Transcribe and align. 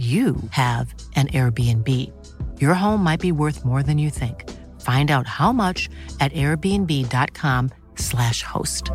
you 0.00 0.36
have 0.52 0.94
an 1.14 1.26
Airbnb. 1.28 1.86
Your 2.58 2.72
home 2.72 3.04
might 3.04 3.20
be 3.20 3.32
worth 3.32 3.66
more 3.66 3.82
than 3.82 3.98
you 3.98 4.08
think. 4.08 4.48
Find 4.80 5.10
out 5.10 5.26
how 5.26 5.52
much 5.52 5.90
at 6.20 6.32
airbnb.com/slash 6.32 8.42
host. 8.42 8.90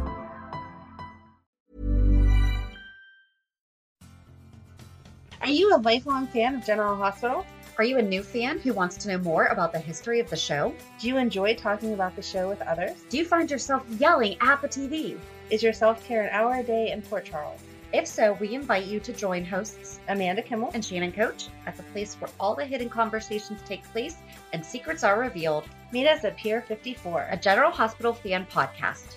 Are 5.41 5.49
you 5.49 5.75
a 5.75 5.77
lifelong 5.77 6.25
fan 6.25 6.55
of 6.55 6.65
General 6.65 6.95
Hospital? 6.95 7.45
Are 7.77 7.83
you 7.83 7.99
a 7.99 8.01
new 8.01 8.23
fan 8.23 8.57
who 8.57 8.73
wants 8.73 8.97
to 8.97 9.09
know 9.09 9.19
more 9.19 9.45
about 9.47 9.73
the 9.73 9.79
history 9.79 10.19
of 10.19 10.27
the 10.29 10.37
show? 10.37 10.73
Do 10.99 11.07
you 11.07 11.17
enjoy 11.17 11.55
talking 11.55 11.93
about 11.93 12.15
the 12.15 12.23
show 12.23 12.49
with 12.49 12.61
others? 12.61 12.97
Do 13.09 13.19
you 13.19 13.25
find 13.25 13.51
yourself 13.51 13.85
yelling 13.99 14.37
at 14.41 14.59
the 14.61 14.67
TV? 14.67 15.19
Is 15.49 15.61
your 15.61 15.73
self 15.73 16.03
care 16.07 16.23
an 16.23 16.29
hour 16.31 16.55
a 16.55 16.63
day 16.63 16.91
in 16.91 17.03
Port 17.03 17.25
Charles? 17.25 17.61
If 17.95 18.07
so, 18.07 18.33
we 18.41 18.53
invite 18.53 18.87
you 18.87 18.99
to 18.99 19.13
join 19.13 19.45
hosts 19.45 20.01
Amanda 20.09 20.41
Kimmel 20.41 20.69
and 20.73 20.83
Shannon 20.83 21.13
Coach 21.13 21.47
at 21.65 21.77
the 21.77 21.83
place 21.83 22.15
where 22.15 22.29
all 22.41 22.53
the 22.53 22.65
hidden 22.65 22.89
conversations 22.89 23.61
take 23.65 23.85
place 23.93 24.17
and 24.51 24.65
secrets 24.65 25.05
are 25.05 25.17
revealed. 25.17 25.63
Meet 25.93 26.05
us 26.05 26.25
at 26.25 26.35
Pier 26.35 26.61
54, 26.61 27.29
a 27.31 27.37
General 27.37 27.71
Hospital 27.71 28.11
fan 28.11 28.45
podcast. 28.47 29.15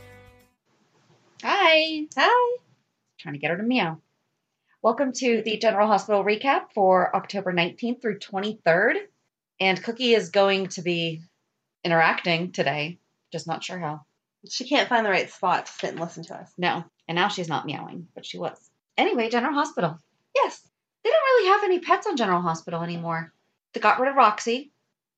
Hi. 1.43 2.07
Hi. 2.17 2.57
Trying 3.19 3.35
to 3.35 3.41
get 3.41 3.51
her 3.51 3.57
to 3.57 3.65
meow. 3.65 3.99
Welcome 4.81 5.13
to 5.15 5.43
the 5.45 5.57
General 5.57 5.89
Hospital 5.89 6.23
recap 6.23 6.67
for 6.73 7.17
October 7.17 7.53
19th 7.53 8.01
through 8.01 8.21
23rd. 8.21 8.95
And 9.59 9.83
Cookie 9.83 10.15
is 10.15 10.29
going 10.29 10.69
to 10.69 10.83
be 10.83 11.23
interacting 11.83 12.53
today, 12.53 13.01
just 13.33 13.49
not 13.49 13.65
sure 13.65 13.81
how. 13.81 14.03
She 14.49 14.69
can't 14.69 14.89
find 14.89 15.05
the 15.05 15.11
right 15.11 15.29
spot 15.29 15.67
to 15.67 15.73
sit 15.73 15.91
and 15.91 15.99
listen 15.99 16.23
to 16.27 16.37
us. 16.37 16.53
No. 16.57 16.85
And 17.09 17.17
now 17.17 17.27
she's 17.27 17.49
not 17.49 17.67
meowing, 17.67 18.07
but 18.15 18.25
she 18.25 18.39
was. 18.39 18.68
Anyway, 18.99 19.31
General 19.31 19.55
Hospital. 19.55 19.99
Yes. 20.35 20.61
They 21.05 21.11
don't 21.11 21.23
really 21.23 21.49
have 21.49 21.65
any 21.65 21.79
pets 21.79 22.07
on 22.07 22.17
General 22.17 22.43
Hospital 22.43 22.83
anymore. 22.83 23.33
They 23.73 23.81
got 23.81 24.01
rid 24.01 24.11
of 24.11 24.17
Roxy. 24.17 24.73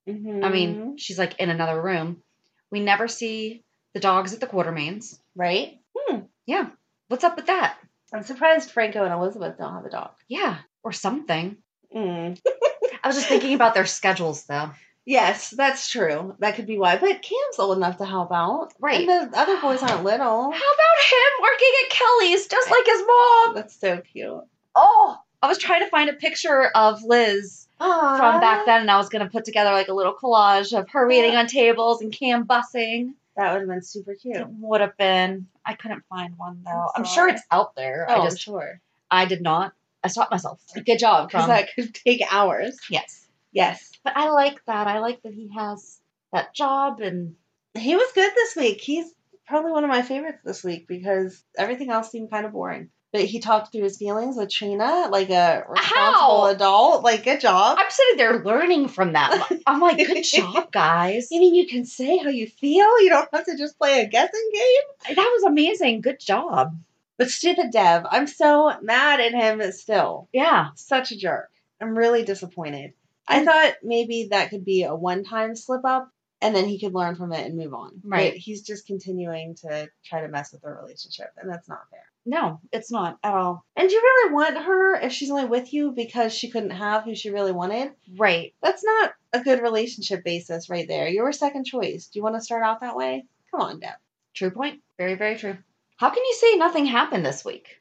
Mm-hmm. 0.09 0.45
I 0.45 0.49
mean, 0.51 0.99
she's 0.99 1.19
like 1.19 1.41
in 1.41 1.51
another 1.51 1.81
room. 1.81 2.23
We 2.71 2.81
never 2.81 3.09
see 3.09 3.65
the 3.95 4.01
dogs 4.01 4.33
at 4.35 4.41
the 4.41 4.47
Quartermaines. 4.47 5.19
right? 5.35 5.79
Hmm. 5.97 6.21
Yeah. 6.47 6.69
What's 7.09 7.25
up 7.25 7.37
with 7.37 7.47
that? 7.47 7.77
I'm 8.13 8.23
surprised 8.23 8.71
Franco 8.71 9.05
and 9.05 9.13
Elizabeth 9.13 9.59
don't 9.59 9.73
have 9.75 9.85
a 9.85 9.91
dog. 9.91 10.11
Yeah. 10.29 10.59
Or 10.83 10.93
something. 10.93 11.57
Mm. 11.95 12.39
I 13.03 13.09
was 13.09 13.17
just 13.17 13.29
thinking 13.29 13.55
about 13.55 13.75
their 13.75 13.87
schedules 13.87 14.45
though. 14.45 14.71
Yes, 15.11 15.51
that's 15.51 15.91
true. 15.91 16.37
That 16.39 16.55
could 16.55 16.67
be 16.67 16.79
why. 16.79 16.97
But 16.97 17.21
Cam's 17.21 17.59
old 17.59 17.77
enough 17.77 17.97
to 17.97 18.07
help 18.07 18.31
out. 18.31 18.73
Right. 18.79 19.09
And 19.09 19.33
the 19.33 19.37
other 19.37 19.61
boys 19.61 19.83
aren't 19.83 20.05
little. 20.05 20.53
How 20.53 20.57
about 20.57 20.99
him 21.11 21.43
working 21.43 21.73
at 21.85 21.91
Kelly's 21.91 22.47
just 22.47 22.71
like 22.71 22.87
his 22.87 23.03
mom? 23.05 23.55
That's 23.57 23.75
so 23.75 24.01
cute. 24.01 24.45
Oh, 24.77 25.19
I 25.43 25.49
was 25.49 25.59
trying 25.59 25.81
to 25.81 25.91
find 25.91 26.11
a 26.11 26.13
picture 26.13 26.67
of 26.77 27.03
Liz 27.03 27.67
Aww. 27.81 28.19
from 28.19 28.41
back 28.41 28.67
then 28.67 28.83
and 28.83 28.91
I 28.91 28.99
was 28.99 29.09
going 29.09 29.25
to 29.25 29.31
put 29.33 29.45
together 29.45 29.73
like 29.73 29.89
a 29.89 29.93
little 29.95 30.15
collage 30.15 30.79
of 30.79 30.89
her 30.91 31.09
waiting 31.09 31.35
on 31.35 31.49
tables 31.49 32.03
and 32.03 32.13
Cam 32.13 32.47
bussing. 32.47 33.15
That 33.37 33.53
would 33.53 33.63
have 33.63 33.69
been 33.69 33.83
super 33.83 34.15
cute. 34.15 34.37
It 34.37 34.47
would 34.61 34.81
have 34.81 34.97
been. 34.97 35.49
I 35.67 35.75
couldn't 35.75 36.05
find 36.09 36.39
one 36.39 36.63
though. 36.65 36.71
I'm 36.95 37.03
I'm 37.03 37.05
sure 37.05 37.27
it's 37.27 37.43
out 37.51 37.75
there. 37.75 38.07
Oh, 38.09 38.21
I 38.21 38.25
just 38.25 38.41
sure. 38.41 38.81
I 39.11 39.25
did 39.25 39.43
not. 39.43 39.73
I 40.05 40.09
stopped 40.09 40.31
myself. 40.31 40.61
Good 40.87 41.01
job. 41.01 41.31
Because 41.33 41.49
that 41.49 41.75
could 41.75 41.95
take 41.95 42.23
hours. 42.31 42.79
yes. 42.89 43.20
Yes. 43.53 43.91
But 44.05 44.17
I 44.17 44.31
like 44.31 44.65
that. 44.67 44.87
I 44.87 45.01
like 45.01 45.23
that 45.23 45.35
he 45.35 45.51
has 45.57 45.99
that 46.33 46.55
job 46.55 47.01
and 47.01 47.35
He 47.75 47.97
was 47.97 48.13
good 48.15 48.33
this 48.35 48.57
week. 48.57 48.81
He's 48.81 49.13
probably 49.47 49.73
one 49.73 49.85
of 49.85 49.91
my 49.91 50.03
favorites 50.03 50.39
this 50.45 50.63
week 50.63 50.87
because 50.87 51.43
everything 51.59 51.91
else 51.91 52.11
seemed 52.11 52.31
kind 52.31 52.47
of 52.47 52.53
boring. 52.53 52.91
But 53.13 53.23
he 53.23 53.41
talked 53.41 53.73
through 53.73 53.83
his 53.83 53.97
feelings 53.97 54.37
with 54.37 54.51
Trina 54.51 55.09
like 55.11 55.31
a 55.31 55.65
responsible 55.69 55.83
How? 56.13 56.47
adult. 56.47 57.03
Like, 57.03 57.25
good 57.25 57.41
job. 57.41 57.77
I'm 57.81 57.91
sitting 57.91 58.17
there 58.19 58.45
learning 58.45 58.87
from 58.87 59.13
them. 59.13 59.43
I'm 59.67 59.81
like, 59.81 59.97
good 59.97 60.23
job, 60.25 60.71
guys. 60.71 61.27
You 61.33 61.41
mean 61.41 61.57
you 61.57 61.67
can 61.67 61.85
say 61.85 62.19
how 62.19 62.29
you 62.29 62.47
feel? 62.47 63.03
You 63.03 63.09
don't 63.09 63.29
have 63.33 63.47
to 63.47 63.57
just 63.59 63.77
play 63.79 64.01
a 64.03 64.07
guessing 64.07 64.51
game? 64.53 65.17
That 65.17 65.31
was 65.35 65.43
amazing. 65.43 66.03
Good 66.03 66.21
job. 66.21 66.79
But 67.19 67.31
stupid 67.31 67.73
Dev, 67.73 68.07
I'm 68.09 68.29
so 68.29 68.73
mad 68.81 69.19
at 69.19 69.33
him 69.33 69.61
still. 69.73 70.29
Yeah. 70.33 70.69
Such 70.77 71.11
a 71.11 71.17
jerk. 71.19 71.51
I'm 71.81 71.99
really 71.99 72.23
disappointed. 72.23 72.93
I 73.31 73.45
thought 73.45 73.75
maybe 73.83 74.29
that 74.31 74.51
could 74.51 74.65
be 74.65 74.83
a 74.83 74.95
one 74.95 75.25
time 75.25 75.55
slip 75.57 75.85
up 75.85 76.11
and 76.43 76.55
then 76.55 76.67
he 76.67 76.79
could 76.81 76.95
learn 76.95 77.17
from 77.17 77.33
it 77.33 77.47
and 77.47 77.57
move 77.57 77.75
on. 77.75 78.01
Right. 78.05 78.33
But 78.33 78.39
he's 78.39 78.63
just 78.63 78.87
continuing 78.87 79.55
to 79.57 79.89
try 80.05 80.23
to 80.23 80.29
mess 80.29 80.53
with 80.53 80.63
their 80.63 80.79
relationship, 80.83 81.31
and 81.37 81.51
that's 81.51 81.69
not 81.69 81.89
fair. 81.91 82.05
No, 82.27 82.61
it's 82.73 82.91
not 82.91 83.19
at 83.23 83.35
all. 83.35 83.65
And 83.77 83.89
do 83.89 83.95
you 83.95 84.01
really 84.01 84.35
want 84.35 84.59
her 84.59 84.95
if 84.97 85.13
she's 85.13 85.31
only 85.31 85.47
with 85.47 85.73
you 85.73 85.93
because 85.93 86.35
she 86.35 86.51
couldn't 86.51 86.71
have 86.71 87.05
who 87.05 87.15
she 87.15 87.31
really 87.31 87.53
wanted? 87.53 87.93
Right. 88.17 88.55
That's 88.63 88.85
not 88.85 89.13
a 89.33 89.41
good 89.41 89.63
relationship 89.63 90.23
basis 90.23 90.69
right 90.69 90.87
there. 90.87 91.09
You 91.09 91.23
were 91.23 91.33
second 91.33 91.65
choice. 91.65 92.07
Do 92.07 92.19
you 92.19 92.23
want 92.23 92.37
to 92.37 92.43
start 92.43 92.63
out 92.63 92.81
that 92.81 92.97
way? 92.97 93.25
Come 93.51 93.63
on, 93.63 93.81
Dev. 93.81 93.95
True 94.35 94.51
point. 94.51 94.81
Very, 94.99 95.15
very 95.15 95.37
true. 95.37 95.57
How 95.97 96.11
can 96.11 96.25
you 96.25 96.35
say 96.35 96.57
nothing 96.57 96.87
happened 96.87 97.25
this 97.25 97.45
week? 97.45 97.81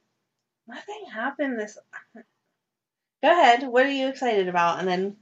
Nothing 0.67 1.05
happened 1.13 1.59
this. 1.59 1.77
Go 3.21 3.31
ahead. 3.31 3.67
What 3.67 3.85
are 3.85 3.91
you 3.91 4.07
excited 4.07 4.47
about? 4.47 4.79
And 4.79 4.87
then 4.87 5.17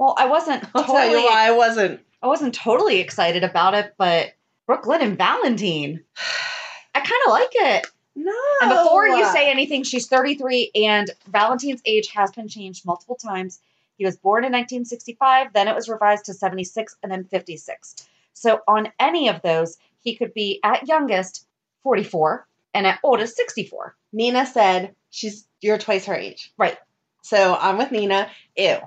Well, 0.00 0.14
I 0.16 0.28
wasn't 0.28 0.64
I'll 0.74 0.82
totally 0.82 0.98
tell 0.98 1.10
you 1.10 1.24
why 1.26 1.46
I 1.46 1.50
wasn't. 1.50 2.00
I 2.22 2.26
wasn't 2.26 2.54
totally 2.54 3.00
excited 3.00 3.44
about 3.44 3.74
it, 3.74 3.94
but 3.98 4.32
Brook 4.66 4.86
Lynn 4.86 5.02
and 5.02 5.18
Valentine. 5.18 6.02
I 6.94 7.00
kind 7.00 7.22
of 7.26 7.32
like 7.32 7.50
it. 7.52 7.86
No. 8.16 8.32
And 8.62 8.70
before 8.70 9.06
you 9.06 9.26
say 9.26 9.50
anything, 9.50 9.82
she's 9.82 10.06
33, 10.06 10.70
and 10.74 11.10
Valentine's 11.28 11.82
age 11.84 12.08
has 12.08 12.32
been 12.32 12.48
changed 12.48 12.86
multiple 12.86 13.14
times. 13.14 13.60
He 13.98 14.06
was 14.06 14.16
born 14.16 14.44
in 14.44 14.52
1965, 14.52 15.52
then 15.52 15.68
it 15.68 15.74
was 15.74 15.88
revised 15.88 16.24
to 16.24 16.34
76, 16.34 16.96
and 17.02 17.12
then 17.12 17.24
56. 17.24 18.08
So 18.32 18.60
on 18.66 18.90
any 18.98 19.28
of 19.28 19.42
those, 19.42 19.76
he 20.00 20.16
could 20.16 20.32
be 20.32 20.60
at 20.64 20.88
youngest 20.88 21.46
44 21.82 22.46
and 22.72 22.86
at 22.86 23.00
oldest 23.04 23.36
64. 23.36 23.94
Nina 24.14 24.46
said 24.46 24.94
she's 25.10 25.46
you're 25.60 25.78
twice 25.78 26.06
her 26.06 26.14
age. 26.14 26.52
Right. 26.56 26.78
So 27.22 27.54
I'm 27.54 27.76
with 27.76 27.92
Nina. 27.92 28.30
Ew. 28.56 28.78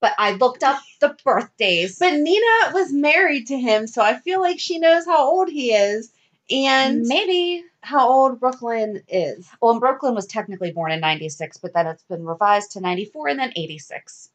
But 0.00 0.14
I 0.18 0.32
looked 0.32 0.62
up 0.62 0.80
the 1.00 1.16
birthdays. 1.24 1.98
But 1.98 2.14
Nina 2.14 2.72
was 2.72 2.92
married 2.92 3.48
to 3.48 3.58
him, 3.58 3.86
so 3.86 4.02
I 4.02 4.18
feel 4.18 4.40
like 4.40 4.58
she 4.58 4.78
knows 4.78 5.04
how 5.04 5.28
old 5.30 5.48
he 5.50 5.72
is. 5.72 6.10
And 6.50 7.02
maybe. 7.02 7.64
how 7.82 8.10
old 8.10 8.40
Brook 8.40 8.60
Lynn 8.62 9.02
is. 9.08 9.48
Well, 9.60 9.78
Brook 9.78 10.02
Lynn 10.02 10.14
was 10.14 10.26
technically 10.26 10.72
born 10.72 10.90
in 10.90 11.00
96, 11.00 11.58
but 11.58 11.74
then 11.74 11.86
it's 11.86 12.02
been 12.04 12.24
revised 12.24 12.72
to 12.72 12.80
94 12.80 13.28
and 13.28 13.38
then 13.38 13.52
86. 13.54 14.30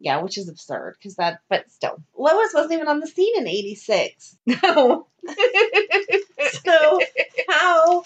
Yeah, 0.00 0.22
which 0.22 0.38
is 0.38 0.48
absurd 0.48 0.96
because 0.98 1.16
that 1.16 1.40
But 1.48 1.70
still. 1.70 2.00
Lois 2.16 2.54
wasn't 2.54 2.74
even 2.74 2.88
on 2.88 3.00
the 3.00 3.06
scene 3.06 3.36
in 3.36 3.46
'86. 3.48 4.36
No. 4.46 5.06
So 6.64 7.00
how 7.48 8.04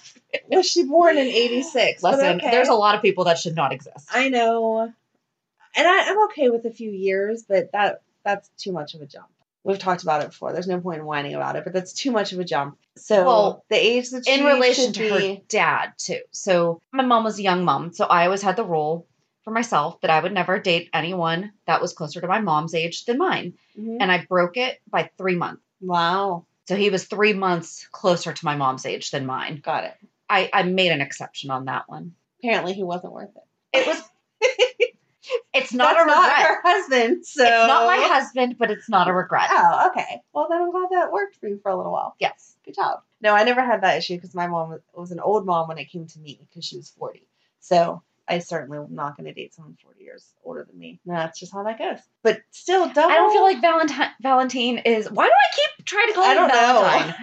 was 0.48 0.66
she 0.66 0.84
born 0.84 1.16
in 1.18 1.26
'86? 1.26 2.02
Listen, 2.02 2.38
there's 2.38 2.68
a 2.68 2.74
lot 2.74 2.94
of 2.96 3.02
people 3.02 3.24
that 3.24 3.38
should 3.38 3.54
not 3.54 3.72
exist. 3.72 4.08
I 4.10 4.28
know, 4.28 4.92
and 5.76 5.86
I, 5.86 6.10
I'm 6.10 6.24
okay 6.24 6.50
with 6.50 6.64
a 6.64 6.70
few 6.70 6.90
years, 6.90 7.42
but 7.42 7.72
that 7.72 8.02
that's 8.24 8.48
too 8.56 8.72
much 8.72 8.94
of 8.94 9.00
a 9.02 9.06
jump. 9.06 9.26
We've 9.64 9.78
talked 9.78 10.02
about 10.02 10.22
it 10.22 10.30
before. 10.30 10.52
There's 10.52 10.66
no 10.66 10.80
point 10.80 10.98
in 11.00 11.06
whining 11.06 11.34
about 11.34 11.54
it, 11.56 11.62
but 11.64 11.72
that's 11.72 11.92
too 11.92 12.10
much 12.10 12.32
of 12.32 12.40
a 12.40 12.44
jump. 12.44 12.78
So 12.96 13.24
Well, 13.24 13.64
the 13.68 13.76
age 13.76 14.10
that 14.10 14.26
she 14.26 14.32
in 14.38 14.44
relation 14.44 14.92
to 14.92 15.08
her 15.08 15.36
dad 15.48 15.92
too. 15.98 16.20
So 16.32 16.80
my 16.92 17.04
mom 17.04 17.22
was 17.24 17.38
a 17.38 17.42
young 17.42 17.64
mom, 17.64 17.92
so 17.92 18.04
I 18.06 18.24
always 18.24 18.42
had 18.42 18.56
the 18.56 18.64
rule 18.64 19.06
for 19.44 19.50
myself 19.52 20.00
that 20.00 20.10
I 20.10 20.20
would 20.20 20.32
never 20.32 20.58
date 20.58 20.88
anyone 20.92 21.52
that 21.66 21.80
was 21.80 21.92
closer 21.92 22.20
to 22.20 22.26
my 22.28 22.40
mom's 22.40 22.74
age 22.74 23.04
than 23.06 23.18
mine, 23.18 23.54
Mhm. 23.78 23.98
and 24.00 24.10
I 24.12 24.24
broke 24.28 24.56
it 24.56 24.80
by 24.88 25.10
three 25.18 25.36
months. 25.36 25.62
wow, 25.80 26.44
So 26.68 26.76
he 26.76 26.90
was 26.90 27.04
three 27.06 27.32
months 27.32 27.86
closer 27.90 28.32
to 28.32 28.44
my 28.44 28.54
mom's 28.56 28.86
age 28.86 29.10
than 29.10 29.26
mine. 29.26 29.60
got 29.64 29.84
it. 29.84 29.94
I, 30.30 30.48
I 30.52 30.62
made 30.62 30.92
an 30.92 31.00
exception 31.00 31.50
on 31.50 31.64
that 31.66 31.88
one. 31.88 32.14
Apparently, 32.38 32.72
he 32.72 32.82
wasn't 32.84 33.12
worth 33.12 33.30
it. 33.36 33.78
It 33.78 33.86
was. 33.86 34.02
It's 35.54 35.72
not 35.72 35.94
That's 35.94 36.04
a 36.04 36.06
regret. 36.06 36.46
her 36.46 36.60
husband. 36.62 37.26
So 37.26 37.44
It's 37.44 37.68
not 37.68 37.86
my 37.86 38.06
husband, 38.08 38.56
but 38.58 38.70
it's 38.70 38.88
not 38.88 39.08
a 39.08 39.12
regret. 39.12 39.48
Oh, 39.50 39.90
okay. 39.90 40.22
Well, 40.32 40.46
then 40.50 40.62
I'm 40.62 40.70
glad 40.70 40.88
that 40.92 41.12
worked 41.12 41.36
for 41.36 41.48
you 41.48 41.58
for 41.62 41.70
a 41.70 41.76
little 41.76 41.92
while. 41.92 42.14
Yes. 42.18 42.56
Good 42.64 42.74
job. 42.74 43.02
No, 43.20 43.34
I 43.34 43.44
never 43.44 43.62
had 43.62 43.82
that 43.82 43.98
issue 43.98 44.16
because 44.16 44.34
my 44.34 44.46
mom 44.46 44.78
was, 44.94 45.10
an 45.10 45.20
old 45.20 45.44
mom 45.46 45.68
when 45.68 45.78
it 45.78 45.90
came 45.90 46.06
to 46.06 46.18
me 46.18 46.40
because 46.48 46.64
she 46.64 46.76
was 46.76 46.90
40. 46.90 47.26
So 47.60 48.02
I 48.26 48.38
certainly 48.38 48.78
am 48.78 48.94
not 48.94 49.16
going 49.16 49.26
to 49.26 49.32
date 49.34 49.54
someone 49.54 49.76
40 49.84 50.02
years 50.02 50.24
older 50.44 50.64
than 50.64 50.78
me. 50.78 51.00
No, 51.04 51.14
that's 51.14 51.38
just 51.38 51.52
how 51.52 51.62
that 51.64 51.78
goes. 51.78 51.98
But 52.22 52.40
still, 52.50 52.88
double. 52.88 53.10
I 53.12 53.16
don't 53.16 53.32
feel 53.32 53.42
like 53.42 53.60
Valentine 53.60 54.10
Valentine 54.20 54.78
is. 54.78 55.10
Why 55.10 55.26
do 55.26 55.32
I 55.32 55.56
keep 55.76 55.84
trying 55.84 56.08
to 56.08 56.12
call 56.14 56.24
I 56.24 56.30
him 56.30 56.36
don't 56.36 56.48
know. 56.48 57.14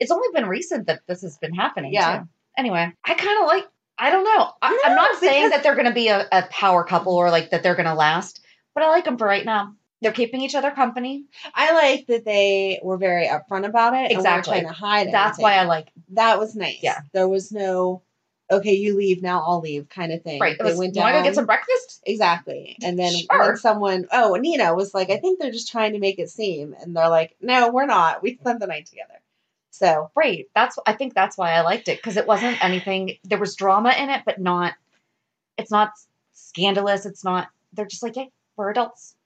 It's 0.00 0.10
only 0.10 0.28
been 0.32 0.48
recent 0.48 0.86
that 0.86 1.00
this 1.06 1.22
has 1.22 1.38
been 1.38 1.54
happening. 1.54 1.92
Yeah. 1.92 2.20
Too. 2.20 2.28
Anyway, 2.56 2.92
I 3.04 3.14
kind 3.14 3.42
of 3.42 3.46
like. 3.46 3.66
I 3.98 4.10
don't 4.10 4.24
know. 4.24 4.50
I, 4.60 4.80
I'm 4.84 4.94
No, 4.96 5.02
not 5.02 5.20
saying 5.20 5.50
that 5.50 5.62
they're 5.62 5.74
going 5.74 5.86
to 5.86 5.92
be 5.92 6.08
a, 6.08 6.26
a 6.32 6.42
power 6.50 6.84
couple 6.84 7.14
or 7.14 7.30
like 7.30 7.50
that 7.50 7.62
they're 7.62 7.74
going 7.76 7.86
to 7.86 7.94
last, 7.94 8.44
but 8.74 8.82
I 8.82 8.88
like 8.88 9.04
them 9.04 9.18
for 9.18 9.26
right 9.26 9.44
now. 9.44 9.74
They're 10.02 10.12
keeping 10.12 10.42
each 10.42 10.54
other 10.54 10.70
company. 10.70 11.24
I 11.54 11.72
like 11.72 12.06
that 12.08 12.24
they 12.24 12.80
were 12.82 12.98
very 12.98 13.26
upfront 13.26 13.64
about 13.64 13.94
it. 13.94 14.10
Exactly. 14.12 14.58
And 14.58 14.64
trying 14.64 14.74
to 14.74 14.78
hide 14.78 15.12
That's 15.12 15.38
why 15.38 15.54
I 15.54 15.64
like. 15.64 15.88
That 16.10 16.38
was 16.38 16.54
nice. 16.54 16.80
Yeah. 16.82 17.00
There 17.12 17.28
was 17.28 17.52
no, 17.52 18.02
okay, 18.50 18.74
you 18.74 18.96
leave, 18.96 19.22
now 19.22 19.42
I'll 19.46 19.60
leave 19.60 19.88
kind 19.88 20.12
of 20.12 20.22
thing. 20.22 20.40
Right. 20.40 20.54
It 20.54 20.58
They 20.58 20.70
was, 20.70 20.78
went 20.78 20.94
you 20.94 21.00
want 21.00 21.14
to 21.14 21.20
go 21.20 21.24
get 21.24 21.34
some 21.36 21.46
breakfast? 21.46 22.02
Exactly. 22.04 22.76
And 22.82 22.98
then 22.98 23.14
Sure. 23.14 23.26
when 23.40 23.56
someone, 23.56 24.06
oh, 24.12 24.34
Nina 24.34 24.74
was 24.74 24.92
like, 24.92 25.08
I 25.08 25.16
think 25.16 25.40
they're 25.40 25.52
just 25.52 25.70
trying 25.70 25.94
to 25.94 25.98
make 25.98 26.18
it 26.18 26.28
seem. 26.28 26.74
And 26.78 26.94
they're 26.94 27.08
like, 27.08 27.36
no, 27.40 27.70
we're 27.70 27.86
not. 27.86 28.22
We 28.22 28.36
spent 28.36 28.60
the 28.60 28.66
night 28.66 28.86
together. 28.86 29.14
So, 29.74 30.12
Right. 30.14 30.48
That's. 30.54 30.78
I 30.86 30.92
think 30.92 31.14
that's 31.14 31.36
why 31.36 31.50
I 31.50 31.62
liked 31.62 31.88
it 31.88 31.98
because 31.98 32.16
it 32.16 32.28
wasn't 32.28 32.64
anything. 32.64 33.18
There 33.24 33.40
was 33.40 33.56
drama 33.56 33.92
in 33.98 34.08
it, 34.08 34.22
but 34.24 34.40
not. 34.40 34.74
It's 35.58 35.72
not 35.72 35.90
scandalous. 36.32 37.06
It's 37.06 37.24
not. 37.24 37.48
They're 37.72 37.84
just 37.84 38.02
like, 38.04 38.14
hey, 38.14 38.30
we're 38.56 38.70
adults. 38.70 39.16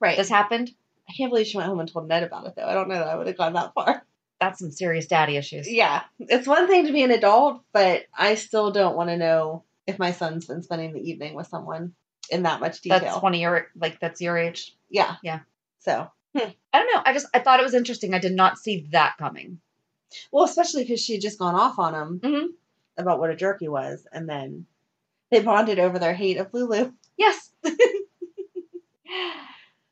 right. 0.00 0.18
This 0.18 0.28
happened. 0.28 0.70
I 1.08 1.14
can't 1.14 1.30
believe 1.30 1.46
she 1.46 1.56
went 1.56 1.70
home 1.70 1.80
and 1.80 1.90
told 1.90 2.06
Ned 2.06 2.22
about 2.22 2.46
it, 2.46 2.54
though. 2.54 2.66
I 2.66 2.74
don't 2.74 2.88
know 2.88 2.96
that 2.96 3.08
I 3.08 3.16
would 3.16 3.26
have 3.28 3.38
gone 3.38 3.54
that 3.54 3.72
far. 3.72 4.04
That's 4.40 4.58
some 4.58 4.70
serious 4.70 5.06
daddy 5.06 5.38
issues. 5.38 5.70
Yeah. 5.70 6.02
It's 6.18 6.46
one 6.46 6.66
thing 6.68 6.86
to 6.86 6.92
be 6.92 7.02
an 7.02 7.10
adult, 7.10 7.62
but 7.72 8.04
I 8.14 8.34
still 8.34 8.72
don't 8.72 8.96
want 8.96 9.08
to 9.08 9.16
know 9.16 9.64
if 9.86 9.98
my 9.98 10.12
son's 10.12 10.44
been 10.44 10.62
spending 10.62 10.92
the 10.92 11.00
evening 11.00 11.32
with 11.32 11.46
someone 11.46 11.94
in 12.28 12.42
that 12.42 12.60
much 12.60 12.82
detail. 12.82 13.00
That's 13.00 13.22
one 13.22 13.32
of 13.32 13.40
your 13.40 13.68
like. 13.74 14.00
That's 14.00 14.20
your 14.20 14.36
age. 14.36 14.76
Yeah. 14.90 15.16
Yeah. 15.22 15.40
So, 15.78 16.10
hmm. 16.36 16.50
I 16.74 16.78
don't 16.78 16.94
know. 16.94 17.02
I 17.06 17.14
just 17.14 17.26
I 17.32 17.38
thought 17.38 17.60
it 17.60 17.64
was 17.64 17.74
interesting. 17.74 18.12
I 18.12 18.18
did 18.18 18.34
not 18.34 18.58
see 18.58 18.88
that 18.92 19.16
coming. 19.18 19.60
Well, 20.32 20.44
especially 20.44 20.82
because 20.84 21.00
she 21.02 21.14
had 21.14 21.22
just 21.22 21.38
gone 21.38 21.54
off 21.54 21.78
on 21.78 21.94
him 21.94 22.20
Mhm. 22.20 22.46
about 22.98 23.18
what 23.18 23.30
a 23.30 23.36
jerk 23.36 23.58
he 23.60 23.68
was. 23.68 24.06
And 24.12 24.28
then 24.28 24.66
they 25.30 25.40
bonded 25.40 25.78
over 25.78 25.98
their 25.98 26.14
hate 26.14 26.36
of 26.38 26.52
Lulu. 26.52 26.92
Yes. 27.16 27.50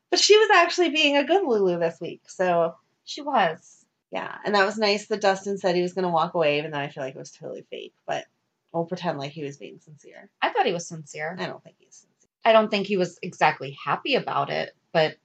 But 0.09 0.19
she 0.19 0.37
was 0.37 0.49
actually 0.53 0.89
being 0.89 1.17
a 1.17 1.23
good 1.23 1.43
Lulu 1.43 1.79
this 1.79 1.99
week. 1.99 2.21
So, 2.29 2.75
she 3.03 3.21
was. 3.21 3.83
yeah. 4.11 4.37
And 4.45 4.53
that 4.53 4.65
was 4.65 4.77
nice 4.77 5.07
that 5.07 5.21
Dustin 5.21 5.57
said 5.57 5.75
he 5.75 5.81
was 5.81 5.93
going 5.93 6.03
to 6.03 6.11
walk 6.11 6.35
away, 6.35 6.59
even 6.59 6.69
though 6.71 6.77
I 6.77 6.89
feel 6.89 7.03
like 7.03 7.15
it 7.15 7.19
was 7.19 7.31
totally 7.31 7.65
fake. 7.71 7.93
But 8.05 8.25
we'll 8.71 8.85
pretend 8.85 9.17
like 9.17 9.31
he 9.31 9.43
was 9.43 9.57
being 9.57 9.79
sincere. 9.79 10.29
I 10.39 10.49
thought 10.49 10.67
he 10.67 10.73
was 10.73 10.87
sincere. 10.87 11.35
I 11.39 11.47
don't 11.47 11.63
think 11.63 11.77
he's 11.79 11.95
sincere. 11.95 12.29
I 12.45 12.51
don't 12.51 12.69
think 12.69 12.85
he 12.85 12.95
was 12.97 13.17
exactly 13.23 13.75
happy 13.83 14.13
about 14.15 14.51
it, 14.51 14.75
but 14.91 15.15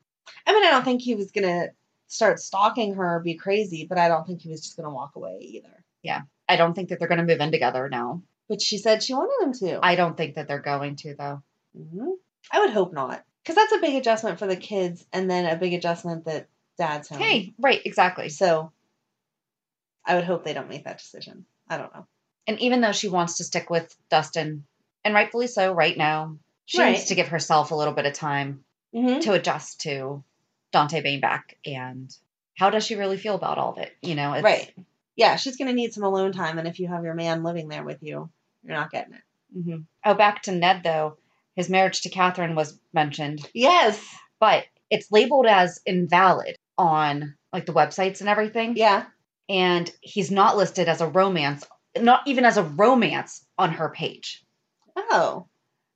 I 0.47 0.55
mean, 0.55 0.65
I 0.65 0.71
don't 0.71 0.85
think 0.85 1.03
he 1.03 1.15
was 1.15 1.33
going 1.33 1.45
to 1.47 1.71
start 2.09 2.41
stalking 2.41 2.95
her 2.95 3.21
be 3.21 3.35
crazy, 3.35 3.87
but 3.89 3.99
I 3.99 4.09
don't 4.09 4.27
think 4.27 4.43
he 4.43 4.49
was 4.51 4.63
just 4.63 4.77
going 4.77 4.89
to 4.89 4.95
walk 4.95 5.17
away 5.17 5.39
either. 5.41 5.85
Yeah. 6.03 6.23
I 6.49 6.57
don't 6.57 6.75
think 6.75 6.89
that 6.89 6.99
they're 6.99 7.09
going 7.09 7.19
to 7.19 7.25
move 7.27 7.41
in 7.41 7.53
together 7.53 7.89
now. 7.89 8.23
But 8.49 8.61
she 8.63 8.79
said 8.79 9.03
she 9.03 9.15
wanted 9.15 9.47
him 9.47 9.53
to. 9.69 9.81
I 9.85 9.95
don't 9.95 10.17
think 10.17 10.35
that 10.37 10.49
they're 10.49 10.59
going 10.59 10.97
to 10.97 11.15
though. 11.15 11.43
Mhm. 11.79 12.13
I 12.51 12.61
would 12.61 12.71
hope 12.71 12.93
not. 12.93 13.23
Because 13.43 13.57
that's 13.57 13.73
a 13.73 13.81
big 13.81 13.95
adjustment 13.95 14.39
for 14.39 14.47
the 14.47 14.57
kids, 14.57 15.07
and 15.13 15.31
then 15.31 15.47
a 15.47 15.57
big 15.57 15.73
adjustment 15.75 16.25
that 16.27 16.49
dad's 16.79 17.09
home. 17.09 17.19
Hey, 17.19 17.53
right, 17.59 17.81
exactly. 17.85 18.29
So 18.31 18.73
I 20.05 20.15
would 20.15 20.25
hope 20.25 20.45
they 20.45 20.55
don't 20.55 20.69
make 20.69 20.85
that 20.85 20.99
decision. 20.99 21.45
I 21.69 21.77
don't 21.77 21.95
know. 21.95 22.07
And 22.47 22.59
even 22.61 22.81
though 22.81 22.93
she 22.93 23.09
wants 23.09 23.37
to 23.39 23.45
stick 23.45 23.69
with 23.71 23.95
Dustin, 24.11 24.65
and 25.05 25.15
rightfully 25.15 25.47
so, 25.47 25.73
right 25.73 25.97
now, 25.97 26.39
she 26.65 26.79
Right. 26.79 26.93
needs 26.93 27.07
to 27.07 27.15
give 27.15 27.29
herself 27.29 27.71
a 27.71 27.75
little 27.75 27.95
bit 27.95 28.07
of 28.07 28.15
time 28.15 28.65
Mm-hmm. 28.95 29.21
to 29.21 29.33
adjust 29.35 29.83
to 29.83 30.25
Dante 30.73 31.00
being 31.00 31.20
back 31.20 31.56
and 31.65 32.15
how 32.56 32.70
does 32.70 32.85
she 32.85 32.97
really 32.97 33.17
feel 33.17 33.35
about 33.37 33.59
all 33.59 33.73
of 33.73 33.79
it? 33.79 33.93
You 34.03 34.15
know, 34.15 34.32
it's, 34.35 34.44
Right. 34.44 34.73
Yeah, 35.17 35.37
she's 35.37 35.56
going 35.56 35.69
to 35.69 35.75
need 35.75 35.93
some 35.93 36.05
alone 36.05 36.31
time, 36.32 36.59
and 36.59 36.69
if 36.69 36.79
you 36.79 36.87
have 36.88 37.03
your 37.03 37.15
man 37.15 37.43
living 37.43 37.69
there 37.69 37.82
with 37.82 38.03
you, 38.03 38.31
you're 38.62 38.76
not 38.76 38.91
getting 38.93 39.15
it. 39.15 39.23
hmm 39.53 39.76
Oh, 40.05 40.15
back 40.15 40.43
to 40.43 40.53
Ned 40.53 40.82
though. 40.85 41.17
His 41.56 41.69
marriage 41.69 42.03
to 42.03 42.09
Catherine 42.09 42.55
was 42.55 42.79
mentioned, 42.93 43.49
Yes. 43.53 44.00
but 44.38 44.65
it's 44.91 45.11
labeled 45.11 45.47
as 45.47 45.81
invalid 45.87 46.56
on 46.76 47.35
like 47.53 47.67
the 47.67 47.73
websites 47.73 48.21
and 48.21 48.29
everything. 48.29 48.76
Yeah. 48.76 49.06
And 49.49 49.91
he's 50.00 50.31
not 50.31 50.56
listed 50.56 50.88
as 50.88 51.00
a 51.00 51.09
romance, 51.09 51.67
not 51.99 52.23
even 52.26 52.44
as 52.44 52.56
a 52.59 52.62
romance 52.62 53.44
on 53.59 53.73
her 53.73 53.88
page. 53.88 54.44
Oh. 54.97 55.47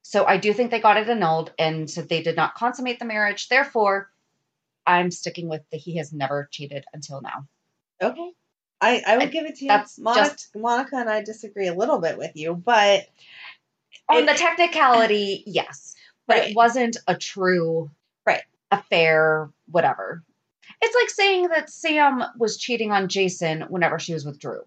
So 0.03 0.25
I 0.25 0.37
do 0.39 0.53
think 0.53 0.71
they 0.71 0.81
got 0.81 0.97
it 0.97 1.09
annulled 1.09 1.53
and 1.59 1.89
so 1.89 2.03
they 2.03 2.23
did 2.23 2.35
not 2.37 2.55
consummate 2.57 2.99
the 2.99 3.05
marriage. 3.05 3.49
Therefore, 3.49 4.11
I'm 4.87 5.11
sticking 5.11 5.49
with 5.49 5.63
that 5.71 5.79
he 5.79 5.97
has 5.99 6.13
never 6.13 6.49
cheated 6.51 6.85
until 6.93 7.21
now. 7.21 7.47
Okay. 8.03 8.31
I, 8.81 9.03
I 9.07 9.17
would 9.19 9.29
I- 9.29 9.31
give 9.31 9.47
it 9.47 9.57
to 9.57 9.65
you. 9.65 9.69
that's 9.69 9.99
Monica, 9.99 10.31
just- 10.31 10.57
Monica 10.57 10.97
and 10.97 11.09
I 11.09 11.23
disagree 11.23 11.69
a 11.69 11.75
little 11.75 12.01
bit 12.01 12.19
with 12.19 12.33
you, 12.35 12.55
but 12.55 13.07
On 14.09 14.23
It- 14.25 14.27
the 14.27 14.35
technicality, 14.35 15.45
yes. 15.47 15.95
But 16.27 16.39
Right. 16.39 16.51
it 16.51 16.57
wasn't 16.57 16.97
a 17.07 17.15
true 17.17 17.91
Right. 18.27 18.43
affair, 18.71 19.51
whatever. 19.71 20.23
It's 20.81 20.95
like 20.95 21.11
saying 21.11 21.49
that 21.49 21.71
Sam 21.71 22.25
was 22.37 22.57
cheating 22.57 22.91
on 22.91 23.09
Jason 23.09 23.63
whenever 23.63 23.99
she 24.01 24.13
was 24.15 24.25
with 24.25 24.39
Drew. 24.41 24.63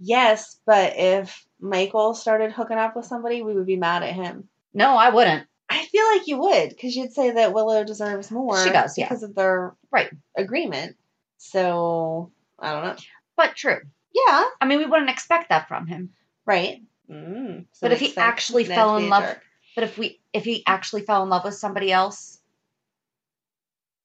yes, 0.00 0.58
but 0.66 0.94
if 0.96 1.46
Michael 1.60 2.14
started 2.14 2.50
hooking 2.52 2.78
up 2.78 2.96
with 2.96 3.04
somebody, 3.04 3.42
we 3.42 3.54
would 3.54 3.66
be 3.66 3.76
mad 3.76 4.02
at 4.02 4.14
him. 4.14 4.48
No, 4.74 4.96
I 4.96 5.10
wouldn't. 5.10 5.46
I 5.72 5.84
feel 5.86 6.04
like 6.16 6.26
you 6.26 6.38
would, 6.40 6.70
because 6.70 6.96
you'd 6.96 7.12
say 7.12 7.30
that 7.30 7.52
Willow 7.54 7.84
deserves 7.84 8.30
more. 8.30 8.62
She 8.62 8.70
does, 8.70 8.98
yeah. 8.98 9.06
because 9.08 9.22
of 9.22 9.34
their 9.36 9.74
Right. 9.92 10.10
agreement. 10.36 10.96
So 11.38 12.32
I 12.58 12.72
don't 12.72 12.84
know. 12.84 12.96
But 13.36 13.54
true. 13.56 13.78
Yeah, 14.12 14.44
I 14.60 14.66
mean, 14.66 14.78
we 14.78 14.86
wouldn't 14.86 15.08
expect 15.10 15.48
that 15.50 15.68
from 15.68 15.86
him. 15.86 16.12
right. 16.44 16.82
Mm, 17.08 17.66
so 17.72 17.78
But 17.82 17.92
if 17.92 18.00
he 18.00 18.16
actually 18.16 18.64
fell 18.64 18.96
in 18.96 19.08
love- 19.08 19.22
jerk. 19.24 19.42
But 19.76 19.84
if 19.84 19.96
we 19.98 20.20
if 20.32 20.44
he 20.44 20.64
actually 20.66 21.02
fell 21.02 21.22
in 21.22 21.28
love 21.28 21.44
with 21.44 21.54
somebody 21.54 21.90
else, 21.92 22.38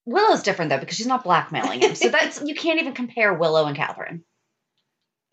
Willow's 0.06 0.44
different 0.44 0.70
though 0.70 0.78
because 0.80 0.96
she's 0.98 1.08
not 1.08 1.24
blackmailing 1.24 1.82
him. 1.82 1.96
So 1.96 2.10
that's 2.10 2.42
you 2.44 2.54
can't 2.56 2.80
even 2.80 2.94
compare 2.94 3.34
Willow 3.34 3.66
and 3.66 3.76
Catherine. 3.76 4.24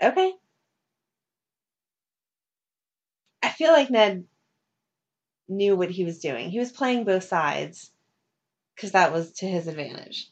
Okay. 0.02 0.32
I 3.42 3.50
feel 3.50 3.72
like 3.72 3.90
Ned 3.90 4.24
knew 5.52 5.76
what 5.76 5.90
he 5.90 6.04
was 6.04 6.18
doing. 6.18 6.50
He 6.50 6.58
was 6.58 6.72
playing 6.72 7.04
both 7.04 7.24
sides 7.24 7.90
because 8.74 8.92
that 8.92 9.12
was 9.12 9.32
to 9.34 9.46
his 9.46 9.66
advantage. 9.66 10.28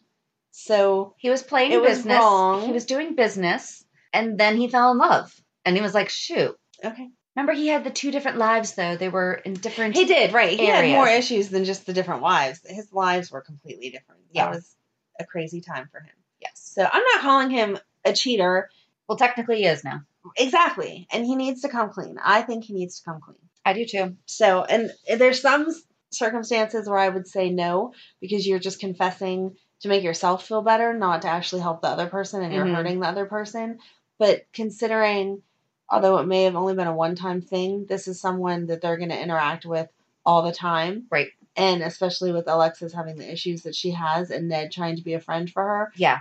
So 0.51 1.15
He 1.19 1.31
was 1.31 1.43
playing 1.43 1.73
It 1.73 1.81
was 1.81 2.05
wrong. 2.05 2.67
He 2.67 2.73
was 2.73 2.87
doing 2.87 3.15
business, 3.15 3.85
and 4.13 4.39
then 4.39 4.57
he 4.57 4.69
fell 4.69 4.91
in 4.93 4.99
love, 4.99 5.33
and 5.65 5.77
he 5.77 5.83
was 5.83 5.95
like, 5.95 6.09
"Shoot." 6.09 6.59
okay, 6.85 7.11
Remember, 7.37 7.53
he 7.53 7.69
had 7.69 7.85
the 7.85 7.91
two 7.91 8.11
different 8.11 8.39
lives 8.39 8.75
though. 8.75 8.97
They 8.97 9.09
were 9.09 9.35
in 9.35 9.55
different. 9.55 9.95
he 9.97 10.05
did 10.05 10.33
right. 10.33 10.59
He 10.59 10.67
had 10.67 10.85
more 10.91 11.09
issues 11.09 11.49
than 11.49 11.65
just 11.65 11.87
the 11.87 11.93
different 11.93 12.23
wives. 12.23 12.61
His 12.65 12.93
lives 12.93 13.31
were 13.31 13.41
completely 13.41 13.91
different. 13.91 14.21
Yeah. 14.33 14.47
That 14.47 14.57
was 14.57 14.77
a 15.19 15.25
crazy 15.25 15.61
time 15.61 15.89
for 15.93 16.01
him. 16.01 16.15
Yes. 16.41 16.53
So 16.55 16.83
I'm 16.83 17.03
not 17.15 17.23
calling 17.23 17.51
him 17.51 17.79
a 18.05 18.13
cheater. 18.13 18.69
Well, 19.09 19.19
technically, 19.19 19.59
he 19.59 19.67
is 19.67 19.85
now. 19.85 20.03
Exactly. 20.37 21.07
And 21.13 21.25
he 21.25 21.37
needs 21.37 21.63
to 21.63 21.69
come 21.69 21.91
clean. 21.91 22.19
I 22.23 22.43
think 22.43 22.65
he 22.65 22.75
needs 22.75 22.99
to 22.99 23.05
come 23.05 23.21
clean. 23.21 23.39
I 23.65 23.73
do 23.73 23.85
too. 23.85 24.17
So, 24.27 24.65
and 24.65 24.91
there's 25.19 25.41
some 25.43 25.69
circumstances 26.11 26.89
where 26.89 26.99
I 26.99 27.09
would 27.09 27.29
say 27.29 27.51
no 27.51 27.93
because 28.21 28.47
you're 28.47 28.59
just 28.59 28.81
confessing 28.81 29.57
to 29.81 29.89
make 29.89 30.03
yourself 30.03 30.47
feel 30.47 30.63
better, 30.63 30.93
not 30.93 31.23
to 31.23 31.29
actually 31.29 31.63
help 31.63 31.81
the 31.83 31.89
other 31.89 32.07
person 32.09 32.43
and 32.43 32.53
you're 32.53 32.67
Mhm. 32.67 32.75
hurting 32.75 33.01
the 33.01 33.07
other 33.09 33.27
person. 33.27 33.79
But 34.19 34.45
considering, 34.53 35.43
although 35.89 36.19
it 36.19 36.27
may 36.27 36.45
have 36.45 36.57
only 36.57 36.75
been 36.75 36.87
a 36.87 36.95
one 36.95 37.15
time 37.15 37.41
thing, 37.41 37.87
this 37.87 38.09
is 38.09 38.21
someone 38.21 38.67
that 38.67 38.81
they're 38.81 38.97
going 38.99 39.09
to 39.11 39.21
interact 39.21 39.65
with 39.65 39.89
all 40.27 40.43
the 40.43 40.53
time. 40.53 41.07
Right. 41.11 41.29
And 41.57 41.83
especially 41.83 42.33
with 42.33 42.49
Alexis 42.49 42.93
having 42.93 43.17
the 43.17 43.31
issues 43.31 43.63
that 43.63 43.75
she 43.75 43.91
has 43.93 44.31
and 44.31 44.49
Ned 44.49 44.73
trying 44.73 44.97
to 44.97 45.03
be 45.03 45.15
a 45.15 45.21
friend 45.21 45.51
for 45.51 45.63
her, 45.63 45.93
Yeah. 45.97 46.21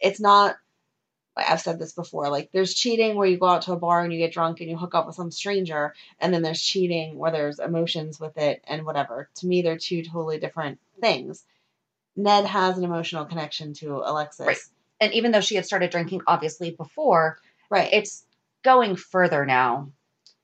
it's 0.00 0.20
not 0.20 0.56
like 1.36 1.50
I've 1.50 1.60
said 1.60 1.78
this 1.78 1.92
before, 1.92 2.30
like 2.30 2.50
there's 2.52 2.72
cheating 2.74 3.14
where 3.16 3.26
you 3.26 3.36
go 3.38 3.46
out 3.48 3.62
to 3.62 3.72
a 3.72 3.76
bar 3.76 4.02
and 4.02 4.12
you 4.12 4.18
get 4.18 4.32
drunk 4.32 4.60
and 4.60 4.70
you 4.70 4.76
hook 4.76 4.94
up 4.94 5.06
with 5.06 5.16
some 5.16 5.30
stranger, 5.30 5.94
and 6.18 6.32
then 6.32 6.42
there's 6.42 6.62
cheating 6.62 7.18
where 7.18 7.30
there's 7.30 7.58
emotions 7.58 8.18
with 8.18 8.38
it 8.38 8.62
and 8.66 8.86
whatever. 8.86 9.28
To 9.36 9.46
me, 9.46 9.62
they're 9.62 9.76
two 9.78 10.02
totally 10.02 10.38
different 10.38 10.78
things. 11.00 11.44
Ned 12.16 12.46
has 12.46 12.78
an 12.78 12.84
emotional 12.84 13.26
connection 13.26 13.74
to 13.74 13.96
Alexis. 13.96 14.46
Right. 14.46 14.56
And 15.00 15.12
even 15.12 15.30
though 15.32 15.42
she 15.42 15.56
had 15.56 15.66
started 15.66 15.90
drinking, 15.90 16.22
obviously, 16.26 16.70
before, 16.70 17.38
Right. 17.68 17.92
it's 17.92 18.24
going 18.62 18.96
further 18.96 19.44
now 19.44 19.90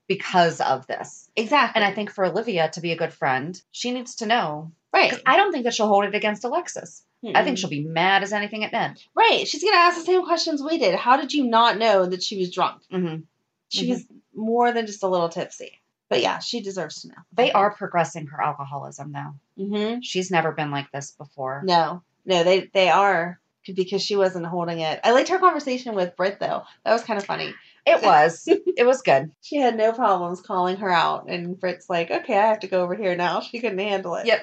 because 0.09 0.61
of 0.61 0.87
this. 0.87 1.31
exactly. 1.35 1.81
And 1.81 1.91
I 1.91 1.95
think 1.95 2.11
for 2.11 2.27
Olivia 2.27 2.69
to 2.75 2.81
be 2.83 2.93
a 2.93 2.97
good 2.97 3.13
friend, 3.15 3.59
she 3.71 3.93
needs 3.93 4.17
to 4.17 4.27
know. 4.27 4.73
Right. 5.11 5.23
I 5.26 5.37
don't 5.37 5.52
think 5.52 5.64
that 5.64 5.75
she'll 5.75 5.88
hold 5.88 6.04
it 6.04 6.14
against 6.14 6.44
Alexis. 6.44 7.02
I 7.35 7.44
think 7.44 7.56
she'll 7.59 7.71
be 7.71 7.85
mad 7.85 8.23
as 8.25 8.32
anything 8.32 8.64
at 8.64 8.73
Ned. 8.73 9.00
right. 9.14 9.47
She's 9.47 9.62
gonna 9.62 9.76
ask 9.76 9.97
the 9.99 10.04
same 10.04 10.25
questions 10.25 10.62
we 10.62 10.78
did. 10.78 10.94
How 10.97 11.16
did 11.16 11.32
you 11.32 11.44
not 11.44 11.78
know 11.78 12.06
that 12.06 12.23
she 12.23 12.38
was 12.38 12.50
drunk? 12.50 12.82
Mm-hmm. 12.92 13.21
She 13.68 13.87
Mhm. 13.87 13.90
was 13.90 14.04
more 14.35 14.73
than 14.73 14.87
just 14.87 15.02
a 15.02 15.09
little 15.09 15.28
tipsy. 15.28 15.80
But 16.09 16.21
yeah, 16.21 16.40
she 16.40 16.61
deserves 16.61 17.02
to 17.02 17.09
know. 17.09 17.14
They 17.32 17.52
are 17.52 17.71
progressing 17.75 18.26
her 18.26 18.42
alcoholism, 18.42 19.12
though. 19.12 19.35
Mm-hmm. 19.62 20.00
She's 20.00 20.30
never 20.30 20.52
been 20.52 20.71
like 20.71 20.90
this 20.92 21.12
before. 21.12 21.62
No, 21.64 22.02
no, 22.26 22.42
they 22.44 22.68
they 22.75 22.90
are 22.90 23.40
because 23.75 24.02
she 24.02 24.16
wasn't 24.16 24.44
holding 24.47 24.80
it. 24.80 25.00
I 25.04 25.12
liked 25.12 25.28
her 25.28 25.38
conversation 25.38 25.94
with 25.94 26.16
Britt 26.16 26.40
though. 26.40 26.64
That 26.85 26.92
was 26.92 27.04
kind 27.04 27.18
of 27.18 27.25
funny. 27.25 27.54
It 27.87 28.02
was. 28.04 28.42
it 28.47 28.85
was 28.87 29.00
good. 29.02 29.30
She 29.40 29.56
had 29.56 29.76
no 29.76 29.92
problems 29.92 30.40
calling 30.42 30.76
her 30.78 30.90
out, 30.90 31.28
and 31.30 31.59
Britt's 31.59 31.88
like, 31.88 32.11
"Okay, 32.11 32.37
I 32.37 32.49
have 32.49 32.61
to 32.61 32.66
go 32.68 32.82
over 32.82 32.94
here 32.97 33.14
now." 33.14 33.40
She 33.40 33.61
couldn't 33.61 33.78
handle 33.78 34.16
it. 34.16 34.26
Yep. 34.26 34.40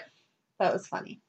That 0.60 0.74
was 0.74 0.88
funny. 0.88 1.22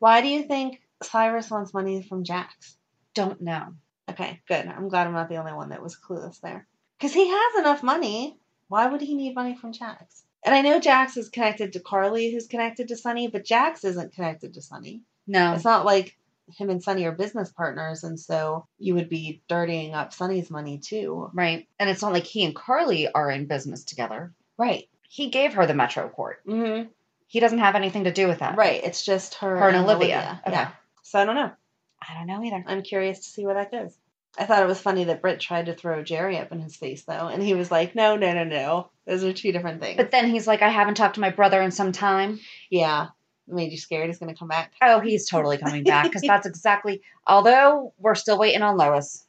Why 0.00 0.20
do 0.20 0.28
you 0.28 0.44
think 0.44 0.80
Cyrus 1.02 1.50
wants 1.50 1.74
money 1.74 2.02
from 2.02 2.24
Jax? 2.24 2.76
Don't 3.14 3.40
know. 3.40 3.74
Okay, 4.08 4.40
good. 4.46 4.66
I'm 4.66 4.88
glad 4.88 5.06
I'm 5.06 5.12
not 5.12 5.28
the 5.28 5.36
only 5.36 5.52
one 5.52 5.70
that 5.70 5.82
was 5.82 5.96
clueless 5.96 6.40
there. 6.40 6.66
Because 6.98 7.12
he 7.12 7.28
has 7.28 7.60
enough 7.60 7.82
money. 7.82 8.36
Why 8.68 8.86
would 8.86 9.00
he 9.00 9.14
need 9.14 9.34
money 9.34 9.56
from 9.56 9.72
Jax? 9.72 10.22
And 10.44 10.54
I 10.54 10.60
know 10.60 10.78
Jax 10.78 11.16
is 11.16 11.28
connected 11.28 11.72
to 11.72 11.80
Carly, 11.80 12.30
who's 12.30 12.46
connected 12.46 12.88
to 12.88 12.96
Sonny, 12.96 13.28
but 13.28 13.44
Jax 13.44 13.84
isn't 13.84 14.14
connected 14.14 14.54
to 14.54 14.62
Sonny. 14.62 15.02
No. 15.26 15.54
It's 15.54 15.64
not 15.64 15.84
like 15.84 16.16
him 16.56 16.70
and 16.70 16.82
Sonny 16.82 17.04
are 17.04 17.12
business 17.12 17.50
partners, 17.50 18.04
and 18.04 18.18
so 18.18 18.66
you 18.78 18.94
would 18.94 19.08
be 19.08 19.42
dirtying 19.48 19.94
up 19.94 20.12
Sonny's 20.12 20.50
money 20.50 20.78
too. 20.78 21.30
Right. 21.34 21.68
And 21.78 21.90
it's 21.90 22.02
not 22.02 22.12
like 22.12 22.24
he 22.24 22.44
and 22.44 22.54
Carly 22.54 23.10
are 23.10 23.30
in 23.30 23.46
business 23.46 23.84
together. 23.84 24.32
Right. 24.56 24.88
He 25.08 25.30
gave 25.30 25.54
her 25.54 25.66
the 25.66 25.74
Metro 25.74 26.08
Court. 26.08 26.40
Mm-hmm. 26.46 26.88
He 27.26 27.40
doesn't 27.40 27.58
have 27.58 27.74
anything 27.74 28.04
to 28.04 28.12
do 28.12 28.26
with 28.26 28.38
that. 28.38 28.56
Right. 28.56 28.82
It's 28.82 29.04
just 29.04 29.34
her, 29.36 29.56
Her 29.58 29.68
and 29.68 29.76
Olivia. 29.78 30.40
Okay. 30.46 30.56
Yeah. 30.56 30.70
So 31.02 31.18
I 31.18 31.24
don't 31.24 31.34
know. 31.34 31.50
I 32.00 32.14
don't 32.14 32.26
know 32.26 32.42
either. 32.44 32.64
I'm 32.66 32.82
curious 32.82 33.18
to 33.20 33.28
see 33.28 33.44
where 33.44 33.54
that 33.54 33.70
goes. 33.70 33.94
I 34.38 34.44
thought 34.44 34.62
it 34.62 34.68
was 34.68 34.80
funny 34.80 35.04
that 35.04 35.20
Britt 35.20 35.40
tried 35.40 35.66
to 35.66 35.74
throw 35.74 36.02
Jerry 36.02 36.38
up 36.38 36.52
in 36.52 36.60
his 36.60 36.76
face 36.76 37.02
though, 37.02 37.26
and 37.26 37.42
he 37.42 37.54
was 37.54 37.70
like, 37.70 37.94
"No, 37.96 38.14
no, 38.16 38.32
no, 38.34 38.44
no. 38.44 38.90
Those 39.04 39.24
are 39.24 39.32
two 39.32 39.50
different 39.50 39.80
things." 39.80 39.96
But 39.96 40.10
then 40.12 40.28
he's 40.28 40.46
like, 40.46 40.62
I 40.62 40.68
haven't 40.68 40.94
talked 40.94 41.16
to 41.16 41.20
my 41.20 41.30
brother 41.30 41.60
in 41.60 41.72
some 41.72 41.90
time. 41.92 42.38
yeah, 42.70 43.08
made 43.48 43.72
you 43.72 43.78
scared. 43.78 44.06
He's 44.08 44.18
gonna 44.18 44.34
come 44.34 44.48
back. 44.48 44.72
Oh, 44.82 45.00
he's 45.00 45.28
totally 45.28 45.58
coming 45.58 45.84
back 45.84 46.04
because 46.04 46.22
that's 46.22 46.46
exactly. 46.52 47.02
Although 47.26 47.92
we're 47.98 48.14
still 48.14 48.38
waiting 48.38 48.62
on 48.62 48.76
Lois. 48.76 49.24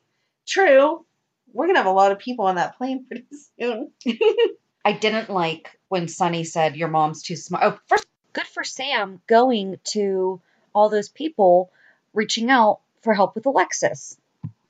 True. 0.47 1.05
We're 1.53 1.67
gonna 1.67 1.79
have 1.79 1.85
a 1.87 1.91
lot 1.91 2.11
of 2.11 2.19
people 2.19 2.45
on 2.45 2.55
that 2.55 2.77
plane 2.77 3.05
pretty 3.05 3.25
soon. 3.59 3.91
I 4.85 4.93
didn't 4.93 5.29
like 5.29 5.79
when 5.89 6.07
Sonny 6.07 6.43
said 6.43 6.75
your 6.77 6.87
mom's 6.87 7.23
too 7.23 7.35
smart. 7.35 7.63
Oh, 7.63 7.79
first, 7.87 8.05
good 8.33 8.45
for 8.47 8.63
Sam 8.63 9.21
going 9.27 9.77
to 9.85 10.41
all 10.73 10.89
those 10.89 11.09
people 11.09 11.71
reaching 12.13 12.49
out 12.49 12.79
for 13.01 13.13
help 13.13 13.35
with 13.35 13.45
Alexis 13.45 14.17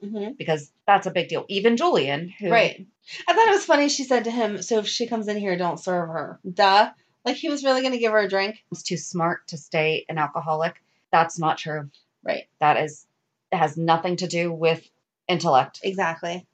Mm-hmm. 0.03 0.31
because 0.37 0.71
that's 0.87 1.07
a 1.07 1.11
big 1.11 1.27
deal. 1.27 1.43
Even 1.49 1.75
Julian, 1.75 2.29
who 2.29 2.49
Right. 2.49 2.87
I 3.27 3.33
thought 3.33 3.47
it 3.49 3.51
was 3.51 3.65
funny. 3.65 3.89
She 3.89 4.05
said 4.05 4.23
to 4.23 4.31
him, 4.31 4.61
"So 4.61 4.77
if 4.79 4.87
she 4.87 5.07
comes 5.07 5.27
in 5.27 5.35
here, 5.35 5.57
don't 5.57 5.77
serve 5.77 6.07
her." 6.07 6.39
Duh. 6.49 6.91
Like 7.25 7.35
he 7.37 7.49
was 7.49 7.63
really 7.63 7.81
gonna 7.81 7.97
give 7.97 8.11
her 8.11 8.19
a 8.19 8.29
drink. 8.29 8.63
is 8.71 8.83
too 8.83 8.97
smart 8.97 9.47
to 9.47 9.57
stay 9.57 10.05
an 10.09 10.17
alcoholic. 10.17 10.75
That's 11.11 11.39
not 11.39 11.57
true. 11.57 11.89
Right. 12.23 12.47
That 12.59 12.77
is 12.77 13.05
has 13.51 13.77
nothing 13.77 14.17
to 14.17 14.27
do 14.27 14.51
with 14.51 14.87
intellect. 15.27 15.79
Exactly. 15.83 16.45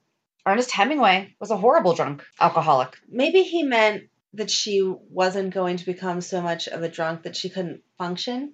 Ernest 0.46 0.70
Hemingway 0.70 1.34
was 1.40 1.50
a 1.50 1.56
horrible 1.56 1.94
drunk 1.94 2.24
alcoholic. 2.40 2.96
Maybe 3.08 3.42
he 3.42 3.64
meant 3.64 4.04
that 4.34 4.50
she 4.50 4.80
wasn't 5.10 5.52
going 5.52 5.78
to 5.78 5.86
become 5.86 6.20
so 6.20 6.40
much 6.40 6.68
of 6.68 6.82
a 6.82 6.88
drunk 6.88 7.22
that 7.22 7.36
she 7.36 7.48
couldn't 7.48 7.82
function, 7.98 8.52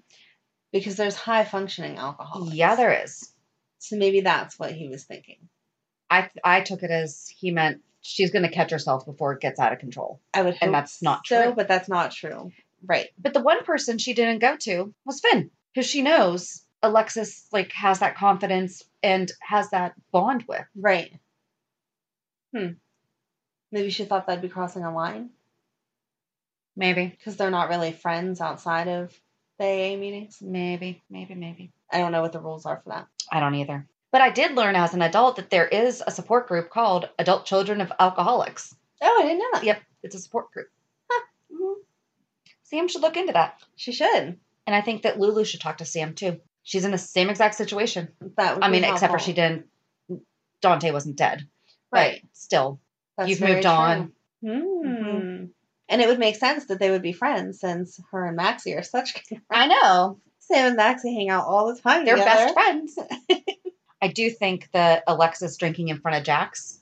because 0.73 0.97
there's 0.97 1.16
high 1.16 1.45
functioning 1.45 1.99
alcohol. 1.99 2.49
Yeah, 2.52 2.76
there 2.76 3.02
is. 3.04 3.31
So 3.78 3.97
maybe 3.97 4.21
that's 4.21 4.59
what 4.59 4.73
he 4.73 4.88
was 4.88 5.04
thinking. 5.04 5.49
I 6.09 6.31
I 6.42 6.61
took 6.62 6.83
it 6.83 6.90
as 6.90 7.28
he 7.28 7.50
meant 7.50 7.83
she's 8.02 8.30
going 8.30 8.42
to 8.42 8.50
catch 8.50 8.71
herself 8.71 9.06
before 9.06 9.32
it 9.32 9.40
gets 9.40 9.59
out 9.59 9.73
of 9.73 9.78
control. 9.78 10.21
I 10.35 10.42
would, 10.42 10.54
hope 10.54 10.62
And 10.62 10.75
that's 10.75 11.02
not 11.02 11.26
so, 11.26 11.42
true. 11.44 11.54
but 11.54 11.68
that's 11.68 11.88
not 11.88 12.11
true. 12.12 12.50
Right. 12.85 13.09
But 13.18 13.32
the 13.32 13.40
one 13.42 13.64
person 13.64 13.97
she 13.99 14.12
didn't 14.12 14.40
go 14.40 14.56
to 14.59 14.92
was 15.06 15.21
Finn, 15.21 15.50
because 15.73 15.88
she 15.88 16.02
knows 16.02 16.64
Alexis 16.82 17.47
like 17.52 17.73
has 17.73 18.00
that 18.00 18.16
confidence 18.16 18.82
and 19.02 19.30
has 19.40 19.71
that 19.71 19.94
bond 20.11 20.44
with. 20.49 20.64
Right. 20.76 21.12
Hmm. 22.54 22.73
Maybe 23.71 23.88
she 23.90 24.04
thought 24.04 24.26
that'd 24.26 24.42
be 24.42 24.49
crossing 24.49 24.85
a 24.85 24.92
line 24.94 25.30
Maybe, 26.76 27.06
because 27.06 27.37
they're 27.37 27.50
not 27.50 27.68
really 27.68 27.92
friends 27.92 28.40
outside 28.40 28.88
of 28.88 29.12
the 29.59 29.64
AA 29.66 29.97
meetings. 29.97 30.38
maybe, 30.40 31.02
maybe, 31.11 31.35
maybe. 31.35 31.71
I 31.92 31.99
don't 31.99 32.12
know 32.12 32.23
what 32.23 32.32
the 32.32 32.40
rules 32.40 32.64
are 32.66 32.80
for 32.82 32.90
that. 32.90 33.06
I 33.30 33.40
don't 33.40 33.54
either. 33.54 33.87
But 34.12 34.21
I 34.21 34.31
did 34.31 34.52
learn 34.54 34.76
as 34.76 34.92
an 34.95 35.02
adult 35.02 35.37
that 35.37 35.49
there 35.50 35.66
is 35.66 36.02
a 36.07 36.11
support 36.11 36.47
group 36.47 36.69
called 36.71 37.09
Adult 37.19 37.47
Children 37.47 37.81
of 37.81 37.90
Alcoholics. 37.99 38.75
Oh, 39.00 39.19
I 39.21 39.26
didn't 39.26 39.38
know 39.38 39.49
that. 39.54 39.64
Yep, 39.64 39.83
it's 40.02 40.14
a 40.14 40.19
support 40.21 40.52
group. 40.52 40.69
Mhm. 41.50 41.75
Sam 42.64 42.88
should 42.88 43.00
look 43.02 43.16
into 43.16 43.33
that. 43.33 43.61
She 43.76 43.92
should. 43.92 44.38
And 44.66 44.76
I 44.76 44.83
think 44.83 45.02
that 45.02 45.19
Lulu 45.19 45.45
should 45.45 45.61
talk 45.61 45.78
to 45.78 45.85
Sam 45.85 46.14
too. 46.14 46.40
She's 46.62 46.85
in 46.85 46.92
the 46.92 46.99
same 46.99 47.31
exact 47.31 47.54
situation. 47.57 48.09
That 48.37 48.54
would 48.54 48.64
I 48.64 48.69
mean, 48.69 48.85
except 48.85 49.12
for 49.12 49.19
she 49.19 49.33
didn't. 49.33 49.66
Dante 50.61 50.92
wasn't 50.92 51.16
dead. 51.16 51.49
Right. 51.90 52.21
But 52.23 52.28
still, 52.37 52.81
That's 53.16 53.28
you've 53.31 53.40
moved 53.40 53.66
on. 53.66 54.12
true. 54.45 54.52
Hmm. 54.52 54.87
Mhm. 54.87 55.50
And 55.88 56.00
it 56.00 56.09
would 56.09 56.19
make 56.21 56.37
sense 56.37 56.66
that 56.66 56.78
they 56.78 56.90
would 56.90 57.02
be 57.02 57.12
friends 57.12 57.61
since 57.61 57.99
her 58.12 58.26
and 58.26 58.37
Maxie 58.37 58.75
are 58.75 58.83
such 58.83 59.14
good 59.14 59.40
friends. 59.49 59.50
I 59.50 59.66
know. 59.66 60.21
Sam 60.38 60.69
and 60.69 60.76
Maxie 60.76 61.14
hang 61.14 61.31
out 61.31 61.47
all 61.47 61.75
the 61.75 61.81
time. 61.81 62.04
They're 62.04 62.16
together. 62.16 62.52
best 62.52 62.54
friends. 62.54 62.99
I 64.02 64.09
do 64.09 64.28
think 64.30 64.68
that 64.73 65.04
Alexis 65.06 65.56
drinking 65.56 65.88
in 65.88 66.00
front 66.00 66.18
of 66.18 66.25
Jax, 66.25 66.80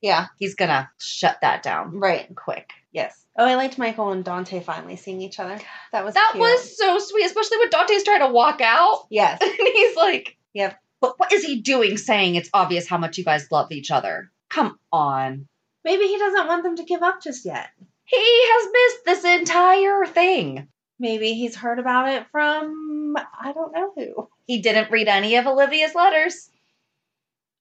Yeah. 0.00 0.26
he's 0.38 0.54
going 0.54 0.70
to 0.70 0.88
shut 0.98 1.38
that 1.42 1.62
down 1.62 2.00
Right. 2.00 2.34
quick. 2.34 2.70
Yes. 2.90 3.24
Oh, 3.36 3.44
I 3.46 3.54
liked 3.56 3.78
Michael 3.78 4.10
and 4.12 4.24
Dante 4.24 4.60
finally 4.60 4.96
seeing 4.96 5.20
each 5.20 5.38
other. 5.38 5.60
That 5.92 6.04
was 6.04 6.14
That 6.14 6.30
cute. 6.32 6.40
was 6.40 6.76
so 6.78 6.98
sweet, 6.98 7.26
especially 7.26 7.58
when 7.58 7.70
Dante's 7.70 8.04
trying 8.04 8.20
to 8.20 8.28
walk 8.28 8.60
out. 8.60 9.06
yes. 9.10 9.40
And 9.42 9.52
he's 9.52 9.96
like, 9.96 10.36
Yep. 10.54 10.80
But 11.00 11.18
what 11.18 11.32
is 11.32 11.44
he 11.44 11.60
doing 11.60 11.98
saying 11.98 12.36
it's 12.36 12.48
obvious 12.54 12.88
how 12.88 12.96
much 12.96 13.18
you 13.18 13.24
guys 13.24 13.50
love 13.50 13.70
each 13.72 13.90
other? 13.90 14.30
Come 14.48 14.78
on. 14.92 15.46
Maybe 15.84 16.06
he 16.06 16.16
doesn't 16.16 16.46
want 16.46 16.62
them 16.62 16.76
to 16.76 16.84
give 16.84 17.02
up 17.02 17.20
just 17.22 17.44
yet. 17.44 17.68
He 18.06 18.16
has 18.16 18.68
missed 18.72 19.04
this 19.04 19.24
entire 19.40 20.06
thing. 20.06 20.68
Maybe 20.98 21.34
he's 21.34 21.56
heard 21.56 21.78
about 21.78 22.08
it 22.08 22.26
from 22.30 23.16
I 23.18 23.52
don't 23.52 23.72
know 23.74 23.92
who. 23.96 24.28
He 24.46 24.60
didn't 24.62 24.90
read 24.92 25.08
any 25.08 25.36
of 25.36 25.46
Olivia's 25.46 25.94
letters. 25.94 26.48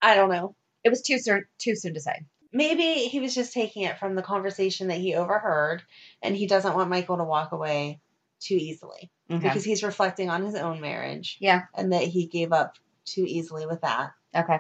I 0.04 0.16
don't 0.16 0.30
know. 0.30 0.56
It 0.84 0.90
was 0.90 1.02
too 1.02 1.18
soon 1.18 1.46
too 1.58 1.76
soon 1.76 1.94
to 1.96 2.00
say. 2.02 2.22
Maybe 2.52 3.06
he 3.08 3.20
was 3.20 3.34
just 3.34 3.54
taking 3.54 3.84
it 3.84 3.98
from 3.98 4.14
the 4.14 4.22
conversation 4.22 4.90
that 4.90 5.00
he 5.00 5.16
overheard 5.16 5.82
and 6.22 6.36
he 6.36 6.46
doesn't 6.46 6.76
want 6.76 6.90
Michael 6.92 7.18
to 7.18 7.24
walk 7.24 7.52
away 7.52 8.00
too 8.40 8.56
easily 8.56 9.10
Okay. 9.32 9.40
because 9.42 9.64
he's 9.64 9.82
reflecting 9.82 10.30
on 10.30 10.44
his 10.44 10.54
own 10.56 10.80
marriage 10.82 11.38
Yeah. 11.40 11.64
and 11.74 11.94
that 11.94 12.04
he 12.04 12.28
gave 12.28 12.52
up 12.52 12.76
too 13.06 13.26
easily 13.28 13.66
with 13.66 13.82
that. 13.82 14.12
Okay. 14.36 14.60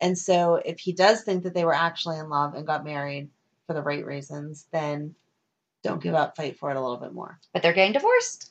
And 0.00 0.16
so 0.16 0.54
if 0.54 0.78
he 0.78 0.92
does 0.92 1.22
think 1.24 1.42
that 1.42 1.52
they 1.52 1.64
were 1.64 1.74
actually 1.74 2.18
in 2.18 2.28
love 2.30 2.54
and 2.54 2.66
got 2.66 2.84
married 2.84 3.28
for 3.66 3.74
the 3.74 3.82
right 3.82 4.04
reasons, 4.06 4.66
then 4.72 5.14
don't 5.82 6.02
give 6.02 6.14
up, 6.14 6.36
fight 6.36 6.58
for 6.58 6.70
it 6.70 6.76
a 6.76 6.80
little 6.80 6.96
bit 6.98 7.12
more. 7.12 7.38
But 7.52 7.62
they're 7.62 7.72
getting 7.74 7.92
divorced. 7.92 8.50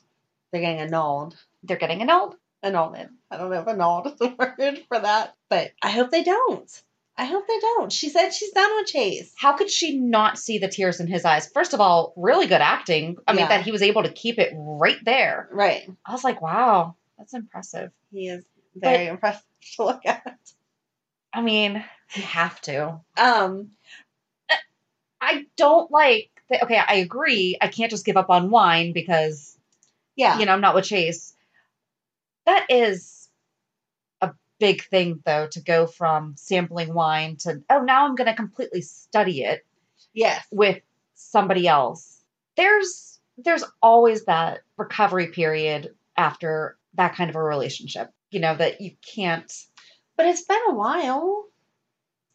They're 0.52 0.60
getting 0.60 0.80
annulled. 0.80 1.36
They're 1.64 1.76
getting 1.76 2.02
annulled. 2.02 2.36
annulment. 2.62 3.10
I 3.30 3.36
don't 3.36 3.50
know 3.50 3.60
if 3.60 3.68
annulled 3.68 4.06
is 4.06 4.14
the 4.14 4.28
word 4.28 4.78
for 4.88 4.98
that, 4.98 5.34
but 5.48 5.72
I 5.82 5.90
hope 5.90 6.10
they 6.10 6.22
don't. 6.22 6.82
I 7.18 7.24
hope 7.24 7.46
they 7.48 7.58
don't. 7.58 7.90
She 7.90 8.10
said 8.10 8.30
she's 8.30 8.52
done 8.52 8.70
with 8.76 8.88
Chase. 8.88 9.32
How 9.38 9.56
could 9.56 9.70
she 9.70 9.98
not 9.98 10.38
see 10.38 10.58
the 10.58 10.68
tears 10.68 11.00
in 11.00 11.06
his 11.06 11.24
eyes? 11.24 11.48
First 11.48 11.72
of 11.72 11.80
all, 11.80 12.12
really 12.16 12.46
good 12.46 12.60
acting. 12.60 13.16
I 13.26 13.32
mean, 13.32 13.48
that 13.48 13.64
he 13.64 13.72
was 13.72 13.82
able 13.82 14.02
to 14.02 14.12
keep 14.12 14.38
it 14.38 14.52
right 14.54 15.02
there. 15.02 15.48
Right. 15.50 15.88
I 16.04 16.12
was 16.12 16.24
like, 16.24 16.42
wow, 16.42 16.94
that's 17.16 17.32
impressive. 17.32 17.90
He 18.12 18.28
is 18.28 18.44
very 18.74 19.06
impressive 19.06 19.42
to 19.76 19.84
look 19.84 20.04
at. 20.04 20.38
I 21.32 21.40
mean, 21.40 21.82
you 22.14 22.22
have 22.22 22.60
to. 22.62 23.00
Um, 23.16 23.70
I 25.20 25.46
don't 25.56 25.90
like 25.90 26.30
that. 26.50 26.64
Okay, 26.64 26.78
I 26.78 26.96
agree. 26.96 27.56
I 27.60 27.68
can't 27.68 27.90
just 27.90 28.04
give 28.04 28.18
up 28.18 28.28
on 28.28 28.50
wine 28.50 28.92
because, 28.92 29.56
yeah. 30.16 30.38
you 30.38 30.44
know, 30.44 30.52
I'm 30.52 30.60
not 30.60 30.74
with 30.74 30.84
Chase. 30.84 31.34
That 32.44 32.66
is 32.68 33.14
a 33.14 33.15
big 34.58 34.84
thing, 34.84 35.20
though, 35.24 35.46
to 35.48 35.60
go 35.60 35.86
from 35.86 36.34
sampling 36.36 36.94
wine 36.94 37.36
to, 37.36 37.62
oh, 37.70 37.80
now 37.80 38.06
I'm 38.06 38.14
going 38.14 38.28
to 38.28 38.34
completely 38.34 38.82
study 38.82 39.42
it 39.42 39.64
yes. 40.12 40.44
with 40.50 40.80
somebody 41.14 41.66
else. 41.68 42.20
There's 42.56 43.20
there's 43.38 43.64
always 43.82 44.24
that 44.24 44.62
recovery 44.78 45.28
period 45.28 45.94
after 46.16 46.78
that 46.94 47.14
kind 47.14 47.28
of 47.28 47.36
a 47.36 47.42
relationship. 47.42 48.10
You 48.30 48.40
know, 48.40 48.56
that 48.56 48.80
you 48.80 48.92
can't 49.14 49.52
But 50.16 50.26
it's 50.26 50.42
been 50.42 50.58
a 50.68 50.74
while. 50.74 51.44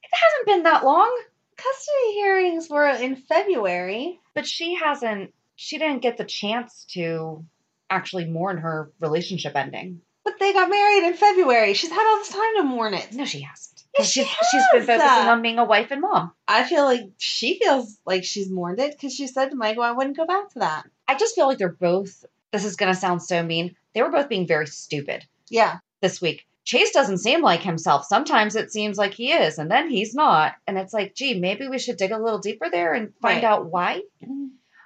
it 0.03 0.09
hasn't 0.13 0.47
been 0.47 0.63
that 0.63 0.85
long. 0.85 1.21
Custody 1.57 2.13
hearings 2.13 2.69
were 2.69 2.87
in 2.87 3.15
February. 3.15 4.19
but 4.33 4.47
she 4.47 4.75
hasn't 4.75 5.33
she 5.55 5.77
didn't 5.77 6.01
get 6.01 6.17
the 6.17 6.23
chance 6.25 6.85
to 6.91 7.45
actually 7.89 8.25
mourn 8.25 8.57
her 8.57 8.91
relationship 8.99 9.55
ending 9.55 10.01
But 10.23 10.35
they 10.39 10.53
got 10.53 10.69
married 10.69 11.07
in 11.07 11.13
February. 11.15 11.73
She's 11.73 11.89
had 11.89 12.07
all 12.07 12.17
this 12.19 12.29
time 12.29 12.55
to 12.57 12.63
mourn 12.63 12.93
it. 12.93 13.11
no 13.13 13.25
she 13.25 13.41
hasn't 13.41 13.83
Yes, 13.97 14.09
she 14.09 14.23
she's, 14.23 14.29
she's 14.51 14.63
been 14.71 14.83
focusing 14.83 15.27
on 15.29 15.41
being 15.41 15.59
a 15.59 15.65
wife 15.65 15.91
and 15.91 16.01
mom 16.01 16.31
I 16.47 16.63
feel 16.63 16.85
like 16.85 17.01
she 17.17 17.59
feels 17.59 17.97
like 18.05 18.23
she's 18.23 18.49
mourned 18.49 18.79
it 18.79 18.91
because 18.91 19.13
she 19.13 19.27
said 19.27 19.49
to 19.49 19.55
Michael, 19.57 19.83
I 19.83 19.91
wouldn't 19.91 20.15
go 20.17 20.25
back 20.25 20.49
to 20.53 20.59
that. 20.59 20.85
i 21.07 21.15
just 21.15 21.35
feel 21.35 21.47
like 21.47 21.57
they're 21.57 21.69
both 21.69 22.23
this 22.51 22.63
is 22.65 22.75
going 22.77 22.93
to 22.93 22.99
sound 22.99 23.21
so 23.21 23.43
mean 23.43 23.75
they 23.93 24.01
were 24.01 24.11
both 24.11 24.29
being 24.29 24.47
very 24.47 24.67
stupid 24.67 25.25
Yeah. 25.49 25.79
this 26.01 26.21
week 26.21 26.45
chase 26.63 26.91
doesn't 26.91 27.17
seem 27.17 27.41
like 27.41 27.61
himself 27.63 28.05
sometimes 28.05 28.55
it 28.55 28.71
seems 28.71 28.97
like 28.97 29.13
he 29.13 29.31
is 29.33 29.57
and 29.57 29.69
then 29.69 29.89
he's 29.89 30.13
not 30.13 30.53
and 30.67 30.77
it's 30.77 30.93
like 30.93 31.15
gee 31.15 31.37
maybe 31.39 31.67
we 31.67 31.79
should 31.79 31.97
dig 31.97 32.11
a 32.11 32.17
little 32.21 32.39
deeper 32.39 32.69
there 32.69 32.93
and 32.93 33.13
find 33.21 33.37
Right. 33.37 33.43
out 33.43 33.65
why 33.65 34.03
mm-hmm. 34.23 34.45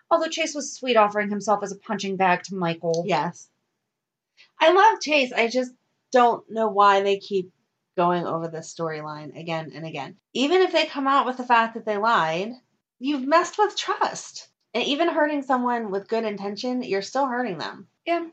although 0.09 0.29
chase 0.29 0.55
was 0.55 0.73
sweet 0.73 0.95
offering 0.97 1.29
himself 1.29 1.59
as 1.63 1.71
a 1.71 1.77
punching 1.77 2.15
bag 2.15 2.41
to 2.43 2.55
michael 2.55 3.03
Yes. 3.05 3.49
I 4.59 4.71
love 4.71 4.99
Chase. 5.01 5.31
I 5.31 5.47
just 5.47 5.71
don't 6.11 6.43
know 6.49 6.69
why 6.69 7.01
they 7.01 7.17
keep 7.17 7.51
going 7.97 8.25
over 8.25 8.47
this 8.47 8.73
storyline 8.73 9.39
again 9.39 9.71
and 9.73 9.85
again. 9.85 10.15
Even 10.33 10.61
if 10.61 10.71
they 10.71 10.85
come 10.85 11.07
out 11.07 11.25
with 11.25 11.37
the 11.37 11.43
fact 11.43 11.75
that 11.75 11.85
they 11.85 11.97
lied, 11.97 12.51
you've 12.99 13.25
messed 13.27 13.57
with 13.57 13.75
trust. 13.77 14.49
And 14.73 14.83
even 14.83 15.07
hurting 15.07 15.41
someone 15.43 15.89
with 15.91 16.09
good 16.09 16.25
intention, 16.25 16.83
you're 16.83 17.01
still 17.01 17.27
hurting 17.27 17.57
them. 17.57 17.87
yeah 18.05 18.27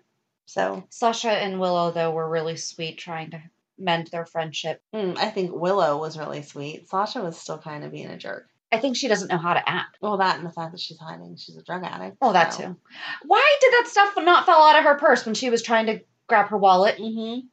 So 0.46 0.84
sasha 0.90 1.30
and 1.30 1.60
willow 1.60 1.92
though 1.92 2.10
were 2.10 2.28
really 2.28 2.56
sweet 2.56 2.98
trying 2.98 3.30
to 3.30 3.42
mend 3.78 4.08
their 4.08 4.26
friendship 4.26 4.80
mm, 4.94 5.16
I 5.16 5.30
think 5.30 5.50
Willow 5.52 5.98
was 5.98 6.18
really 6.18 6.42
sweet. 6.42 6.88
Sasha 6.88 7.22
was 7.22 7.38
still 7.38 7.58
kind 7.58 7.84
of 7.84 7.92
being 7.92 8.08
a 8.08 8.16
jerk. 8.18 8.48
I 8.70 8.78
think 8.78 8.96
she 8.96 9.08
doesn't 9.08 9.28
know 9.28 9.38
how 9.38 9.54
to 9.54 9.68
act. 9.68 9.98
Well, 10.00 10.16
that 10.18 10.38
and 10.38 10.46
the 10.46 10.52
fact 10.52 10.72
that 10.72 10.80
she's 10.80 10.98
hiding. 10.98 11.36
She's 11.36 11.56
a 11.56 11.62
drug 11.62 11.84
addict. 11.84 12.16
Oh, 12.22 12.32
that 12.32 12.52
too. 12.52 12.76
Why 13.24 13.56
did 13.60 13.72
that 13.72 13.88
stuff 13.88 14.14
not 14.16 14.46
fall 14.46 14.66
out 14.66 14.78
of 14.78 14.84
her 14.84 14.94
purse 14.98 15.26
when 15.26 15.34
she 15.34 15.50
was 15.50 15.62
trying 15.62 15.86
to 15.86 16.00
grab 16.28 16.48
her 16.48 16.56
wallet? 16.58 16.98
Mm-hmm. 16.98 17.46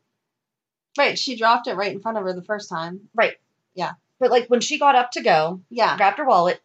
Right. 0.97 1.17
She 1.17 1.35
dropped 1.37 1.67
it 1.67 1.75
right 1.75 1.91
in 1.91 2.01
front 2.01 2.17
of 2.17 2.23
her 2.23 2.33
the 2.33 2.43
first 2.43 2.69
time. 2.69 3.01
Right. 3.13 3.35
Yeah. 3.73 3.91
But 4.19 4.31
like 4.31 4.47
when 4.47 4.59
she 4.61 4.79
got 4.79 4.95
up 4.95 5.11
to 5.11 5.21
go, 5.21 5.61
Yeah. 5.69 5.95
grabbed 5.97 6.17
her 6.17 6.25
wallet, 6.25 6.59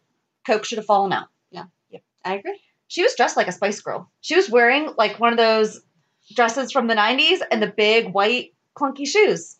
Coke 0.45 0.65
should 0.65 0.77
have 0.77 0.85
fallen 0.85 1.13
out. 1.13 1.27
Yeah. 1.51 1.65
Yep. 1.89 2.01
I 2.23 2.35
agree. 2.35 2.59
She 2.87 3.03
was 3.03 3.15
dressed 3.15 3.37
like 3.37 3.47
a 3.47 3.51
Spice 3.51 3.79
Girl. 3.81 4.09
She 4.21 4.35
was 4.35 4.49
wearing 4.49 4.93
like 4.97 5.19
one 5.19 5.31
of 5.31 5.37
those 5.37 5.81
dresses 6.35 6.71
from 6.71 6.87
the 6.87 6.95
90s 6.95 7.39
and 7.49 7.61
the 7.61 7.67
big 7.67 8.13
white 8.13 8.53
clunky 8.75 9.07
shoes. 9.07 9.57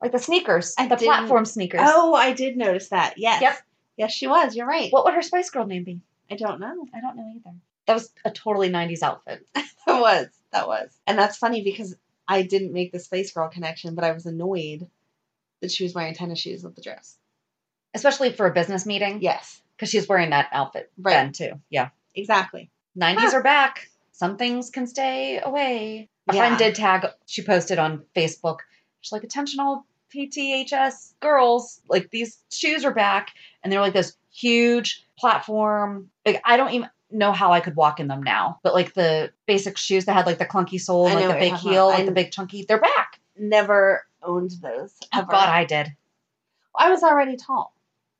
Like 0.00 0.12
the 0.12 0.18
sneakers, 0.18 0.74
I 0.78 0.86
the 0.88 0.96
didn't- 0.96 1.06
platform 1.14 1.44
sneakers. 1.44 1.80
Oh, 1.82 2.14
I 2.14 2.32
did 2.32 2.56
notice 2.56 2.88
that. 2.88 3.14
Yes. 3.18 3.42
Yep. 3.42 3.58
Yes, 3.96 4.12
she 4.12 4.26
was. 4.26 4.56
You're 4.56 4.66
right. 4.66 4.90
What 4.90 5.04
would 5.04 5.14
her 5.14 5.22
Spice 5.22 5.50
Girl 5.50 5.66
name 5.66 5.84
be? 5.84 6.00
I 6.30 6.36
don't 6.36 6.60
know. 6.60 6.86
I 6.94 7.00
don't 7.00 7.16
know 7.16 7.30
either. 7.36 7.56
That 7.86 7.94
was 7.94 8.12
a 8.24 8.30
totally 8.30 8.70
90s 8.70 9.02
outfit. 9.02 9.46
That 9.86 10.00
was. 10.00 10.26
That 10.52 10.68
was. 10.68 10.90
And 11.06 11.18
that's 11.18 11.36
funny 11.36 11.62
because 11.62 11.96
I 12.28 12.42
didn't 12.42 12.72
make 12.72 12.92
the 12.92 12.98
Spice 13.00 13.32
Girl 13.32 13.48
connection, 13.48 13.94
but 13.94 14.04
I 14.04 14.12
was 14.12 14.26
annoyed 14.26 14.88
that 15.60 15.70
she 15.70 15.84
was 15.84 15.94
wearing 15.94 16.14
tennis 16.14 16.38
shoes 16.40 16.62
with 16.62 16.74
the 16.74 16.82
dress. 16.82 17.16
Especially 17.94 18.32
for 18.32 18.46
a 18.46 18.52
business 18.52 18.86
meeting. 18.86 19.20
Yes. 19.22 19.60
Because 19.76 19.90
she 19.90 19.98
was 19.98 20.08
wearing 20.08 20.30
that 20.30 20.48
outfit 20.52 20.90
Right. 20.98 21.12
then 21.14 21.32
too. 21.32 21.60
Yeah. 21.70 21.90
Exactly. 22.14 22.70
90s 22.94 23.30
Huh. 23.32 23.38
are 23.38 23.42
back. 23.42 23.88
Some 24.12 24.36
things 24.36 24.70
can 24.70 24.86
stay 24.86 25.40
away. 25.40 26.08
A 26.28 26.34
Yeah. 26.34 26.40
friend 26.40 26.58
did 26.58 26.74
tag, 26.74 27.06
she 27.26 27.42
posted 27.42 27.78
on 27.78 28.04
Facebook. 28.14 28.58
She's 29.00 29.12
like, 29.12 29.24
attention 29.24 29.60
all 29.60 29.86
PTHS 30.14 31.14
girls, 31.20 31.80
like 31.88 32.10
these 32.10 32.38
shoes 32.50 32.84
are 32.84 32.94
back. 32.94 33.30
And 33.62 33.72
they're 33.72 33.80
like 33.80 33.94
this 33.94 34.16
huge 34.32 35.06
platform. 35.18 36.10
Like, 36.24 36.40
I 36.44 36.56
don't 36.56 36.72
even 36.72 36.88
know 37.12 37.32
how 37.32 37.52
I 37.52 37.60
could 37.60 37.76
walk 37.76 38.00
in 38.00 38.08
them 38.08 38.22
now, 38.22 38.58
but 38.62 38.74
like 38.74 38.94
the 38.94 39.32
basic 39.46 39.76
shoes 39.76 40.04
that 40.06 40.14
had 40.14 40.26
like 40.26 40.38
the 40.38 40.46
clunky 40.46 40.80
sole, 40.80 41.06
and 41.06 41.14
like 41.14 41.28
the 41.28 41.34
big 41.34 41.54
heel, 41.54 41.88
like 41.88 42.06
the 42.06 42.12
big 42.12 42.30
chunky, 42.32 42.64
they're 42.66 42.80
back. 42.80 43.20
Never 43.36 44.06
owned 44.22 44.52
those. 44.62 44.94
Oh, 45.14 45.20
Ever. 45.20 45.30
God, 45.30 45.48
I 45.48 45.64
did. 45.64 45.94
I 46.76 46.90
was 46.90 47.02
already 47.02 47.36
tall. 47.36 47.74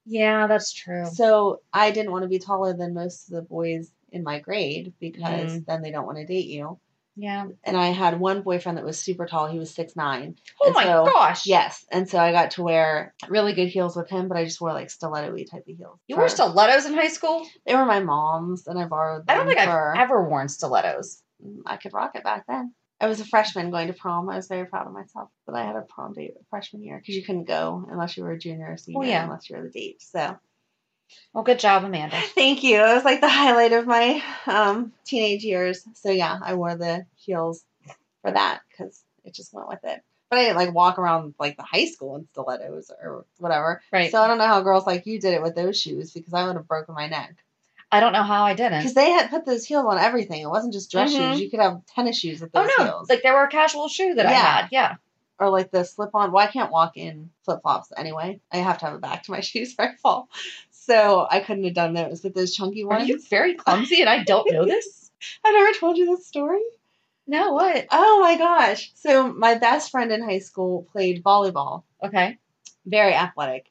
Yeah, 0.05 0.47
that's 0.47 0.73
true. 0.73 1.07
So 1.07 1.61
I 1.73 1.91
didn't 1.91 2.13
want 2.13 2.23
to 2.25 2.29
be 2.29 2.39
taller 2.39 2.73
than 2.73 2.93
most 2.95 3.29
of 3.29 3.35
the 3.35 3.43
boys 3.43 3.91
in 4.11 4.23
my 4.23 4.41
grade 4.41 4.93
because 5.01 5.53
Mm. 5.53 5.67
then 5.67 5.83
they 5.83 5.91
don't 5.91 6.07
want 6.07 6.19
to 6.19 6.27
date 6.27 6.47
you. 6.49 6.79
Yeah. 7.17 7.47
And 7.65 7.77
I 7.77 7.89
had 7.89 8.19
one 8.19 8.43
boyfriend 8.43 8.79
that 8.79 8.85
was 8.85 8.99
super 8.99 9.27
tall. 9.27 9.47
He 9.47 9.59
was 9.59 9.75
six 9.75 9.95
nine. 9.97 10.37
Oh 10.61 10.67
And 10.67 10.75
my 10.75 10.85
so- 10.85 11.05
gosh. 11.05 11.47
Yes. 11.47 11.85
And 11.93 12.09
so 12.09 12.19
I 12.19 12.33
got 12.33 12.53
to 12.53 12.63
wear 12.63 13.15
really 13.29 13.53
good 13.53 13.69
heels 13.69 13.97
with 13.97 14.09
him, 14.09 14.29
but 14.29 14.37
I 14.39 14.45
just 14.45 14.61
wore 14.61 14.73
like 14.73 14.91
stiletto-y 14.91 15.45
type 15.51 15.65
of 15.69 15.77
heels. 15.77 15.99
You 16.09 16.17
wore 16.17 16.29
stilettos 16.29 16.87
in 16.87 16.95
high 16.95 17.09
school? 17.09 17.47
They 17.67 17.75
were 17.75 17.85
my 17.85 18.01
mom's 18.01 18.67
and 18.67 18.79
I 18.79 18.87
borrowed 18.87 19.27
them. 19.27 19.35
I 19.35 19.35
don't 19.35 19.47
think 19.47 19.61
for, 19.61 19.95
I've 19.97 20.03
ever 20.05 20.29
worn 20.29 20.49
stilettos. 20.49 21.23
Mm, 21.45 21.59
I 21.67 21.77
could 21.77 21.93
rock 21.93 22.13
it 22.15 22.25
back 22.25 22.47
then. 22.49 22.73
I 23.01 23.09
was 23.09 23.21
a 23.21 23.25
freshman 23.25 23.71
going 23.73 23.89
to 23.89 23.95
prom. 23.95 24.31
I 24.31 24.37
was 24.37 24.47
very 24.47 24.65
proud 24.65 24.87
of 24.87 24.93
myself 24.93 25.29
that 25.49 25.57
I 25.57 25.65
had 25.65 25.75
a 25.77 25.83
prom 25.83 26.13
date 26.13 26.35
freshman 26.51 26.85
year 26.85 26.99
because 26.99 27.17
you 27.17 27.25
couldn't 27.25 27.45
go 27.49 27.85
unless 27.91 28.17
you 28.17 28.23
were 28.23 28.31
a 28.31 28.39
junior 28.39 28.71
or 28.73 28.77
senior, 28.77 29.01
Oh, 29.01 29.03
yeah. 29.05 29.25
unless 29.25 29.51
you 29.51 29.57
were 29.57 29.65
the 29.65 29.71
date. 29.71 30.01
So 30.03 30.37
Well, 31.33 31.45
good 31.45 31.59
job, 31.59 31.85
Amanda. 31.85 32.21
thank 32.35 32.63
you. 32.63 32.77
It 32.81 32.95
was 32.95 33.05
like 33.05 33.21
the 33.21 33.29
highlight 33.29 33.73
of 33.73 33.87
my 33.87 34.23
um, 34.47 34.93
teenage 35.05 35.45
years. 35.45 35.83
So 35.95 36.11
yeah, 36.11 36.39
I 36.43 36.55
wore 36.55 36.75
the 36.77 37.07
heels 37.17 37.65
for 38.23 38.31
that 38.33 38.61
because 38.71 39.03
it 39.25 39.35
just 39.35 39.53
went 39.55 39.69
with 39.69 39.81
it. 39.85 40.03
But 40.31 40.39
I 40.39 40.43
didn't 40.45 40.57
like 40.57 40.75
walk 40.75 40.99
around 40.99 41.35
like 41.39 41.57
the 41.57 41.63
high 41.63 41.85
school 41.87 42.17
in 42.17 42.27
stilettos 42.33 42.91
or 43.03 43.25
whatever. 43.39 43.83
Right. 43.93 44.11
So 44.11 44.21
I 44.23 44.27
don't 44.29 44.39
know 44.39 44.47
how 44.47 44.63
girls 44.63 44.87
like 44.87 45.07
you 45.07 45.21
did 45.21 45.35
it 45.35 45.43
with 45.43 45.55
those 45.55 45.79
shoes 45.79 46.11
because 46.13 46.33
I 46.33 46.47
would 46.47 46.57
have 46.57 46.69
broken 46.69 46.95
my 46.95 47.07
neck. 47.09 47.35
I 47.91 48.01
don't 48.01 48.15
know 48.15 48.23
how 48.23 48.45
I 48.45 48.55
didn't. 48.55 48.79
Because 48.79 48.95
they 48.95 49.11
had 49.11 49.29
put 49.29 49.45
those 49.45 49.67
heels 49.67 49.85
on 49.87 49.99
everything. 49.99 50.41
It 50.41 50.49
wasn't 50.49 50.73
just 50.73 50.91
dress 50.91 51.13
Mhm. 51.13 51.17
shoes. 51.33 51.41
You 51.41 51.51
could 51.51 51.61
have 51.61 51.83
tennis 51.95 52.19
shoes 52.19 52.41
with 52.41 52.51
those 52.53 52.67
Oh 52.67 52.75
no! 52.79 52.85
heels. 52.87 53.11
Like 53.11 53.23
they 53.23 53.31
were 53.31 53.45
a 53.45 53.49
casual 53.49 53.89
shoe 53.89 54.15
that 54.15 54.25
I 54.25 54.33
had. 54.33 54.69
Yeah. 54.71 54.97
or 55.39 55.51
like 55.51 55.71
the 55.71 55.85
slip 55.85 56.15
on. 56.15 56.31
Well, 56.33 56.47
I 56.47 56.51
can't 56.51 56.71
walk 56.71 56.97
in 56.97 57.29
flip 57.45 57.61
flops 57.63 57.93
anyway. 57.97 58.41
I 58.53 58.59
have 58.59 58.79
to 58.79 58.85
have 58.87 58.95
a 58.95 58.99
back 58.99 59.25
to 59.25 59.33
my 59.33 59.41
shoes 59.41 59.75
or 59.79 59.85
I 59.87 59.97
fall. 59.97 60.29
So 60.85 61.27
I 61.31 61.41
couldn't 61.41 61.65
have 61.65 61.75
done 61.75 61.95
those. 61.95 62.21
But 62.21 62.35
those 62.35 62.55
chunky 62.55 62.85
ones. 62.85 63.05
Are 63.05 63.07
you 63.07 63.21
very 63.31 63.55
clumsy 63.55 64.01
and 64.01 64.11
I 64.11 64.25
don't 64.25 64.51
know 64.53 64.65
this? 64.67 65.11
I 65.45 65.53
never 65.53 65.79
told 65.79 65.97
you 65.97 66.07
this 66.07 66.27
story. 66.27 66.63
No, 67.27 67.53
what? 67.53 67.87
Oh 67.91 68.21
my 68.21 68.37
gosh. 68.37 68.91
So 68.95 69.33
my 69.33 69.55
best 69.55 69.91
friend 69.93 70.11
in 70.11 70.23
high 70.23 70.41
school 70.41 70.89
played 70.91 71.23
volleyball. 71.23 71.85
Okay. 72.03 72.39
Very 72.85 73.15
athletic. 73.15 73.71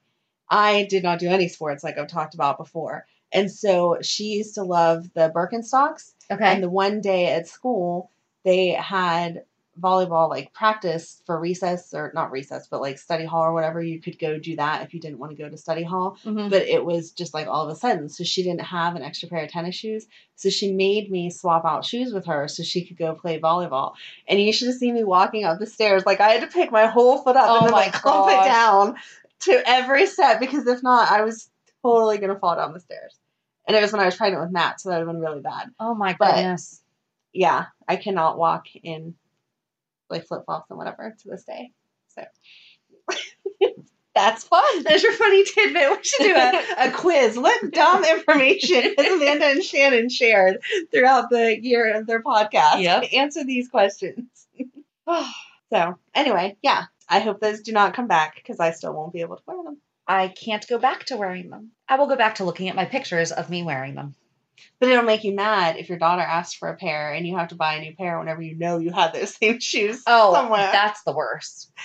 I 0.50 0.88
did 0.89 1.04
not 1.04 1.19
do 1.19 1.30
any 1.30 1.50
sports 1.50 1.84
like 1.84 1.97
I've 1.97 2.08
talked 2.08 2.34
about 2.34 2.58
before. 2.58 3.06
And 3.34 3.52
so 3.52 3.97
she 4.02 4.26
used 4.26 4.56
to 4.56 4.63
love 4.63 5.13
the 5.13 5.32
Birkenstocks. 5.36 6.13
Okay. 6.30 6.45
And 6.45 6.63
the 6.63 6.69
one 6.69 7.02
day 7.02 7.28
at 7.28 7.47
school, 7.47 8.12
they 8.45 8.69
had 8.69 9.43
volleyball 9.79 10.29
like 10.29 10.53
practice 10.53 11.21
for 11.25 11.39
recess 11.39 11.93
or 11.93 12.12
not 12.13 12.31
recess, 12.31 12.67
but 12.67 12.81
like 12.81 12.97
study 12.97 13.25
hall 13.25 13.43
or 13.43 13.53
whatever. 13.53 13.81
You 13.81 14.01
could 14.01 14.19
go 14.19 14.38
do 14.38 14.55
that 14.57 14.84
if 14.84 14.93
you 14.93 14.99
didn't 14.99 15.19
want 15.19 15.31
to 15.31 15.41
go 15.41 15.49
to 15.49 15.57
study 15.57 15.84
hall. 15.84 16.17
Mhm. 16.25 16.49
But 16.49 16.63
it 16.63 16.84
was 16.84 17.12
just 17.12 17.34
like 17.34 17.47
all 17.47 17.63
of 17.67 17.75
a 17.75 17.79
sudden. 17.79 18.10
So 18.10 18.23
she 18.23 18.43
didn't 18.43 18.62
have 18.62 18.95
an 18.95 19.01
extra 19.01 19.29
pair 19.29 19.43
of 19.45 19.49
tennis 19.49 19.75
shoes. 19.75 20.07
So 20.36 20.49
she 20.49 20.73
made 20.73 21.10
me 21.10 21.29
swap 21.29 21.63
out 21.65 21.86
shoes 21.86 22.13
with 22.13 22.25
her 22.25 22.47
so 22.47 22.63
she 22.63 22.84
could 22.86 22.97
go 22.97 23.13
play 23.15 23.39
volleyball. 23.39 23.93
And 24.27 24.41
you 24.41 24.51
should 24.51 24.67
have 24.67 24.77
seen 24.77 24.93
me 24.93 25.03
walking 25.03 25.45
up 25.45 25.60
the 25.60 25.65
stairs. 25.65 26.05
Like 26.05 26.19
I 26.19 26.31
had 26.31 26.41
to 26.41 26.47
pick 26.47 26.71
my 26.71 26.88
whole 26.88 27.19
foot 27.19 27.38
up 27.38 27.45
Oh 27.47 27.57
and 27.60 27.65
then 27.67 27.71
like 27.73 27.93
clump 27.93 28.29
it 28.29 28.45
down 28.45 28.95
to 29.41 29.63
every 29.65 30.05
step 30.05 30.39
because 30.39 30.67
if 30.67 30.84
not, 30.84 31.10
I 31.12 31.21
was 31.21 31.49
totally 31.81 32.17
gonna 32.17 32.38
fall 32.38 32.55
down 32.55 32.73
the 32.73 32.79
stairs. 32.79 33.15
And 33.67 33.77
it 33.77 33.81
was 33.81 33.91
when 33.93 34.01
I 34.01 34.05
was 34.05 34.15
pregnant 34.17 34.43
with 34.43 34.51
Matt, 34.51 34.81
so 34.81 34.89
that 34.89 34.97
would 34.99 35.07
have 35.07 35.13
been 35.15 35.21
really 35.21 35.39
bad 35.41 35.69
oh 35.79 35.93
my 35.95 36.15
but- 36.19 36.36
goodness. 36.36 36.81
yeah, 37.31 37.65
I 37.88 37.95
cannot 37.95 38.38
walk 38.38 38.65
in 38.84 39.15
like 40.12 40.28
flip 40.28 40.45
flops 40.45 40.69
and 40.69 40.78
whatever 40.78 41.15
to 41.17 41.30
this 41.30 41.43
day. 41.43 41.71
So 42.10 42.24
That's 44.13 44.43
fun. 44.43 44.84
there's 44.84 45.04
your 45.04 45.13
funny 45.13 45.45
tidbit. 45.45 45.89
We 45.89 46.04
should 46.04 46.24
do 46.24 46.36
a, 46.36 46.88
a 46.88 46.91
quiz. 46.93 47.38
What 47.38 47.71
dumb 47.71 48.04
information 48.04 48.93
has 48.97 49.08
Amanda 49.08 49.45
and 49.45 49.63
Shannon 49.63 50.10
shared 50.10 50.62
throughout 50.91 51.30
the 51.30 51.58
year 51.62 51.95
of 51.95 52.08
their 52.08 52.21
podcast? 52.21 52.82
Yep. 52.82 53.06
Answer 53.13 53.45
these 53.45 53.69
questions. 53.69 54.28
so 55.71 55.97
anyway, 56.13 56.58
yeah. 56.62 56.86
I 57.08 57.19
hope 57.19 57.39
those 57.39 57.62
do 57.62 57.71
not 57.71 57.93
come 57.93 58.08
back 58.08 58.36
because 58.36 58.60
I 58.60 58.71
still 58.71 58.93
won't 58.93 59.13
be 59.13 59.21
able 59.21 59.38
to 59.38 59.43
wear 59.45 59.63
them. 59.63 59.78
I 60.08 60.28
can't 60.28 60.67
go 60.67 60.78
back 60.78 61.06
to 61.06 61.17
wearing 61.17 61.50
them. 61.50 61.71
I 61.88 61.97
will 61.97 62.08
go 62.08 62.15
back 62.15 62.36
to 62.36 62.45
looking 62.45 62.69
at 62.69 62.76
my 62.76 62.86
pictures 62.86 63.32
of 63.32 63.50
me 63.50 63.63
wearing 63.63 63.95
them. 63.95 64.15
But 64.80 64.89
it'll 64.89 65.04
make 65.04 65.24
you 65.24 65.34
mad 65.34 65.78
if 65.78 65.89
your 65.89 65.97
daughter 66.00 66.21
asks 66.21 66.54
for 66.56 66.69
a 66.69 66.76
pair 66.76 67.12
and 67.13 67.28
you 67.28 67.38
have 67.38 67.50
to 67.50 67.56
buy 67.56 67.76
a 67.76 67.82
new 67.82 67.95
pair 67.95 68.17
whenever 68.19 68.41
you 68.41 68.56
know 68.56 68.78
you 68.78 68.91
had 68.91 69.13
those 69.13 69.36
same 69.41 69.60
shoes 69.60 70.02
Oh, 70.08 70.34
somewhere. 70.34 70.69
that's 70.71 71.04
the 71.04 71.13
worst. 71.13 71.71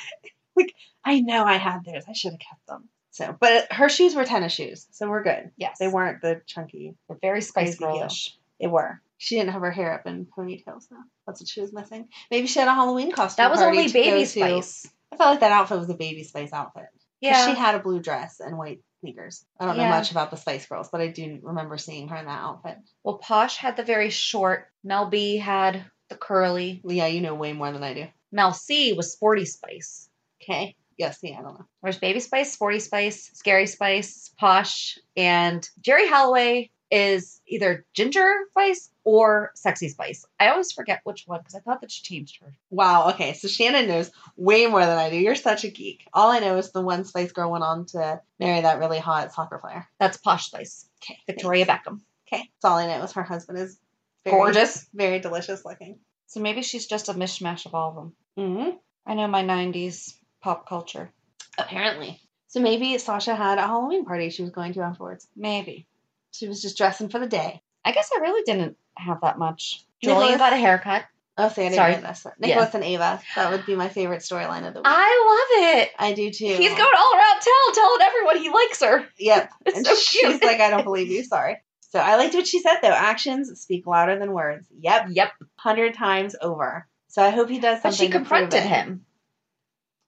Like, 0.59 0.75
I 1.05 1.21
know 1.21 1.45
I 1.45 1.59
had 1.59 1.85
those. 1.85 2.05
I 2.09 2.15
should 2.15 2.33
have 2.33 2.41
kept 2.41 2.67
them. 2.67 2.89
So, 3.11 3.37
but 3.39 3.71
her 3.73 3.91
shoes 3.91 4.15
were 4.15 4.25
tennis 4.25 4.53
shoes, 4.55 4.87
so 4.91 5.07
we're 5.09 5.23
good. 5.23 5.51
Yes. 5.59 5.77
They 5.79 5.89
weren't 5.89 6.23
the 6.23 6.41
chunky. 6.47 6.95
They're 7.09 7.19
very 7.21 7.43
Spice 7.43 7.77
Girlish. 7.79 8.35
They 8.59 8.67
were. 8.67 9.03
She 9.19 9.37
didn't 9.37 9.51
have 9.53 9.61
her 9.61 9.71
hair 9.71 9.93
up 9.93 10.07
in 10.07 10.25
ponytails 10.27 10.89
though. 10.89 10.97
That's 11.27 11.41
what 11.43 11.49
she 11.49 11.61
was 11.61 11.75
missing. 11.75 12.09
Maybe 12.31 12.47
she 12.47 12.59
had 12.59 12.69
a 12.69 12.75
Halloween 12.75 13.12
costume. 13.12 13.43
That 13.43 13.51
was 13.51 13.61
only 13.61 13.87
to 13.87 13.93
Baby 13.93 14.21
to. 14.21 14.27
Spice. 14.27 14.87
I 15.12 15.17
felt 15.17 15.31
like 15.31 15.41
that 15.41 15.53
outfit 15.53 15.79
was 15.79 15.91
a 15.91 15.95
Baby 15.95 16.25
Spice 16.25 16.53
outfit. 16.55 16.87
Yeah. 17.21 17.47
She 17.47 17.55
had 17.55 17.75
a 17.75 17.79
blue 17.81 18.01
dress 18.01 18.41
and 18.41 18.57
white 18.59 18.81
sneakers. 19.07 19.45
I 19.61 19.66
don't 19.66 19.77
know 19.77 19.88
much 19.88 20.11
about 20.11 20.31
the 20.31 20.37
Spice 20.37 20.66
Girls, 20.66 20.88
but 20.90 21.01
I 21.01 21.09
do 21.09 21.38
remember 21.42 21.79
seeing 21.79 22.09
her 22.09 22.16
in 22.16 22.27
that 22.27 22.40
outfit. 22.40 22.79
well, 23.05 23.19
Posh 23.19 23.57
had 23.57 23.77
the 23.77 23.85
very 23.85 24.11
short. 24.11 24.69
Mel 24.83 25.07
B 25.07 25.37
had 25.37 25.85
the 26.09 26.16
curly. 26.16 26.81
Yeah, 26.85 27.07
you 27.07 27.21
know 27.21 27.35
way 27.35 27.53
more 27.53 27.73
than 27.73 27.83
I 27.83 27.95
do. 27.95 28.07
Mel 28.33 28.53
C 28.53 28.92
was 28.92 29.12
Sporty 29.12 29.45
Spice. 29.45 30.09
Okay. 30.42 30.75
Yes, 30.99 31.19
yeah, 31.23 31.38
I 31.38 31.42
don't 31.42 31.59
know. 31.59 31.66
There's 31.83 31.99
Baby 31.99 32.21
Spice, 32.21 32.53
Sporty 32.53 32.81
Spice, 32.81 33.31
Scary 33.35 33.66
Spice, 33.66 34.31
Posh, 34.38 34.99
and 35.16 35.69
Geri 35.81 36.09
Halliwell 36.09 36.64
is 36.90 37.40
either 37.47 37.85
Ginger 37.95 38.33
Spice 38.51 38.90
or 39.07 39.53
Sexy 39.55 39.88
Spice. 39.88 40.27
I 40.38 40.49
always 40.49 40.73
forget 40.73 41.01
which 41.05 41.23
one 41.27 41.38
because 41.38 41.55
I 41.55 41.61
thought 41.61 41.81
that 41.81 41.92
she 41.92 42.03
changed 42.03 42.42
her. 42.42 42.53
Wow. 42.71 43.11
Okay. 43.11 43.35
So 43.35 43.47
Shannon 43.47 43.87
knows 43.87 44.11
way 44.37 44.66
more 44.66 44.85
than 44.85 44.99
I 44.99 45.11
do. 45.11 45.16
You're 45.16 45.37
such 45.37 45.62
a 45.62 45.71
geek. 45.71 46.09
All 46.12 46.29
I 46.33 46.40
know 46.40 46.59
is 46.59 46.73
the 46.73 46.83
one 46.83 47.05
Spice 47.05 47.31
Girl 47.31 47.53
went 47.53 47.62
on 47.62 47.87
to 47.87 48.21
marry 48.40 48.62
that 48.62 48.81
really 48.81 48.99
hot 48.99 49.33
soccer 49.33 49.59
player. 49.59 49.87
That's 50.01 50.16
Posh 50.16 50.47
Spice. 50.47 50.88
Okay. 51.05 51.19
Victoria 51.29 51.64
Beckham. 51.66 52.01
Okay. 52.27 52.42
That's 52.42 52.64
all 52.64 52.79
I 52.79 52.88
know 52.88 53.05
is 53.05 53.12
her 53.12 53.23
husband 53.23 53.59
is 53.61 53.79
very, 54.25 54.37
Gorgeous. 54.37 54.88
very 54.92 55.21
delicious 55.21 55.64
looking. 55.64 56.01
So 56.27 56.40
maybe 56.40 56.62
she's 56.62 56.87
just 56.88 57.09
a 57.09 57.14
mishmash 57.14 57.64
of 57.66 57.77
all 57.77 57.90
of 57.90 57.95
them. 57.95 58.12
Mm-hmm. 58.37 58.71
I 59.07 59.14
know 59.14 59.29
my 59.29 59.45
90s 59.45 60.14
pop 60.42 60.69
culture. 60.69 61.12
Apparently. 61.57 62.21
So 62.49 62.59
maybe 62.59 62.99
Sasha 62.99 63.37
had 63.37 63.59
a 63.59 63.69
Halloween 63.69 64.05
party 64.05 64.31
she 64.31 64.42
was 64.42 64.51
going 64.51 64.73
to 64.73 64.81
afterwards. 64.81 65.29
Maybe. 65.37 65.87
She 66.33 66.49
was 66.49 66.61
just 66.61 66.77
dressing 66.77 67.09
for 67.09 67.21
the 67.21 67.29
day. 67.29 67.62
I 67.87 67.92
guess 67.92 68.11
I 68.14 68.20
really 68.20 68.42
didn't 68.44 68.77
have 68.96 69.20
that 69.22 69.38
much. 69.38 69.85
Nicholas- 70.03 70.37
got 70.37 70.53
a 70.53 70.57
haircut. 70.57 71.05
Oh, 71.38 71.51
didn't 71.51 71.75
Sorry. 71.75 71.92
Nicholas 72.38 72.75
and 72.75 72.83
Ava. 72.83 73.20
That 73.35 73.53
would 73.53 73.66
be 73.66 73.75
my 73.77 73.88
favorite 73.90 74.22
storyline 74.22 74.66
of 74.66 74.72
the 74.72 74.81
week. 74.81 74.87
I 74.88 75.46
love 75.68 75.77
it. 75.77 75.90
I 75.99 76.14
do 76.14 76.31
too. 76.31 76.46
He's 76.46 76.70
going 76.70 76.81
all 76.81 77.12
around 77.14 77.40
town 77.40 77.75
telling 77.75 78.01
everyone 78.03 78.38
he 78.38 78.49
likes 78.51 78.83
her. 78.83 79.07
Yep. 79.18 79.51
It's 79.66 79.77
and 79.77 79.87
so 79.87 79.94
she's 79.96 80.20
cute. 80.20 80.42
like, 80.42 80.61
I 80.61 80.70
don't 80.70 80.85
believe 80.85 81.09
you. 81.09 81.22
Sorry. 81.25 81.59
So 81.90 81.99
I 81.99 82.16
liked 82.16 82.35
what 82.35 82.46
she 82.46 82.61
said 82.61 82.79
though. 82.83 82.88
Actions 82.88 83.61
speak 83.61 83.87
louder 83.87 84.18
than 84.18 84.33
words. 84.33 84.66
Yep. 84.81 85.09
Yep. 85.11 85.33
Hundred 85.57 85.94
times 85.94 86.35
over. 86.40 86.87
So 87.09 87.22
I 87.22 87.29
hope 87.31 87.51
he 87.51 87.59
does 87.61 87.81
But 87.83 87.92
something. 87.92 88.07
she 88.07 88.12
to 88.12 88.18
prove 88.18 88.29
confronted 88.29 88.62
him 88.62 89.05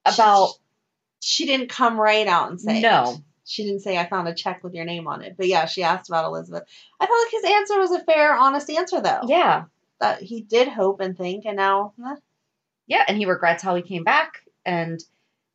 She- 0.06 0.14
about 0.14 0.50
She 1.20 1.44
didn't 1.46 1.68
come 1.68 2.00
right 2.00 2.26
out 2.26 2.50
and 2.50 2.60
say. 2.60 2.80
no. 2.80 3.12
It. 3.12 3.20
She 3.48 3.64
didn't 3.64 3.80
say 3.80 3.96
I 3.96 4.06
found 4.06 4.28
a 4.28 4.34
check 4.34 4.62
with 4.62 4.74
your 4.74 4.84
name 4.84 5.08
on 5.08 5.22
it. 5.22 5.36
But 5.38 5.48
yeah, 5.48 5.64
she 5.64 5.82
asked 5.82 6.10
about 6.10 6.26
Elizabeth. 6.26 6.64
I 7.00 7.06
felt 7.06 7.18
like 7.24 7.42
his 7.42 7.50
answer 7.50 7.78
was 7.78 7.92
a 7.92 8.04
fair, 8.04 8.36
honest 8.36 8.68
answer 8.68 9.00
though. 9.00 9.22
Yeah. 9.26 9.64
That 10.00 10.22
he 10.22 10.42
did 10.42 10.68
hope 10.68 11.00
and 11.00 11.16
think, 11.16 11.44
and 11.46 11.56
now 11.56 11.94
eh, 12.04 12.16
Yeah. 12.86 13.04
And 13.08 13.16
he 13.16 13.24
regrets 13.24 13.62
how 13.62 13.74
he 13.74 13.82
came 13.82 14.04
back 14.04 14.42
and 14.66 15.02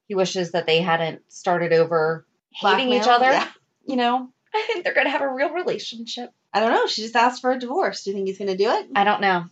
he 0.08 0.16
wishes 0.16 0.52
that 0.52 0.66
they 0.66 0.82
hadn't 0.82 1.22
started 1.32 1.72
over 1.72 2.26
hating 2.52 2.92
each 2.92 3.08
other. 3.08 3.32
Yeah. 3.32 3.48
You 3.86 3.96
know, 3.96 4.30
I 4.54 4.64
think 4.66 4.84
they're 4.84 4.96
going 4.96 5.06
to 5.08 5.12
have 5.12 5.22
a 5.22 5.32
real 5.32 5.54
relationship. 5.54 6.32
I 6.52 6.60
don't 6.60 6.72
know. 6.72 6.88
She 6.88 7.04
just 7.04 7.16
asked 7.16 7.42
for 7.42 7.52
a 7.52 7.60
divorce. 7.60 8.04
Do 8.04 8.10
you 8.10 8.16
think 8.16 8.28
he's 8.28 8.38
going 8.40 8.50
to 8.50 8.58
do 8.58 8.70
it? 8.72 8.88
I 8.96 9.04
don't 9.04 9.22
know. 9.22 9.46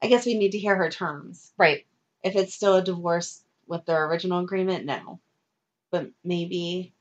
I 0.00 0.06
guess 0.06 0.26
we 0.26 0.38
need 0.38 0.52
to 0.52 0.58
hear 0.58 0.76
her 0.76 0.88
terms. 0.88 1.52
Right. 1.58 1.84
If 2.22 2.36
it's 2.36 2.54
still 2.54 2.76
a 2.76 2.82
divorce 2.82 3.42
with 3.66 3.84
their 3.86 4.04
original 4.06 4.40
agreement, 4.40 4.84
no. 4.84 5.20
But 5.90 6.10
maybe 6.24 6.94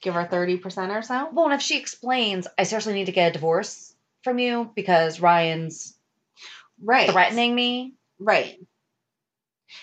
give 0.00 0.14
her 0.14 0.26
30% 0.26 0.96
or 0.96 1.02
so. 1.02 1.28
Well, 1.32 1.46
and 1.46 1.54
if 1.54 1.62
she 1.62 1.78
explains, 1.78 2.46
I 2.58 2.64
seriously 2.64 2.94
need 2.94 3.06
to 3.06 3.12
get 3.12 3.30
a 3.30 3.32
divorce 3.32 3.94
from 4.22 4.38
you 4.38 4.70
because 4.74 5.20
Ryan's 5.20 5.94
Right. 6.82 7.10
threatening 7.10 7.54
me. 7.54 7.94
Right. 8.18 8.58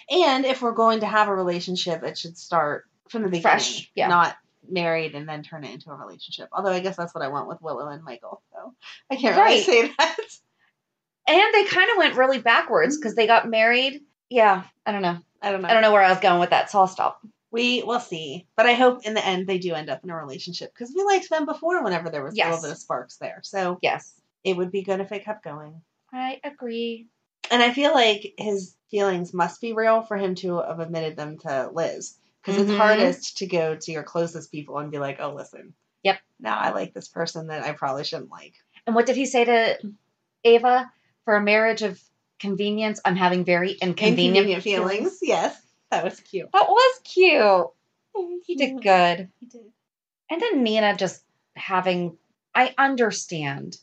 And 0.10 0.45
if 0.45 0.62
we're 0.62 0.73
going 0.73 1.01
to 1.01 1.06
have 1.06 1.27
a 1.27 1.36
relationship, 1.36 2.03
it 2.03 2.17
should 2.17 2.38
start 2.38 2.86
from 3.10 3.21
the 3.21 3.30
beginning. 3.30 3.43
Fresh, 3.43 3.91
yeah. 3.95 4.08
Not 4.08 4.36
married 4.69 5.15
and 5.15 5.27
then 5.27 5.43
turn 5.43 5.63
it 5.63 5.71
into 5.71 5.91
a 5.91 5.95
relationship. 5.95 6.49
Although 6.51 6.71
I 6.71 6.80
guess 6.80 6.97
that's 6.97 7.15
what 7.15 7.23
I 7.23 7.30
want 7.30 7.47
with 7.47 7.62
Willow 7.62 7.88
and 7.88 8.03
Michael. 8.03 8.41
So 8.51 8.73
I 9.10 9.15
can't 9.15 9.38
really 9.38 9.62
say 9.62 9.91
that. 9.97 10.17
And 11.30 11.53
they 11.53 11.65
kind 11.65 11.89
of 11.91 11.97
went 11.97 12.15
really 12.15 12.39
backwards 12.39 12.95
mm-hmm. 12.95 13.01
because 13.01 13.15
they 13.15 13.27
got 13.27 13.49
married. 13.49 14.01
Yeah, 14.30 14.63
I 14.86 14.91
don't 14.91 15.01
know. 15.01 15.19
I 15.41 15.51
don't 15.51 15.62
know. 15.62 15.67
I 15.67 15.73
don't 15.73 15.82
know 15.82 15.91
where 15.91 16.03
I 16.03 16.10
was 16.10 16.19
going 16.19 16.39
with 16.39 16.49
that, 16.49 16.71
so 16.71 16.80
I'll 16.80 16.88
stop. 16.88 17.21
We 17.51 17.83
will 17.83 17.99
see. 17.99 18.45
But 18.55 18.65
I 18.65 18.73
hope 18.73 19.05
in 19.05 19.13
the 19.13 19.25
end 19.25 19.47
they 19.47 19.57
do 19.57 19.73
end 19.73 19.89
up 19.89 20.03
in 20.03 20.10
a 20.10 20.15
relationship 20.15 20.73
because 20.73 20.93
we 20.95 21.03
liked 21.03 21.29
them 21.29 21.45
before 21.45 21.83
whenever 21.83 22.10
there 22.10 22.23
was 22.23 22.33
a 22.33 22.38
little 22.43 22.62
bit 22.62 22.71
of 22.71 22.77
sparks 22.77 23.17
there. 23.17 23.39
So 23.43 23.79
Yes, 23.81 24.19
it 24.43 24.57
would 24.57 24.71
be 24.71 24.81
good 24.83 24.99
if 24.99 25.12
it 25.12 25.23
kept 25.25 25.43
going. 25.43 25.81
I 26.12 26.39
agree. 26.43 27.07
And 27.49 27.63
I 27.63 27.71
feel 27.71 27.93
like 27.93 28.33
his 28.38 28.75
feelings 28.91 29.33
must 29.33 29.62
be 29.62 29.73
real 29.73 30.01
for 30.01 30.17
him 30.17 30.36
to 30.36 30.62
have 30.62 30.79
admitted 30.79 31.15
them 31.15 31.38
to 31.39 31.69
Liz. 31.73 32.15
Because 32.41 32.62
Mhm. 32.62 32.67
it's 32.69 32.77
hardest 32.77 33.38
to 33.38 33.47
go 33.47 33.75
to 33.75 33.91
your 33.91 34.03
closest 34.03 34.51
people 34.51 34.77
and 34.77 34.91
be 34.91 34.99
like, 34.99 35.17
oh, 35.19 35.33
listen. 35.33 35.73
Yep. 36.03 36.19
Now 36.39 36.57
I 36.57 36.71
like 36.71 36.93
this 36.93 37.07
person 37.07 37.47
that 37.47 37.63
I 37.63 37.73
probably 37.73 38.03
shouldn't 38.05 38.29
like. 38.31 38.53
And 38.86 38.95
what 38.95 39.05
did 39.05 39.15
he 39.17 39.25
say 39.25 39.43
to 39.45 39.77
Ava? 40.43 40.91
For 41.25 41.36
a 41.36 41.41
marriage 41.41 41.81
of 41.81 42.01
convenience, 42.39 43.01
I'm 43.03 43.17
having 43.17 43.43
very 43.43 43.71
inconvenient, 43.71 44.38
Inconvenient 44.38 44.63
feelings. 44.63 45.19
Yes. 45.21 45.62
That 45.91 46.04
was 46.04 46.19
cute. 46.19 46.50
That 46.54 46.67
was 46.67 47.00
cute. 47.04 47.67
He 48.45 48.56
did 48.56 48.82
good. 48.82 49.30
He 49.39 49.45
did. 49.45 49.62
And 50.30 50.41
then 50.41 50.63
Nina 50.63 50.95
just 50.97 51.23
having, 51.56 52.17
I 52.54 52.73
understand 52.78 53.78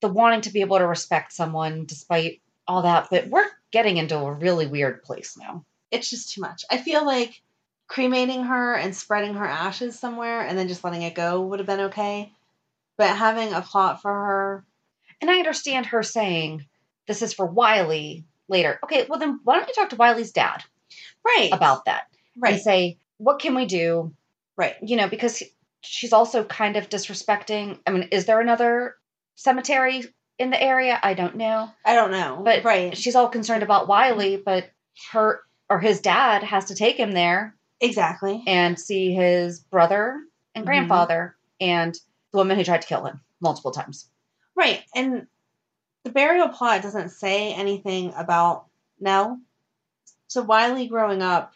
the 0.00 0.08
wanting 0.08 0.42
to 0.42 0.50
be 0.50 0.62
able 0.62 0.78
to 0.78 0.86
respect 0.86 1.32
someone 1.32 1.84
despite 1.84 2.40
all 2.66 2.82
that, 2.82 3.08
but 3.10 3.28
we're 3.28 3.48
getting 3.70 3.96
into 3.96 4.16
a 4.16 4.32
really 4.32 4.66
weird 4.66 5.02
place 5.02 5.36
now. 5.36 5.64
It's 5.90 6.08
just 6.08 6.32
too 6.32 6.40
much. 6.40 6.64
I 6.70 6.78
feel 6.78 7.04
like 7.04 7.42
cremating 7.88 8.44
her 8.44 8.74
and 8.74 8.96
spreading 8.96 9.34
her 9.34 9.44
ashes 9.44 9.98
somewhere 9.98 10.40
and 10.40 10.56
then 10.56 10.68
just 10.68 10.82
letting 10.84 11.02
it 11.02 11.14
go 11.14 11.42
would 11.42 11.58
have 11.58 11.66
been 11.66 11.80
okay. 11.80 12.32
But 12.96 13.16
having 13.16 13.52
a 13.52 13.60
plot 13.60 14.00
for 14.00 14.12
her 14.12 14.64
And 15.22 15.30
I 15.30 15.38
understand 15.38 15.86
her 15.86 16.02
saying, 16.02 16.66
this 17.06 17.22
is 17.22 17.32
for 17.32 17.46
Wiley 17.46 18.24
later. 18.48 18.80
Okay, 18.82 19.06
well 19.08 19.20
then 19.20 19.40
why 19.44 19.56
don't 19.56 19.68
you 19.68 19.74
talk 19.74 19.90
to 19.90 19.96
Wiley's 19.96 20.32
dad 20.32 20.64
right 21.24 21.50
about 21.52 21.84
that 21.86 22.04
right 22.36 22.54
and 22.54 22.62
say, 22.62 22.98
what 23.18 23.38
can 23.38 23.54
we 23.54 23.66
do? 23.66 24.12
right 24.56 24.74
You 24.82 24.96
know, 24.96 25.08
because 25.08 25.42
she's 25.80 26.12
also 26.12 26.44
kind 26.44 26.76
of 26.76 26.88
disrespecting. 26.88 27.78
I 27.86 27.90
mean, 27.90 28.08
is 28.12 28.24
there 28.26 28.40
another 28.40 28.96
cemetery 29.34 30.04
in 30.38 30.50
the 30.50 30.62
area? 30.62 30.98
I 31.02 31.14
don't 31.14 31.36
know. 31.36 31.70
I 31.84 31.94
don't 31.94 32.10
know 32.10 32.40
But 32.44 32.64
right 32.64 32.96
she's 32.96 33.14
all 33.16 33.28
concerned 33.28 33.62
about 33.62 33.88
Wiley, 33.88 34.36
but 34.36 34.70
her 35.12 35.42
or 35.70 35.80
his 35.80 36.00
dad 36.00 36.42
has 36.42 36.66
to 36.66 36.74
take 36.74 36.96
him 36.96 37.12
there 37.12 37.54
exactly 37.80 38.42
and 38.46 38.78
see 38.78 39.12
his 39.14 39.58
brother 39.60 40.20
and 40.54 40.64
Mhm. 40.64 40.66
grandfather 40.66 41.36
and 41.60 41.94
the 42.30 42.38
woman 42.38 42.56
who 42.58 42.64
tried 42.64 42.82
to 42.82 42.88
kill 42.88 43.04
him 43.04 43.20
multiple 43.40 43.70
times. 43.72 44.08
right 44.54 44.84
and 44.94 45.26
the 46.04 46.10
burial 46.10 46.48
plot 46.48 46.82
doesn't 46.82 47.08
say 47.10 47.54
anything 47.54 48.12
about 48.14 48.66
Nelle 49.00 49.40
so 50.32 50.42
Wiley 50.42 50.88
growing 50.88 51.22
up 51.22 51.52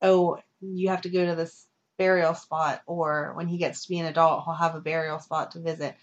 oh 0.00 0.38
you 0.60 0.90
have 0.90 1.02
to 1.02 1.10
go 1.10 1.24
to 1.26 1.34
this 1.34 1.66
burial 1.98 2.34
spot 2.34 2.82
or 2.86 3.32
when 3.34 3.48
he 3.48 3.58
gets 3.58 3.82
to 3.82 3.88
be 3.88 3.98
an 3.98 4.06
adult 4.06 4.44
he'll 4.44 4.54
have 4.54 4.74
a 4.74 4.80
burial 4.80 5.18
spot 5.18 5.52
to 5.52 5.60
visit 5.60 5.94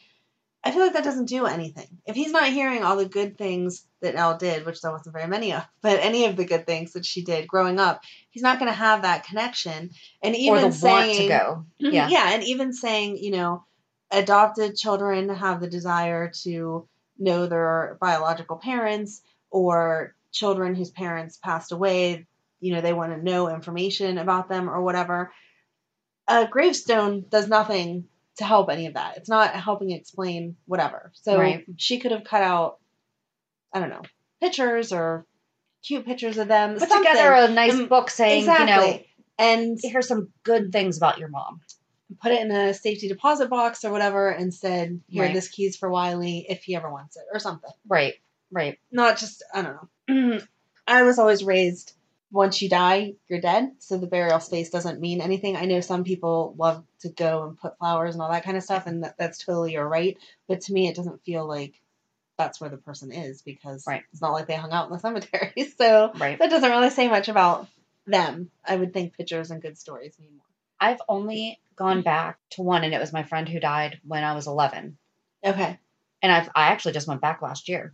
I 0.64 0.72
feel 0.72 0.82
like 0.82 0.94
that 0.94 1.06
doesn't 1.06 1.26
do 1.26 1.46
anything. 1.46 1.88
If 2.06 2.16
he's 2.16 2.32
not 2.32 2.50
hearing 2.50 2.84
all 2.84 2.98
the 2.98 3.08
good 3.08 3.38
things 3.38 3.86
that 4.02 4.16
Nelle 4.16 4.38
did, 4.38 4.66
which 4.66 4.82
there 4.82 4.92
wasn't 4.92 5.14
very 5.14 5.28
many 5.28 5.54
of, 5.54 5.66
but 5.82 6.00
any 6.02 6.26
of 6.26 6.36
the 6.36 6.46
good 6.46 6.68
things 6.68 6.94
that 6.94 7.06
she 7.06 7.24
did 7.24 7.48
growing 7.48 7.80
up, 7.80 8.04
he's 8.30 8.44
not 8.44 8.60
going 8.60 8.70
to 8.70 8.78
have 8.78 9.04
that 9.04 9.26
connection. 9.26 9.92
And 10.22 10.36
even 10.36 10.72
saying, 10.72 11.30
go. 11.30 11.66
Mm-hmm. 11.82 11.94
Yeah. 11.94 12.10
yeah, 12.10 12.34
and 12.34 12.44
even 12.44 12.74
saying, 12.74 13.18
you 13.18 13.32
know, 13.32 13.64
adopted 14.12 14.76
children 14.76 15.30
have 15.30 15.62
the 15.62 15.70
desire 15.70 16.32
to 16.44 16.88
know 17.18 17.48
their 17.48 17.98
biological 18.02 18.58
parents, 18.58 19.22
or 19.52 20.14
children 20.32 20.76
whose 20.76 20.92
parents 20.92 21.38
passed 21.38 21.72
away, 21.72 22.26
you 22.60 22.74
know 22.74 22.82
they 22.82 22.94
want 22.94 23.14
to 23.14 23.24
know 23.24 23.50
information 23.50 24.18
about 24.18 24.50
them 24.50 24.70
or 24.70 24.82
whatever. 24.82 25.32
A 26.28 26.48
gravestone 26.48 27.26
does 27.30 27.48
nothing 27.48 28.06
to 28.38 28.44
help 28.46 28.70
any 28.70 28.86
of 28.86 28.94
that. 28.94 29.18
It's 29.18 29.30
not 29.30 29.54
helping 29.56 29.92
explain 29.92 30.56
whatever. 30.66 31.12
So 31.16 31.38
Right. 31.40 31.66
she 31.78 32.00
could 32.00 32.12
have 32.12 32.24
cut 32.24 32.44
out, 32.44 32.78
I 33.74 33.80
don't 33.80 33.90
know, 33.90 34.04
pictures 34.40 34.94
or 34.94 35.26
cute 35.84 36.06
pictures 36.06 36.38
of 36.38 36.48
them. 36.48 36.78
Put 36.78 36.88
something. 36.90 37.12
together 37.12 37.34
a 37.34 37.48
nice 37.50 37.74
Um, 37.74 37.88
book 37.88 38.10
saying, 38.10 38.42
exactly. 38.42 38.88
you 38.88 38.94
know, 38.94 39.00
and 39.40 39.80
here's 39.82 40.08
some 40.08 40.30
good 40.44 40.72
things 40.72 40.98
about 40.98 41.18
your 41.18 41.30
mom. 41.30 41.62
put 42.22 42.32
it 42.32 42.42
in 42.42 42.50
a 42.52 42.74
safety 42.74 43.08
deposit 43.08 43.50
box 43.52 43.86
or 43.86 43.92
whatever 43.92 44.30
and 44.30 44.52
said, 44.52 45.00
here, 45.08 45.26
Right. 45.26 45.34
this 45.34 45.48
key's 45.48 45.78
for 45.78 45.90
Wiley 45.92 46.44
if 46.50 46.64
he 46.64 46.76
ever 46.76 46.90
wants 46.92 47.16
it 47.18 47.24
or 47.32 47.40
something. 47.40 47.70
Right. 47.88 48.16
Right. 48.52 48.80
Not 48.92 49.18
just, 49.20 49.44
I 49.54 49.62
don't 49.62 49.74
know. 49.76 49.88
I 50.88 51.04
was 51.04 51.20
always 51.20 51.44
raised 51.44 51.94
once 52.32 52.62
you 52.62 52.70
die, 52.70 53.14
you're 53.28 53.42
dead. 53.42 53.72
So 53.80 53.98
the 53.98 54.08
burial 54.08 54.40
space 54.40 54.70
doesn't 54.70 55.00
mean 55.00 55.22
anything. 55.22 55.56
I 55.56 55.66
know 55.66 55.82
some 55.82 56.04
people 56.04 56.54
love 56.58 56.84
to 57.02 57.10
go 57.10 57.44
and 57.48 57.58
put 57.58 57.78
flowers 57.78 58.14
and 58.16 58.22
all 58.22 58.32
that 58.32 58.44
kind 58.44 58.58
of 58.58 58.64
stuff, 58.64 58.86
and 58.88 59.04
that, 59.04 59.16
that's 59.18 59.44
totally 59.44 59.74
your 59.74 59.88
right. 59.88 60.18
But 60.48 60.62
to 60.62 60.74
me, 60.74 60.88
it 60.88 60.96
doesn't 60.96 61.24
feel 61.24 61.48
like 61.48 61.74
that's 62.38 62.62
where 62.62 62.70
the 62.70 62.78
person 62.78 63.12
is 63.12 63.42
because 63.42 63.86
Right. 63.88 64.04
it's 64.12 64.22
not 64.22 64.32
like 64.32 64.48
they 64.48 64.56
hung 64.56 64.72
out 64.72 64.88
in 64.88 64.94
the 64.94 65.00
cemetery. 65.00 65.54
So 65.78 66.12
Right. 66.18 66.38
that 66.40 66.50
doesn't 66.50 66.70
really 66.70 66.90
say 66.90 67.08
much 67.08 67.28
about 67.30 67.68
them. 68.06 68.50
I 68.66 68.76
would 68.76 68.94
think 68.94 69.16
pictures 69.18 69.52
and 69.52 69.62
good 69.62 69.78
stories 69.78 70.18
mean 70.20 70.36
more. 70.36 70.46
I've 70.80 71.02
only 71.10 71.60
gone 71.76 72.02
back 72.02 72.38
to 72.52 72.62
one, 72.62 72.84
and 72.84 72.94
it 72.94 73.00
was 73.00 73.12
my 73.14 73.24
friend 73.24 73.50
who 73.50 73.60
died 73.60 74.00
when 74.06 74.24
I 74.24 74.36
was 74.36 74.48
11. 74.48 74.98
Okay. 75.44 75.80
And 76.22 76.32
I've 76.32 76.50
I 76.56 76.68
actually 76.68 76.94
just 76.94 77.08
went 77.08 77.22
back 77.22 77.42
last 77.42 77.70
year. 77.70 77.94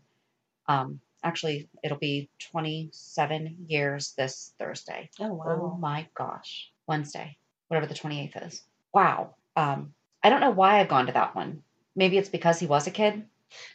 Um, 0.67 0.99
actually, 1.25 1.67
it'll 1.83 1.97
be 1.97 2.29
27 2.51 3.65
years 3.67 4.13
this 4.17 4.53
Thursday. 4.59 5.09
Oh, 5.19 5.33
wow. 5.33 5.45
Oh 5.73 5.77
my 5.79 6.07
gosh, 6.15 6.69
Wednesday, 6.87 7.37
whatever 7.67 7.87
the 7.87 7.95
28th 7.95 8.47
is. 8.47 8.61
Wow. 8.93 9.35
Um, 9.55 9.93
I 10.23 10.29
don't 10.29 10.41
know 10.41 10.51
why 10.51 10.79
I've 10.79 10.87
gone 10.89 11.07
to 11.07 11.13
that 11.13 11.35
one. 11.35 11.63
Maybe 11.95 12.17
it's 12.17 12.29
because 12.29 12.59
he 12.59 12.67
was 12.67 12.87
a 12.87 12.91
kid, 12.91 13.25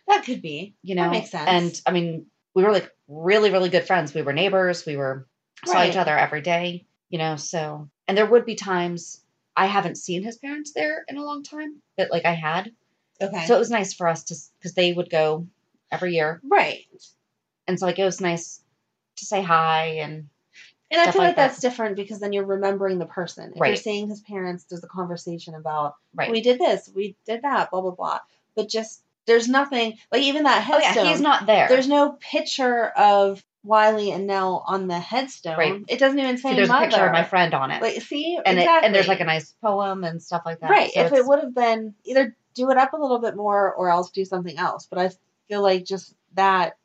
That 0.07 0.25
could 0.25 0.43
be. 0.43 0.75
you 0.83 0.95
That 0.95 1.07
know. 1.07 1.11
makes 1.11 1.31
sense. 1.31 1.49
And 1.49 1.81
I 1.87 1.93
mean, 1.93 2.27
we 2.55 2.63
were 2.63 2.73
like 2.73 2.91
really, 3.09 3.51
really 3.51 3.69
good 3.69 3.87
friends. 3.87 4.15
We 4.15 4.23
were 4.23 4.33
neighbors. 4.33 4.85
We 4.87 4.97
were 4.97 5.27
saw 5.65 5.75
Right. 5.75 5.91
each 5.91 5.97
other 5.97 6.17
every 6.17 6.41
day, 6.43 6.87
you 7.09 7.19
know. 7.19 7.37
So, 7.37 7.89
and 8.09 8.17
there 8.17 8.27
would 8.27 8.45
be 8.47 8.55
times 8.55 9.23
I 9.57 9.67
haven't 9.67 9.97
seen 9.97 10.23
his 10.23 10.37
parents 10.39 10.73
there 10.73 11.05
in 11.09 11.17
a 11.17 11.25
long 11.25 11.43
time, 11.43 11.81
but 11.97 12.11
like 12.11 12.25
I 12.25 12.33
had. 12.33 12.73
Okay. 13.23 13.47
So 13.47 13.55
it 13.57 13.59
was 13.59 13.71
nice 13.71 13.93
for 13.95 14.09
us 14.09 14.25
to 14.25 14.35
because 14.59 14.75
they 14.75 14.93
would 14.93 15.11
go 15.11 15.47
every 15.93 16.15
year, 16.15 16.41
right. 16.45 16.85
And 17.71 17.81
so 17.81 17.87
like 17.87 17.99
it 17.99 18.05
was 18.05 18.21
nice 18.21 18.61
to 19.17 19.25
say 19.25 19.43
hi 19.43 19.99
and 20.03 20.29
And 20.91 21.01
I 21.01 21.05
feel 21.11 21.21
like 21.23 21.29
like 21.29 21.37
that. 21.37 21.49
that's 21.49 21.61
different 21.61 21.97
because 21.97 22.21
then 22.21 22.33
you're 22.33 22.45
remembering 22.45 22.99
the 22.99 23.07
person. 23.07 23.53
If 23.55 23.67
you're 23.67 23.77
seeing 23.77 24.09
his 24.09 24.21
parents, 24.21 24.65
there's 24.65 24.85
a 24.85 24.89
conversation 24.89 25.55
about 25.55 25.95
right. 26.15 26.31
we 26.31 26.41
did 26.41 26.59
this, 26.59 26.91
we 26.95 27.17
did 27.27 27.43
that, 27.43 27.71
blah 27.71 27.81
blah 27.81 27.93
blah. 27.93 28.19
But 28.57 28.69
just 28.69 29.03
there's 29.27 29.49
nothing 29.49 29.97
like 30.11 30.23
even 30.23 30.43
that 30.45 30.67
oh 30.69 30.79
headstone. 30.81 31.05
yeah, 31.05 31.11
he's 31.13 31.21
not 31.21 31.47
there. 31.47 31.69
There's 31.69 31.89
no 31.89 32.13
picture 32.21 32.87
of 32.89 33.45
Wiley 33.63 34.11
and 34.11 34.27
Nelle 34.27 34.65
on 34.67 34.89
the 34.89 34.99
headstone. 34.99 35.59
Right. 35.59 35.85
It 35.87 35.99
doesn't 35.99 36.19
even 36.19 36.39
say 36.39 36.51
See, 36.51 36.57
there's 36.57 36.69
mother. 36.69 36.87
a 36.87 36.89
picture 36.89 37.05
of 37.07 37.13
my 37.13 37.25
friend 37.25 37.53
on 37.55 37.71
it, 37.71 37.83
Like 37.83 38.01
see, 38.03 38.39
and 38.45 38.59
exactly. 38.59 38.65
it, 38.65 38.87
and 38.87 38.95
there's 38.95 39.07
like 39.09 39.21
a 39.21 39.25
nice 39.25 39.55
poem 39.63 40.03
and 40.03 40.23
stuff 40.23 40.43
like 40.47 40.61
that. 40.61 40.71
right. 40.71 40.91
So 40.93 41.03
if 41.05 41.13
it 41.13 41.25
would 41.27 41.41
have 41.41 41.55
been 41.55 41.95
either 42.05 42.35
do 42.55 42.71
it 42.71 42.77
up 42.79 42.95
a 42.95 42.97
little 42.97 43.21
bit 43.21 43.37
more 43.37 43.73
or 43.75 43.91
else 43.91 44.11
do 44.11 44.25
something 44.25 44.59
else. 44.59 44.89
But 44.91 44.99
I 44.99 45.11
feel 45.49 45.63
like 45.63 45.85
just 45.85 46.15
that 46.35 46.77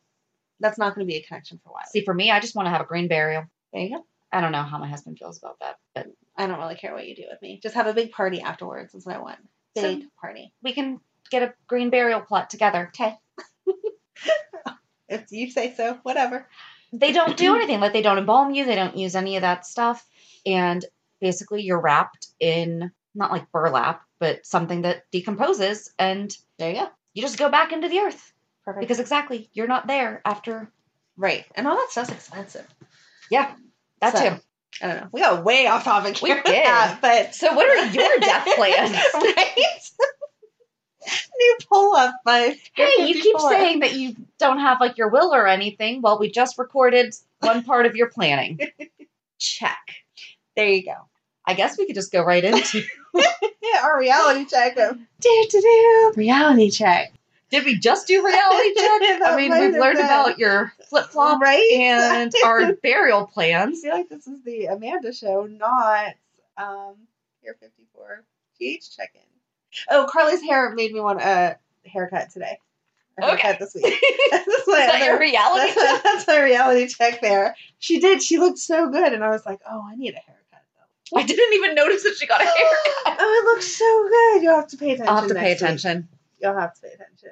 that's 0.59 0.77
not 0.77 0.95
going 0.95 1.05
to 1.05 1.11
be 1.11 1.17
a 1.17 1.23
connection 1.23 1.59
for 1.63 1.69
a 1.69 1.73
while. 1.73 1.83
see 1.89 2.03
for 2.03 2.13
me, 2.13 2.31
I 2.31 2.39
just 2.39 2.55
want 2.55 2.65
to 2.67 2.69
have 2.71 2.81
a 2.81 2.85
green 2.85 3.07
burial. 3.07 3.45
there 3.73 3.81
you 3.83 3.97
go. 3.97 4.05
I 4.31 4.41
don't 4.41 4.51
know 4.51 4.63
how 4.63 4.79
my 4.79 4.87
husband 4.89 5.17
feels 5.17 5.37
about 5.37 5.59
that, 5.59 5.77
but 5.93 6.07
I 6.37 6.47
don't 6.47 6.59
really 6.59 6.75
care 6.75 6.93
what 6.93 7.07
you 7.07 7.15
do 7.15 7.23
with 7.31 7.41
me. 7.41 7.59
Just 7.63 7.75
have 7.75 7.87
a 7.87 7.93
big 7.93 8.11
party 8.11 8.41
afterwards. 8.41 8.93
Is 8.93 9.05
what 9.05 9.15
I 9.15 9.19
want. 9.19 9.39
So- 9.77 9.95
Big 9.95 10.05
party. 10.19 10.53
we 10.61 10.73
can 10.73 10.99
get 11.29 11.43
a 11.43 11.53
green 11.67 11.89
burial 11.89 12.21
plot 12.21 12.49
together. 12.49 12.91
Okay. 12.93 13.15
if 15.09 15.31
you 15.31 15.49
say 15.49 15.73
so, 15.75 15.99
whatever. 16.03 16.47
They 16.93 17.11
don't 17.11 17.35
do 17.37 17.55
anything 17.55 17.79
like 17.79 17.93
they 17.93 18.01
don't 18.01 18.17
embalm 18.17 18.53
you. 18.53 18.65
They 18.65 18.75
don't 18.75 18.97
use 18.97 19.15
any 19.15 19.35
of 19.35 19.41
that 19.41 19.65
stuff, 19.65 20.05
and 20.45 20.83
basically 21.19 21.63
you're 21.63 21.79
wrapped 21.81 22.27
in 22.39 22.91
not 23.13 23.31
like 23.31 23.51
burlap, 23.51 24.01
but 24.19 24.45
something 24.45 24.83
that 24.83 25.03
decomposes, 25.11 25.91
and 25.99 26.35
There 26.57 26.69
you 26.71 26.77
go. 26.77 26.87
you 27.13 27.21
just 27.21 27.37
go 27.39 27.49
back 27.49 27.71
into 27.73 27.89
the 27.89 27.99
earth 27.99 28.33
Perfect. 28.65 28.81
because 28.81 28.99
exactly 28.99 29.49
you're 29.53 29.67
not 29.67 29.87
there 29.87 30.21
after. 30.25 30.69
right, 31.17 31.45
and 31.55 31.67
all 31.67 31.75
that 31.75 31.87
stuff's 31.91 32.09
expensive. 32.11 32.65
Yeah, 33.29 33.53
that 34.01 34.17
So, 34.17 34.29
too. 34.29 34.35
I 34.81 34.87
don't 34.87 35.01
know. 35.01 35.09
We 35.11 35.21
got 35.21 35.43
way 35.43 35.67
off 35.67 35.83
topic 35.85 36.19
We 36.21 36.33
did. 36.33 36.43
that, 36.45 36.97
but 37.01 37.33
So, 37.35 37.53
what 37.53 37.67
are 37.67 37.85
your 37.85 38.17
death 38.19 38.47
plans? 38.55 38.91
right? 39.13 39.55
New 41.37 41.57
pull 41.69 41.95
up 41.95 42.15
by 42.25 42.57
Hey, 42.73 43.05
you 43.07 43.13
keep 43.13 43.35
54. 43.37 43.49
saying 43.51 43.79
that 43.81 43.93
you 43.93 44.15
don't 44.39 44.59
have 44.59 44.81
like 44.81 44.97
your 44.97 45.09
will 45.09 45.33
or 45.33 45.47
anything. 45.47 46.01
Well, 46.01 46.17
we 46.19 46.31
just 46.31 46.57
recorded 46.57 47.13
one 47.41 47.63
part 47.63 47.85
of 47.85 47.95
your 47.95 48.09
planning. 48.09 48.59
Check. 49.39 49.77
There 50.55 50.67
you 50.67 50.83
go. 50.83 50.95
I 51.45 51.53
guess 51.53 51.77
we 51.77 51.85
could 51.85 51.93
just 51.95 52.11
go 52.11 52.23
right 52.23 52.43
into. 52.43 52.81
Our 53.83 53.99
reality 53.99 54.45
check 54.45 54.77
of 54.77 54.97
do 55.19 55.45
do 55.49 55.61
do 55.61 56.13
reality 56.15 56.71
check. 56.71 57.13
Did 57.51 57.65
we 57.65 57.77
just 57.77 58.07
do 58.07 58.25
reality 58.25 58.73
check? 58.75 59.21
I 59.25 59.33
mean, 59.37 59.51
we've 59.51 59.73
learned 59.79 59.99
about 59.99 60.39
your 60.39 60.73
flip 60.89 61.05
flop 61.07 61.41
right? 61.41 61.63
and 61.73 62.31
our 62.43 62.73
burial 62.73 63.27
plans. 63.27 63.79
I 63.79 63.81
feel 63.87 63.95
like 63.97 64.09
this 64.09 64.27
is 64.27 64.41
the 64.43 64.65
Amanda 64.65 65.13
show, 65.13 65.45
not 65.49 66.13
um 66.57 66.95
Hair 67.43 67.55
54 67.59 68.23
PH 68.59 68.95
check 68.95 69.11
in. 69.13 69.21
Oh, 69.89 70.07
Carly's 70.11 70.41
hair 70.41 70.73
made 70.73 70.91
me 70.93 70.99
want 70.99 71.21
a 71.21 71.57
haircut 71.85 72.31
today. 72.31 72.57
A 73.21 73.25
Okay. 73.33 73.41
haircut 73.43 73.59
this 73.59 73.75
week. 73.75 73.83
that's 74.31 74.47
my 74.67 74.87
that 74.87 75.01
other- 75.03 75.19
reality 75.19 75.73
that's, 75.73 75.75
check? 75.75 76.03
that's 76.03 76.27
my 76.27 76.41
reality 76.41 76.87
check 76.87 77.21
there. 77.21 77.55
She 77.79 77.99
did. 77.99 78.23
She 78.23 78.37
looked 78.39 78.57
so 78.57 78.89
good, 78.89 79.13
and 79.13 79.23
I 79.23 79.29
was 79.29 79.45
like, 79.45 79.59
oh, 79.69 79.85
I 79.87 79.95
need 79.95 80.13
a 80.15 80.17
haircut 80.17 80.63
though. 81.11 81.19
I 81.19 81.23
didn't 81.23 81.53
even 81.53 81.75
notice 81.75 82.03
that 82.03 82.15
she 82.19 82.25
got 82.25 82.41
a 82.41 82.45
haircut. 82.45 83.17
oh, 83.19 83.41
it 83.41 83.45
looks 83.45 83.67
so 83.67 84.07
good. 84.09 84.43
You'll 84.43 84.55
have 84.55 84.67
to 84.69 84.77
pay 84.77 84.91
attention. 84.93 85.07
I'll 85.07 85.19
have 85.21 85.27
to 85.29 85.35
pay 85.35 85.49
next 85.61 85.61
week. 85.83 86.03
You'll 86.41 86.57
have 86.59 86.73
to 86.75 86.81
pay 86.81 86.89
attention. 86.93 87.31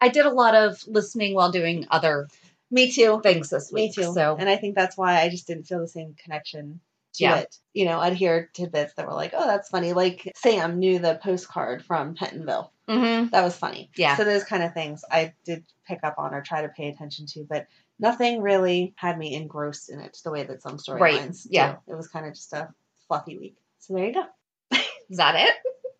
I 0.00 0.08
did 0.08 0.26
a 0.26 0.30
lot 0.30 0.54
of 0.54 0.86
listening 0.86 1.34
while 1.34 1.50
doing 1.50 1.86
other 1.90 2.28
Me 2.70 2.90
too. 2.90 3.20
things 3.22 3.50
this 3.50 3.70
week. 3.72 3.96
Me 3.96 4.04
too. 4.04 4.12
So 4.12 4.36
and 4.38 4.48
I 4.48 4.56
think 4.56 4.74
that's 4.74 4.96
why 4.96 5.20
I 5.20 5.28
just 5.28 5.46
didn't 5.46 5.64
feel 5.64 5.80
the 5.80 5.88
same 5.88 6.14
connection 6.22 6.80
to 7.14 7.22
Yeah. 7.24 7.36
it. 7.38 7.56
You 7.72 7.84
know, 7.86 8.00
I'd 8.00 8.14
hear 8.14 8.50
tidbits 8.54 8.94
that 8.94 9.06
were 9.06 9.14
like, 9.14 9.32
"Oh, 9.34 9.46
that's 9.46 9.68
funny." 9.68 9.92
Like 9.92 10.32
Sam 10.36 10.78
knew 10.78 10.98
the 10.98 11.14
postcard 11.22 11.84
from 11.84 12.14
Pentonville. 12.16 12.70
Mhm. 12.88 13.30
That 13.30 13.44
was 13.44 13.56
funny. 13.56 13.90
Yeah. 13.96 14.16
So 14.16 14.24
those 14.24 14.44
kind 14.44 14.62
of 14.62 14.74
things 14.74 15.04
I 15.10 15.32
did 15.44 15.64
pick 15.86 16.00
up 16.02 16.16
on 16.18 16.34
or 16.34 16.42
try 16.42 16.62
to 16.62 16.68
pay 16.68 16.88
attention 16.88 17.26
to, 17.26 17.44
but 17.48 17.66
nothing 17.98 18.42
really 18.42 18.92
had 18.96 19.16
me 19.16 19.34
engrossed 19.34 19.88
in 19.90 20.00
it 20.00 20.18
the 20.24 20.30
way 20.32 20.42
that 20.42 20.60
some 20.60 20.76
storylines. 20.78 21.00
Right. 21.00 21.32
do. 21.32 21.48
Yeah. 21.50 21.76
It 21.86 21.94
was 21.94 22.08
kind 22.08 22.26
of 22.26 22.34
just 22.34 22.52
a 22.52 22.74
fluffy 23.08 23.38
week. 23.38 23.56
So 23.78 23.94
there 23.94 24.06
you 24.06 24.12
go. 24.14 24.24
is 25.08 25.16
that 25.18 25.36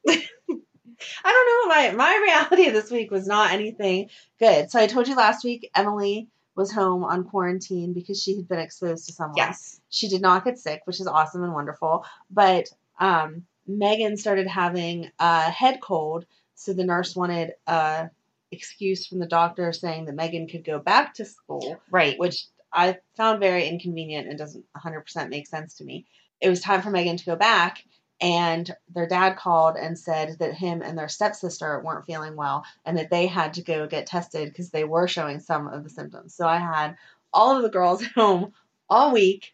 it? 0.06 0.24
I 1.24 1.30
don't 1.30 1.68
know. 1.68 1.74
My 1.74 2.04
my 2.04 2.20
reality 2.52 2.70
this 2.70 2.90
week 2.90 3.10
was 3.10 3.26
not 3.26 3.52
anything 3.52 4.10
good. 4.38 4.70
So 4.70 4.78
I 4.78 4.86
told 4.86 5.08
you 5.08 5.16
last 5.16 5.44
week, 5.44 5.70
Emily 5.74 6.28
was 6.56 6.70
home 6.72 7.04
on 7.04 7.24
quarantine 7.24 7.92
because 7.92 8.22
she 8.22 8.36
had 8.36 8.48
been 8.48 8.60
exposed 8.60 9.06
to 9.06 9.12
someone. 9.12 9.36
Yes. 9.36 9.80
She 9.90 10.08
did 10.08 10.22
not 10.22 10.44
get 10.44 10.58
sick, 10.58 10.82
which 10.84 11.00
is 11.00 11.06
awesome 11.06 11.42
and 11.42 11.52
wonderful. 11.52 12.04
But 12.30 12.68
um, 13.00 13.44
Megan 13.66 14.16
started 14.16 14.46
having 14.46 15.10
a 15.18 15.42
head 15.50 15.80
cold, 15.80 16.26
so 16.54 16.72
the 16.72 16.84
nurse 16.84 17.16
wanted 17.16 17.54
a 17.66 18.10
excuse 18.52 19.06
from 19.06 19.18
the 19.18 19.26
doctor 19.26 19.72
saying 19.72 20.04
that 20.04 20.14
Megan 20.14 20.46
could 20.46 20.64
go 20.64 20.78
back 20.78 21.14
to 21.14 21.24
school, 21.24 21.80
Right. 21.90 22.16
which 22.18 22.44
I 22.72 22.98
found 23.16 23.40
very 23.40 23.66
inconvenient 23.66 24.28
and 24.28 24.38
doesn't 24.38 24.64
100% 24.76 25.28
make 25.28 25.48
sense 25.48 25.74
to 25.78 25.84
me. 25.84 26.06
It 26.40 26.48
was 26.50 26.60
time 26.60 26.82
for 26.82 26.90
Megan 26.90 27.16
to 27.16 27.24
go 27.24 27.34
back, 27.36 27.82
and 28.24 28.74
their 28.88 29.06
dad 29.06 29.36
called 29.36 29.76
and 29.76 29.98
said 29.98 30.38
that 30.38 30.54
him 30.54 30.80
and 30.80 30.96
their 30.96 31.10
stepsister 31.10 31.78
weren't 31.80 32.06
feeling 32.06 32.36
well 32.36 32.64
and 32.86 32.96
that 32.96 33.10
they 33.10 33.26
had 33.26 33.52
to 33.52 33.62
go 33.62 33.86
get 33.86 34.06
tested 34.06 34.48
because 34.48 34.70
they 34.70 34.82
were 34.82 35.06
showing 35.06 35.40
some 35.40 35.68
of 35.68 35.84
the 35.84 35.90
symptoms. 35.90 36.34
So 36.34 36.48
I 36.48 36.56
had 36.56 36.96
all 37.34 37.54
of 37.54 37.62
the 37.62 37.68
girls 37.68 38.02
at 38.02 38.12
home 38.12 38.54
all 38.88 39.12
week 39.12 39.52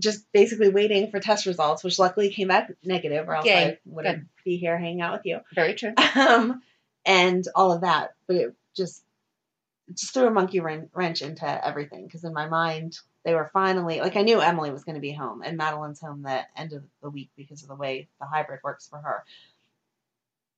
just 0.00 0.24
basically 0.32 0.70
waiting 0.70 1.10
for 1.10 1.20
test 1.20 1.44
results, 1.44 1.84
which 1.84 1.98
luckily 1.98 2.30
came 2.30 2.48
back 2.48 2.72
negative, 2.82 3.28
or 3.28 3.34
else 3.34 3.44
Yay. 3.44 3.64
I 3.66 3.78
wouldn't 3.84 4.28
be 4.46 4.56
here 4.56 4.78
hanging 4.78 5.02
out 5.02 5.12
with 5.12 5.26
you. 5.26 5.40
Very 5.54 5.74
true. 5.74 5.92
Um, 6.16 6.62
and 7.04 7.46
all 7.54 7.70
of 7.70 7.82
that, 7.82 8.14
but 8.26 8.36
it 8.36 8.54
just 8.74 9.04
just 9.92 10.14
threw 10.14 10.26
a 10.26 10.30
monkey 10.30 10.60
wrench 10.60 11.20
into 11.20 11.66
everything 11.66 12.06
because 12.06 12.24
in 12.24 12.32
my 12.32 12.48
mind 12.48 12.98
they 13.24 13.34
were 13.34 13.50
finally 13.52 14.00
like 14.00 14.16
I 14.16 14.22
knew 14.22 14.40
Emily 14.40 14.70
was 14.70 14.84
going 14.84 14.94
to 14.94 15.00
be 15.00 15.12
home 15.12 15.42
and 15.42 15.56
Madeline's 15.56 16.00
home 16.00 16.22
the 16.22 16.40
end 16.56 16.72
of 16.72 16.82
the 17.02 17.10
week 17.10 17.30
because 17.36 17.62
of 17.62 17.68
the 17.68 17.74
way 17.74 18.08
the 18.20 18.26
hybrid 18.26 18.60
works 18.64 18.88
for 18.88 18.98
her. 18.98 19.24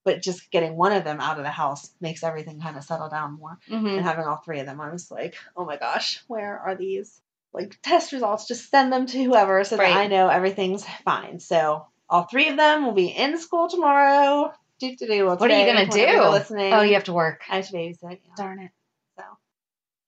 But 0.05 0.21
just 0.21 0.51
getting 0.51 0.77
one 0.77 0.93
of 0.93 1.05
them 1.05 1.21
out 1.21 1.39
of 1.39 1.45
the 1.45 1.51
house 1.51 1.91
makes 2.01 2.25
everything 2.25 2.61
kind 2.61 2.77
of 2.77 2.83
settle 2.85 3.09
down 3.09 3.35
more 3.39 3.59
hmm 3.69 3.87
and 3.87 4.03
having 4.05 4.25
all 4.25 4.37
three 4.39 4.59
of 4.61 4.67
them, 4.67 4.81
I 4.81 4.91
was 4.93 5.11
like, 5.11 5.37
oh 5.57 5.65
my 5.65 5.77
gosh, 5.77 6.23
where 6.27 6.59
are 6.59 6.75
these 6.75 7.21
like 7.53 7.79
test 7.83 8.13
results, 8.13 8.49
just 8.49 8.71
send 8.71 8.93
them 8.93 9.07
to 9.07 9.23
whoever 9.23 9.63
so 9.63 9.77
Right. 9.77 9.91
that 9.91 9.97
I 9.97 10.07
know 10.07 10.29
everything's 10.29 10.85
fine. 11.05 11.39
So 11.39 11.87
all 12.09 12.25
three 12.25 12.49
of 12.49 12.57
them 12.57 12.85
will 12.85 12.93
be 12.95 13.09
in 13.09 13.39
school 13.39 13.69
tomorrow. 13.69 14.53
Do 14.81 14.97
do 14.97 15.07
do. 15.07 15.27
Well, 15.27 15.37
What 15.37 15.51
are 15.51 15.59
you 15.59 15.67
gonna 15.67 15.87
do? 15.87 16.29
Listening. 16.31 16.73
Oh, 16.73 16.81
you 16.83 16.95
have 16.95 17.05
to 17.05 17.13
work. 17.13 17.43
I 17.49 17.57
have 17.57 17.69
to 17.69 17.73
babysit. 17.73 18.03
Yeah. 18.03 18.35
Darn 18.37 18.59
it. 18.61 18.71
So 19.19 19.25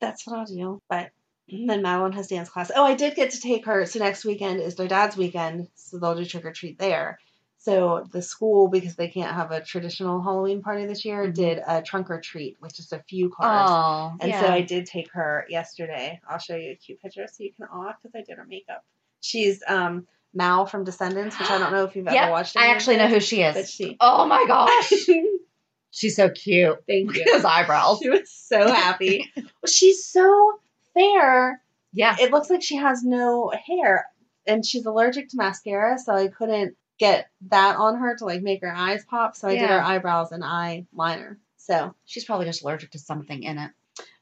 that's 0.01 0.27
what 0.27 0.39
I'll 0.39 0.47
do. 0.47 0.81
But 0.89 1.11
then 1.49 1.83
Madeline 1.83 2.13
has 2.13 2.29
dance 2.29 2.49
class. 2.49 2.71
Oh, 2.75 2.85
I 2.85 2.95
did 2.95 3.15
get 3.15 3.31
to 3.33 3.41
take 3.41 3.67
her. 3.67 3.85
So 3.87 3.99
next 3.99 4.25
weekend 4.25 4.61
is 4.61 4.75
their 4.77 4.89
dad's 4.89 5.17
weekend. 5.17 5.69
So 5.75 5.99
they'll 5.99 6.15
do 6.15 6.25
trick 6.25 6.45
or 6.45 6.53
treat 6.53 6.79
there. 6.79 7.19
So 7.59 8.07
the 8.13 8.21
school, 8.21 8.69
because 8.69 8.95
they 8.97 9.09
can't 9.09 9.35
have 9.35 9.51
a 9.51 9.63
traditional 9.63 10.23
Halloween 10.23 10.61
party 10.63 10.85
this 10.85 11.05
year, 11.05 11.27
Mhm. 11.27 11.35
did 11.35 11.63
a 11.67 11.81
trunk 11.81 12.11
or 12.11 12.21
treat 12.21 12.57
with 12.61 12.75
just 12.75 12.93
a 12.93 12.99
few 13.09 13.31
cars. 13.31 13.69
Oh, 13.71 14.17
And 14.21 14.31
yeah. 14.31 14.41
so 14.41 14.47
I 14.53 14.61
did 14.61 14.85
take 14.87 15.11
her 15.13 15.47
yesterday. 15.49 16.21
I'll 16.29 16.39
show 16.39 16.57
you 16.57 16.73
a 16.73 16.75
cute 16.77 17.01
picture 17.01 17.27
so 17.27 17.43
you 17.43 17.53
can 17.55 17.65
awe 17.67 17.95
because 18.03 18.15
I 18.15 18.23
did 18.23 18.37
her 18.37 18.45
makeup. 18.45 18.85
She's 19.21 19.63
um 19.67 20.07
Mal 20.35 20.67
from 20.67 20.85
Descendants, 20.85 21.39
which 21.39 21.49
I 21.49 21.59
don't 21.59 21.73
know 21.73 21.85
if 21.85 21.95
you've 21.97 22.07
yeah, 22.07 22.25
ever 22.25 22.33
watched. 22.33 22.57
It. 22.57 22.59
I 22.59 22.67
actually 22.67 22.97
know 22.97 23.07
who 23.09 23.21
she 23.21 23.41
is. 23.43 23.71
she, 23.71 23.97
Oh 24.01 24.27
my 24.27 24.45
gosh, 24.47 24.93
she's 25.91 26.17
so 26.17 26.29
cute. 26.29 26.83
thank 26.87 27.15
you. 27.17 27.25
Those 27.33 27.45
eyebrows. 27.45 28.01
She 28.03 28.11
was 28.11 28.31
so 28.31 28.67
happy. 28.71 29.31
well, 29.37 29.47
she's 29.67 30.05
so 30.05 30.59
fair. 30.95 31.61
Yeah. 31.93 32.17
It 32.21 32.31
looks 32.31 32.51
like 32.51 32.63
she 32.63 32.77
has 32.77 33.03
no 33.05 33.51
hair, 33.67 34.07
and 34.47 34.65
she's 34.65 34.87
allergic 34.87 35.29
to 35.31 35.37
mascara, 35.37 35.99
so 35.99 36.15
I 36.15 36.29
couldn't 36.29 36.77
get 36.99 37.29
that 37.49 37.77
on 37.77 37.97
her 37.99 38.17
to 38.17 38.25
like 38.25 38.43
make 38.43 38.61
her 38.63 38.73
eyes 38.75 39.05
pop. 39.05 39.37
So 39.37 39.49
I 39.49 39.57
did 39.57 39.69
her 39.69 39.81
eyebrows 39.83 40.33
and 40.33 40.43
eyeliner. 40.43 41.37
So 41.57 41.95
She's 42.05 42.25
probably 42.25 42.47
just 42.47 42.63
allergic 42.63 42.91
to 42.93 42.99
something 42.99 43.43
in 43.43 43.59
it. 43.59 43.71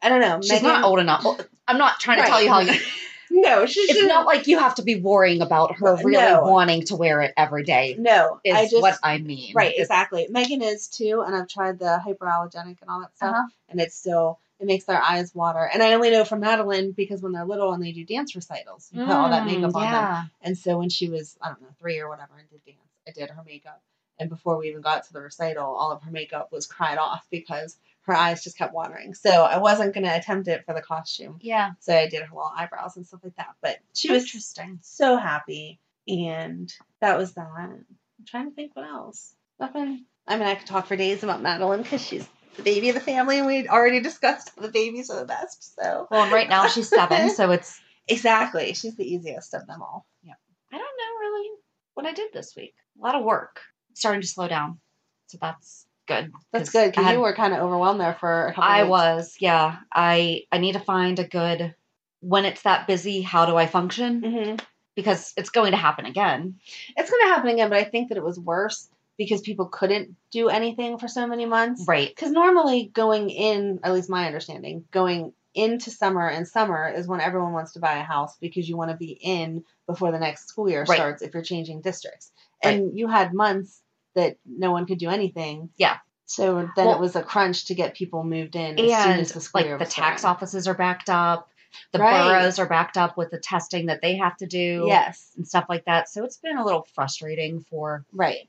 I 0.01 0.09
don't 0.09 0.21
know. 0.21 0.41
She's 0.43 0.63
not 0.63 0.85
old 0.85 0.99
enough. 0.99 1.25
I'm 1.67 1.79
not 1.79 1.99
trying 2.01 2.19
to 2.19 2.23
Right. 2.23 2.29
tell 2.29 2.43
you 2.43 2.49
how 2.51 2.61
you. 2.61 2.79
No, 3.35 3.65
she's 3.65 3.89
It's 3.89 4.07
not 4.07 4.27
like 4.27 4.47
you 4.47 4.59
have 4.59 4.75
to 4.75 4.83
be 4.83 4.97
worrying 5.01 5.41
about 5.41 5.77
her 5.77 5.97
really 6.05 6.13
No. 6.23 6.43
wanting 6.43 6.85
to 6.87 6.97
wear 6.97 7.23
it 7.23 7.33
every 7.35 7.65
day. 7.65 7.97
No, 7.99 8.39
Is 8.45 8.55
I 8.55 8.69
just 8.69 8.83
what 8.83 8.99
I 9.03 9.17
mean. 9.19 9.55
right 9.55 9.71
It's- 9.71 9.87
exactly. 9.87 10.27
Megan 10.29 10.61
is 10.61 10.87
too, 10.89 11.23
and 11.27 11.35
I've 11.35 11.49
tried 11.49 11.79
the 11.79 11.99
hyperallergenic 12.07 12.83
and 12.83 12.91
all 12.91 13.01
that 13.01 13.17
stuff, 13.17 13.35
Uh-huh. 13.35 13.47
and 13.71 13.81
it's 13.81 13.97
still 13.97 14.39
it 14.63 14.67
makes 14.67 14.85
their 14.85 15.03
eyes 15.03 15.35
water. 15.35 15.69
And 15.73 15.83
I 15.83 15.95
only 15.95 16.11
know 16.11 16.25
from 16.25 16.41
Madeline 16.41 16.93
because 16.93 17.21
when 17.21 17.33
they're 17.33 17.45
little 17.45 17.73
and 17.73 17.83
they 17.83 17.91
do 17.91 18.05
dance 18.05 18.37
recitals, 18.37 18.89
you 18.93 19.03
put 19.03 19.13
all 19.13 19.29
that 19.31 19.43
Mm, 19.43 19.47
makeup 19.47 19.75
on 19.75 19.91
them. 19.91 20.31
And 20.41 20.57
so 20.57 20.79
when 20.79 20.89
she 20.89 21.09
was, 21.09 21.37
I 21.43 21.49
don't 21.49 21.61
know, 21.61 21.75
three 21.81 21.99
or 21.99 22.09
whatever, 22.09 22.35
and 22.39 22.49
did 22.49 22.65
dance, 22.65 22.79
I 23.07 23.11
did 23.11 23.31
her 23.31 23.43
makeup. 23.45 23.83
And 24.21 24.31
before 24.31 24.57
we 24.57 24.69
even 24.69 24.81
got 24.81 25.05
to 25.05 25.13
the 25.13 25.21
recital, 25.21 25.65
all 25.65 25.91
of 25.91 26.03
her 26.05 26.13
makeup 26.13 26.53
was 26.53 26.67
cried 26.67 26.97
off 26.97 27.27
because 27.29 27.77
her 28.03 28.15
eyes 28.15 28.45
just 28.45 28.57
kept 28.57 28.73
watering. 28.73 29.15
So 29.15 29.31
I 29.31 29.59
wasn't 29.59 29.95
going 29.95 30.05
to 30.05 30.17
attempt 30.17 30.47
it 30.47 30.65
for 30.65 30.75
the 30.75 30.83
costume. 30.83 31.39
Yeah. 31.41 31.73
So 31.81 31.93
I 31.97 32.09
did 32.09 32.23
her 32.23 32.29
little 32.29 32.53
eyebrows 32.57 32.97
and 32.97 33.05
stuff 33.05 33.21
like 33.25 33.35
that. 33.37 33.57
But 33.61 33.79
she 33.95 34.13
was 34.13 34.23
Interesting. 34.23 34.79
so 34.83 35.17
happy. 35.17 35.81
And 36.07 36.73
that 37.01 37.19
was 37.19 37.35
that. 37.35 37.49
I'm 37.57 37.85
trying 38.27 38.49
to 38.49 38.55
think 38.55 38.77
what 38.77 38.87
else. 38.87 39.35
Nothing. 39.59 40.05
I 40.27 40.37
mean, 40.37 40.47
I 40.47 40.55
could 40.55 40.69
talk 40.69 40.87
for 40.87 40.95
days 40.95 41.25
about 41.25 41.43
Madeline 41.43 41.83
because 41.83 42.05
she's 42.05 42.29
the 42.57 42.63
baby 42.63 42.89
of 42.89 42.95
the 42.95 43.01
family, 43.01 43.39
and 43.39 43.47
we 43.47 43.69
already 43.69 44.01
discussed 44.01 44.55
the 44.61 44.69
babies 44.69 45.11
are 45.11 45.21
the 45.21 45.27
best. 45.27 45.75
So 45.77 46.07
Well, 46.11 46.31
right 46.31 46.49
now 46.49 46.67
she's 46.69 46.89
seven, 46.89 47.31
so 47.31 47.51
it's. 47.57 47.81
exactly, 48.09 48.75
she's 48.75 48.97
the 48.97 49.05
easiest 49.11 49.55
of 49.55 49.67
them 49.67 49.83
all. 49.83 50.07
Yeah, 50.23 50.35
I 50.73 50.77
don't 50.77 50.83
know 50.85 51.19
really 51.21 51.49
what 51.95 52.07
I 52.07 52.13
did 52.13 52.33
this 52.33 52.55
week. 52.57 52.75
A 53.01 53.03
lot 53.05 53.15
of 53.15 53.25
work. 53.25 53.61
Starting 53.95 54.21
to 54.23 54.27
slow 54.27 54.49
down, 54.49 54.79
so 55.27 55.39
that's 55.41 55.87
good. 56.07 56.33
That's 56.53 56.71
good 56.71 56.85
I 56.85 56.89
because 56.91 57.05
had- 57.05 57.13
you 57.15 57.21
were 57.21 57.35
kind 57.35 57.53
of 57.55 57.61
overwhelmed 57.61 58.01
there 58.01 58.15
for 58.19 58.47
a 58.49 58.55
couple. 58.55 58.65
I 58.65 58.83
weeks. 58.83 58.91
was, 58.91 59.37
yeah. 59.41 59.77
I 59.93 60.43
I 60.51 60.59
need 60.59 60.73
to 60.75 60.81
find 60.81 61.19
a 61.19 61.25
good 61.29 61.75
when 62.21 62.45
it's 62.45 62.63
that 62.63 62.87
busy. 62.87 63.21
How 63.23 63.45
do 63.47 63.57
I 63.57 63.67
function? 63.67 64.23
hmm 64.23 64.55
Because 64.95 65.33
it's 65.37 65.51
going 65.51 65.73
to 65.73 65.77
happen 65.77 66.07
again. 66.07 66.59
It's 66.97 67.11
going 67.11 67.23
to 67.25 67.35
happen 67.35 67.51
again, 67.51 67.69
but 67.71 67.79
I 67.79 67.85
think 67.85 68.09
that 68.09 68.19
it 68.19 68.25
was 68.25 68.39
worse 68.39 68.89
because 69.19 69.41
people 69.41 69.67
couldn't 69.67 70.17
do 70.31 70.49
anything 70.49 70.99
for 70.99 71.09
so 71.09 71.27
many 71.27 71.45
months. 71.47 71.85
Right. 71.87 72.09
Because 72.09 72.31
normally 72.33 72.91
going 72.93 73.31
in, 73.31 73.81
at 73.83 73.93
least 73.93 74.11
my 74.11 74.27
understanding, 74.27 74.85
going 74.91 75.33
into 75.55 75.91
summer 75.91 76.27
and 76.29 76.49
summer 76.49 76.89
is 76.89 77.07
when 77.07 77.21
everyone 77.21 77.53
wants 77.53 77.73
to 77.75 77.79
buy 77.79 77.99
a 77.99 78.03
house 78.03 78.37
because 78.41 78.67
you 78.69 78.77
want 78.77 78.91
to 78.91 78.97
be 78.97 79.11
in 79.13 79.65
before 79.87 80.11
the 80.11 80.19
next 80.19 80.49
school 80.49 80.69
year 80.69 80.85
Right. 80.89 80.97
starts 80.97 81.23
if 81.23 81.35
you're 81.35 81.43
changing 81.43 81.83
districts. 81.83 82.31
And 82.63 82.97
you 82.99 83.07
had 83.09 83.35
months 83.35 83.83
that 84.15 84.39
no 84.47 84.73
one 84.73 84.87
could 84.87 84.99
do 84.99 85.11
anything. 85.11 85.69
Yeah. 85.77 85.99
So 86.25 86.71
then 86.77 86.87
Well- 86.87 86.95
it 86.95 87.01
was 87.01 87.17
a 87.17 87.23
crunch 87.23 87.67
to 87.67 87.75
get 87.75 87.95
people 87.95 88.25
moved 88.25 88.57
in 88.57 88.79
as 88.79 89.03
soon 89.03 89.11
and 89.13 89.21
as 89.21 89.33
the 89.33 89.41
school 89.41 89.63
like 89.63 89.79
the 89.79 89.85
tax 89.85 90.23
starting. 90.23 90.37
offices 90.37 90.67
are 90.69 90.75
backed 90.75 91.11
up. 91.11 91.49
The 91.93 91.99
Right. 91.99 92.25
boroughs 92.41 92.59
are 92.59 92.67
backed 92.67 92.97
up 92.97 93.17
with 93.19 93.31
the 93.31 93.39
testing 93.39 93.87
that 93.87 94.01
they 94.01 94.17
have 94.17 94.37
to 94.39 94.47
do. 94.47 94.85
Yes. 94.87 95.33
And 95.37 95.47
stuff 95.47 95.67
like 95.69 95.85
that. 95.87 96.09
So 96.09 96.25
it's 96.25 96.37
been 96.39 96.57
a 96.57 96.65
little 96.65 96.87
frustrating 96.95 97.61
for 97.61 98.05
Right. 98.13 98.49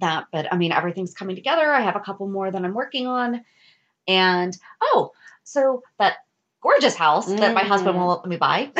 That. 0.00 0.26
But 0.32 0.52
I 0.52 0.56
mean, 0.56 0.72
everything's 0.72 1.14
coming 1.14 1.36
together. 1.36 1.70
I 1.72 1.80
have 1.82 1.96
a 1.96 2.00
couple 2.00 2.28
more 2.28 2.50
that 2.50 2.64
I'm 2.64 2.74
working 2.74 3.06
on. 3.06 3.44
And 4.06 4.56
oh, 4.82 5.12
so 5.44 5.82
that 5.98 6.14
gorgeous 6.62 6.94
house 6.94 7.26
that 7.26 7.54
my 7.54 7.62
husband 7.62 7.96
Mhm. 7.96 8.00
will 8.00 8.08
let 8.08 8.26
me 8.26 8.36
buy. 8.36 8.70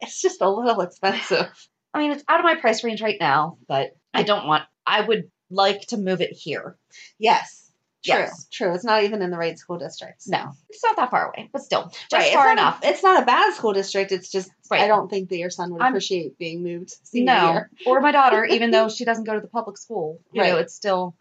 it's 0.00 0.20
just 0.20 0.40
a 0.40 0.48
little 0.48 0.80
expensive. 0.80 1.68
I 1.92 1.98
mean, 1.98 2.12
it's 2.12 2.24
out 2.28 2.40
of 2.40 2.44
my 2.44 2.54
price 2.54 2.84
range 2.84 3.02
right 3.02 3.18
now, 3.20 3.58
but 3.68 3.96
I 4.14 4.22
don't 4.22 4.46
want, 4.46 4.64
I 4.86 5.00
would 5.00 5.30
like 5.50 5.82
to 5.88 5.96
move 5.96 6.20
it 6.20 6.32
here. 6.32 6.76
Yes. 7.18 7.59
True. 8.04 8.14
Yes. 8.14 8.46
True. 8.50 8.74
It's 8.74 8.84
not 8.84 9.02
even 9.04 9.20
in 9.20 9.30
the 9.30 9.36
right 9.36 9.58
school 9.58 9.76
districts. 9.78 10.26
No, 10.26 10.52
it's 10.70 10.82
not 10.82 10.96
that 10.96 11.10
far 11.10 11.28
away, 11.32 11.50
but 11.52 11.60
still, 11.62 11.88
just 11.90 12.12
Right, 12.12 12.32
far 12.32 12.50
it's 12.50 12.60
enough. 12.60 12.82
A, 12.82 12.88
it's 12.88 13.02
not 13.02 13.22
a 13.22 13.26
bad 13.26 13.52
school 13.54 13.72
district. 13.74 14.10
It's 14.12 14.30
just 14.30 14.50
Right. 14.70 14.82
I 14.82 14.86
don't 14.86 15.08
think 15.10 15.28
that 15.30 15.36
your 15.38 15.50
son 15.50 15.72
would 15.72 15.82
I'm- 15.82 15.92
appreciate 15.92 16.38
being 16.38 16.62
moved. 16.62 16.94
no, 17.12 17.52
year. 17.52 17.70
or 17.86 18.00
my 18.00 18.12
daughter, 18.12 18.44
even 18.50 18.70
though 18.70 18.88
she 18.88 19.04
doesn't 19.04 19.24
go 19.24 19.34
to 19.34 19.40
the 19.40 19.48
public 19.48 19.76
school, 19.76 20.18
you 20.32 20.42
know, 20.42 20.54
Right. 20.54 20.60
it's 20.62 20.74
still 20.74 21.14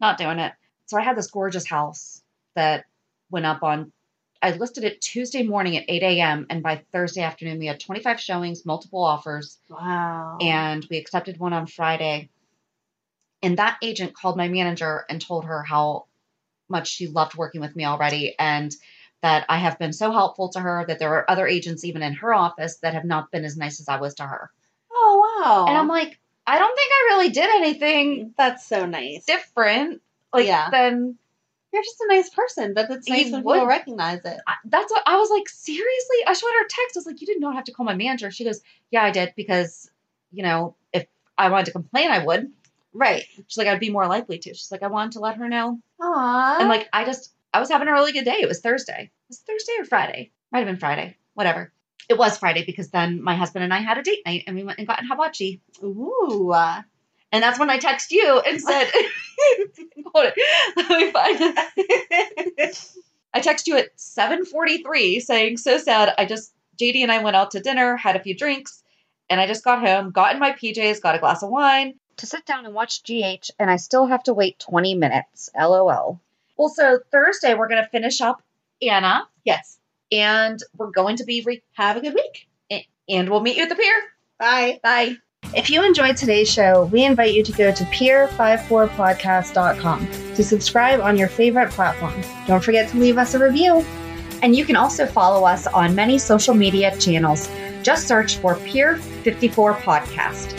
not 0.00 0.16
doing 0.18 0.38
it. 0.38 0.52
So 0.86 0.96
I 0.98 1.02
had 1.02 1.16
this 1.16 1.30
gorgeous 1.30 1.66
house 1.66 2.22
that 2.54 2.84
went 3.30 3.46
up 3.46 3.62
on. 3.62 3.92
I 4.44 4.50
listed 4.50 4.82
it 4.84 5.00
Tuesday 5.00 5.42
morning 5.44 5.76
at 5.76 5.84
8 5.88 6.02
a.m. 6.02 6.46
and 6.50 6.62
by 6.62 6.84
Thursday 6.92 7.22
afternoon 7.22 7.58
we 7.60 7.66
had 7.66 7.78
25 7.80 8.20
showings, 8.20 8.66
multiple 8.66 9.02
offers, 9.02 9.58
Wow. 9.70 10.38
and 10.40 10.84
we 10.90 10.98
accepted 10.98 11.38
one 11.38 11.52
on 11.52 11.66
Friday. 11.66 12.28
And 13.42 13.56
that 13.58 13.78
agent 13.82 14.14
called 14.14 14.36
my 14.36 14.48
manager 14.48 15.04
and 15.08 15.20
told 15.20 15.44
her 15.46 15.62
how 15.62 16.06
much 16.72 16.88
she 16.88 17.06
loved 17.06 17.36
working 17.36 17.60
with 17.60 17.76
me 17.76 17.84
already 17.84 18.34
and 18.38 18.74
that 19.22 19.46
I 19.48 19.58
have 19.58 19.78
been 19.78 19.92
so 19.92 20.10
helpful 20.10 20.48
to 20.48 20.58
her 20.60 20.84
that 20.88 20.98
there 20.98 21.14
are 21.14 21.30
other 21.30 21.46
agents 21.46 21.84
even 21.84 22.02
in 22.02 22.14
her 22.14 22.34
office 22.34 22.78
that 22.78 22.94
have 22.94 23.04
not 23.04 23.30
been 23.30 23.44
as 23.44 23.56
nice 23.56 23.78
as 23.78 23.88
I 23.88 23.98
was 24.00 24.14
to 24.14 24.24
her. 24.24 24.50
oh 24.92 25.40
wow. 25.44 25.66
And 25.68 25.78
I'm 25.78 25.86
like, 25.86 26.18
I 26.44 26.58
don't 26.58 26.76
think 26.76 26.90
I 26.92 27.14
really 27.14 27.28
did 27.30 27.48
anything 27.48 28.34
that's 28.36 28.66
so 28.66 28.84
nice. 28.86 29.24
different. 29.24 30.02
Like 30.32 30.46
Yeah. 30.48 30.70
then 30.70 31.16
You're 31.72 31.82
just 31.84 32.00
a 32.00 32.08
nice 32.08 32.30
person, 32.30 32.74
but 32.74 32.90
it's 32.90 33.08
nice 33.08 33.30
when 33.30 33.44
would- 33.44 33.54
people 33.54 33.66
recognize 33.66 34.24
it. 34.24 34.38
I- 34.46 34.54
that's 34.64 34.90
what 34.92 35.04
I 35.06 35.16
was 35.18 35.30
like, 35.30 35.48
seriously? 35.48 36.16
I 36.26 36.32
showed 36.32 36.48
her 36.58 36.64
a 36.66 36.68
text. 36.68 36.96
I 36.96 36.98
was 36.98 37.06
like, 37.06 37.20
you 37.20 37.26
did 37.28 37.40
not 37.40 37.54
have 37.54 37.64
to 37.64 37.72
call 37.72 37.86
my 37.86 37.94
manager. 37.94 38.30
She 38.32 38.44
goes, 38.44 38.60
Yeah, 38.90 39.04
I 39.04 39.10
did 39.12 39.32
because, 39.36 39.88
you 40.32 40.42
know, 40.42 40.74
if 40.92 41.06
I 41.38 41.48
wanted 41.48 41.66
to 41.66 41.72
complain, 41.72 42.10
I 42.10 42.24
would. 42.26 42.50
Right. 42.94 43.24
She's 43.46 43.56
like, 43.56 43.68
I'd 43.68 43.80
be 43.80 43.90
more 43.90 44.06
likely 44.06 44.38
to. 44.38 44.50
She's 44.50 44.70
like, 44.70 44.82
I 44.82 44.88
wanted 44.88 45.12
to 45.12 45.20
let 45.20 45.36
her 45.36 45.48
know. 45.48 45.78
Aww. 46.00 46.60
And 46.60 46.68
like, 46.68 46.88
I 46.92 47.04
just, 47.04 47.32
I 47.54 47.60
was 47.60 47.70
having 47.70 47.88
a 47.88 47.92
really 47.92 48.12
good 48.12 48.24
day. 48.24 48.38
It 48.40 48.48
was 48.48 48.60
Thursday. 48.60 49.10
It 49.10 49.28
was 49.28 49.38
Thursday 49.38 49.72
or 49.78 49.84
Friday. 49.84 50.32
Might 50.50 50.60
have 50.60 50.68
been 50.68 50.76
Friday. 50.76 51.16
Whatever. 51.34 51.72
It 52.08 52.18
was 52.18 52.36
Friday 52.36 52.64
because 52.64 52.90
then 52.90 53.22
my 53.22 53.34
husband 53.34 53.64
and 53.64 53.72
I 53.72 53.78
had 53.78 53.98
a 53.98 54.02
date 54.02 54.22
night 54.26 54.44
and 54.46 54.56
we 54.56 54.64
went 54.64 54.78
and 54.78 54.86
got 54.86 55.00
in 55.00 55.06
hibachi. 55.06 55.60
Ooh. 55.82 56.52
And 57.32 57.42
that's 57.42 57.58
when 57.58 57.70
I 57.70 57.78
text 57.78 58.10
you 58.10 58.40
and 58.40 58.60
said, 58.60 58.90
Hold 60.14 60.26
it. 60.26 60.34
Let 60.76 61.00
me 61.00 61.10
find 61.10 61.36
it. 61.40 62.86
I 63.34 63.40
text 63.40 63.66
you 63.66 63.76
at 63.76 63.96
7:43 63.96 65.20
saying, 65.20 65.56
"So 65.56 65.78
sad. 65.78 66.14
I 66.18 66.26
just 66.26 66.52
JD 66.80 67.02
and 67.02 67.12
I 67.12 67.22
went 67.22 67.36
out 67.36 67.50
to 67.52 67.60
dinner, 67.60 67.96
had 67.96 68.16
a 68.16 68.22
few 68.22 68.36
drinks, 68.36 68.82
and 69.30 69.40
I 69.40 69.46
just 69.46 69.64
got 69.64 69.80
home, 69.80 70.10
got 70.10 70.34
in 70.34 70.40
my 70.40 70.52
PJs, 70.52 71.00
got 71.00 71.14
a 71.14 71.18
glass 71.18 71.42
of 71.42 71.50
wine 71.50 71.94
to 72.22 72.26
sit 72.26 72.46
down 72.46 72.64
and 72.64 72.74
watch 72.74 73.02
GH, 73.02 73.50
and 73.58 73.70
I 73.70 73.76
still 73.76 74.06
have 74.06 74.22
to 74.24 74.32
wait 74.32 74.58
20 74.58 74.94
minutes. 74.94 75.50
LOL." 75.58 76.18
Well, 76.56 76.68
so 76.70 76.98
Thursday 77.10 77.54
we're 77.54 77.68
going 77.68 77.82
to 77.82 77.88
finish 77.90 78.20
up 78.20 78.40
Anna, 78.80 79.28
yes. 79.44 79.78
and 80.10 80.58
we're 80.76 80.90
going 80.90 81.16
to 81.16 81.24
be 81.24 81.42
re- 81.42 81.62
Have 81.72 81.96
a 81.96 82.00
good 82.00 82.14
week. 82.14 82.48
and 83.08 83.28
we'll 83.28 83.40
meet 83.40 83.56
you 83.56 83.64
at 83.64 83.68
the 83.68 83.74
pier. 83.74 84.00
Bye. 84.38 84.78
Bye. 84.82 85.16
If 85.54 85.70
you 85.70 85.84
enjoyed 85.84 86.16
today's 86.16 86.50
show, 86.50 86.84
we 86.92 87.04
invite 87.04 87.34
you 87.34 87.42
to 87.42 87.52
go 87.52 87.72
to 87.72 87.84
pier54podcast.com 87.84 90.06
to 90.34 90.44
subscribe 90.44 91.00
on 91.00 91.16
your 91.18 91.28
favorite 91.28 91.70
platform. 91.70 92.14
Don't 92.46 92.62
forget 92.62 92.88
to 92.90 92.98
leave 92.98 93.18
us 93.18 93.34
a 93.34 93.38
review. 93.38 93.84
And 94.42 94.56
you 94.56 94.64
can 94.64 94.76
also 94.76 95.04
follow 95.06 95.44
us 95.46 95.66
on 95.66 95.94
many 95.94 96.18
social 96.18 96.54
media 96.54 96.96
channels. 96.98 97.48
Just 97.82 98.08
search 98.08 98.36
for 98.36 98.54
Pier 98.56 98.96
54 98.96 99.74
Podcast. 99.74 100.58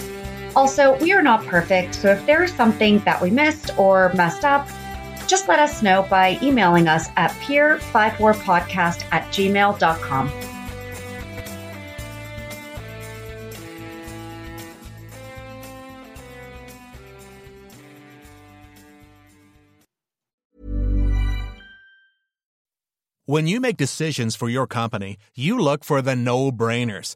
Also, 0.56 0.97
we 0.99 1.12
are 1.14 1.22
not 1.22 1.43
perfect, 1.45 1.95
so 1.95 2.12
if 2.12 2.26
there 2.26 2.43
are 2.43 2.47
some 2.47 2.72
things 2.72 3.04
that 3.06 3.22
we 3.22 3.32
missed 3.32 3.78
or 3.78 4.14
messed 4.14 4.45
up, 4.45 4.68
just 5.28 5.47
let 5.47 5.60
us 5.60 5.82
know 5.82 6.06
by 6.10 6.38
emailing 6.43 6.88
us 6.88 7.10
at 7.16 7.32
pier54podcast 7.41 9.04
at 9.12 9.24
gmail.com. 9.30 10.32
When 23.26 23.47
you 23.47 23.62
make 23.62 23.78
decisions 23.78 24.36
for 24.36 24.49
your 24.49 24.68
company, 24.68 25.18
you 25.34 25.58
look 25.58 25.86
for 25.86 26.01
the 26.01 26.16
no 26.16 26.51
brainers. 26.51 27.16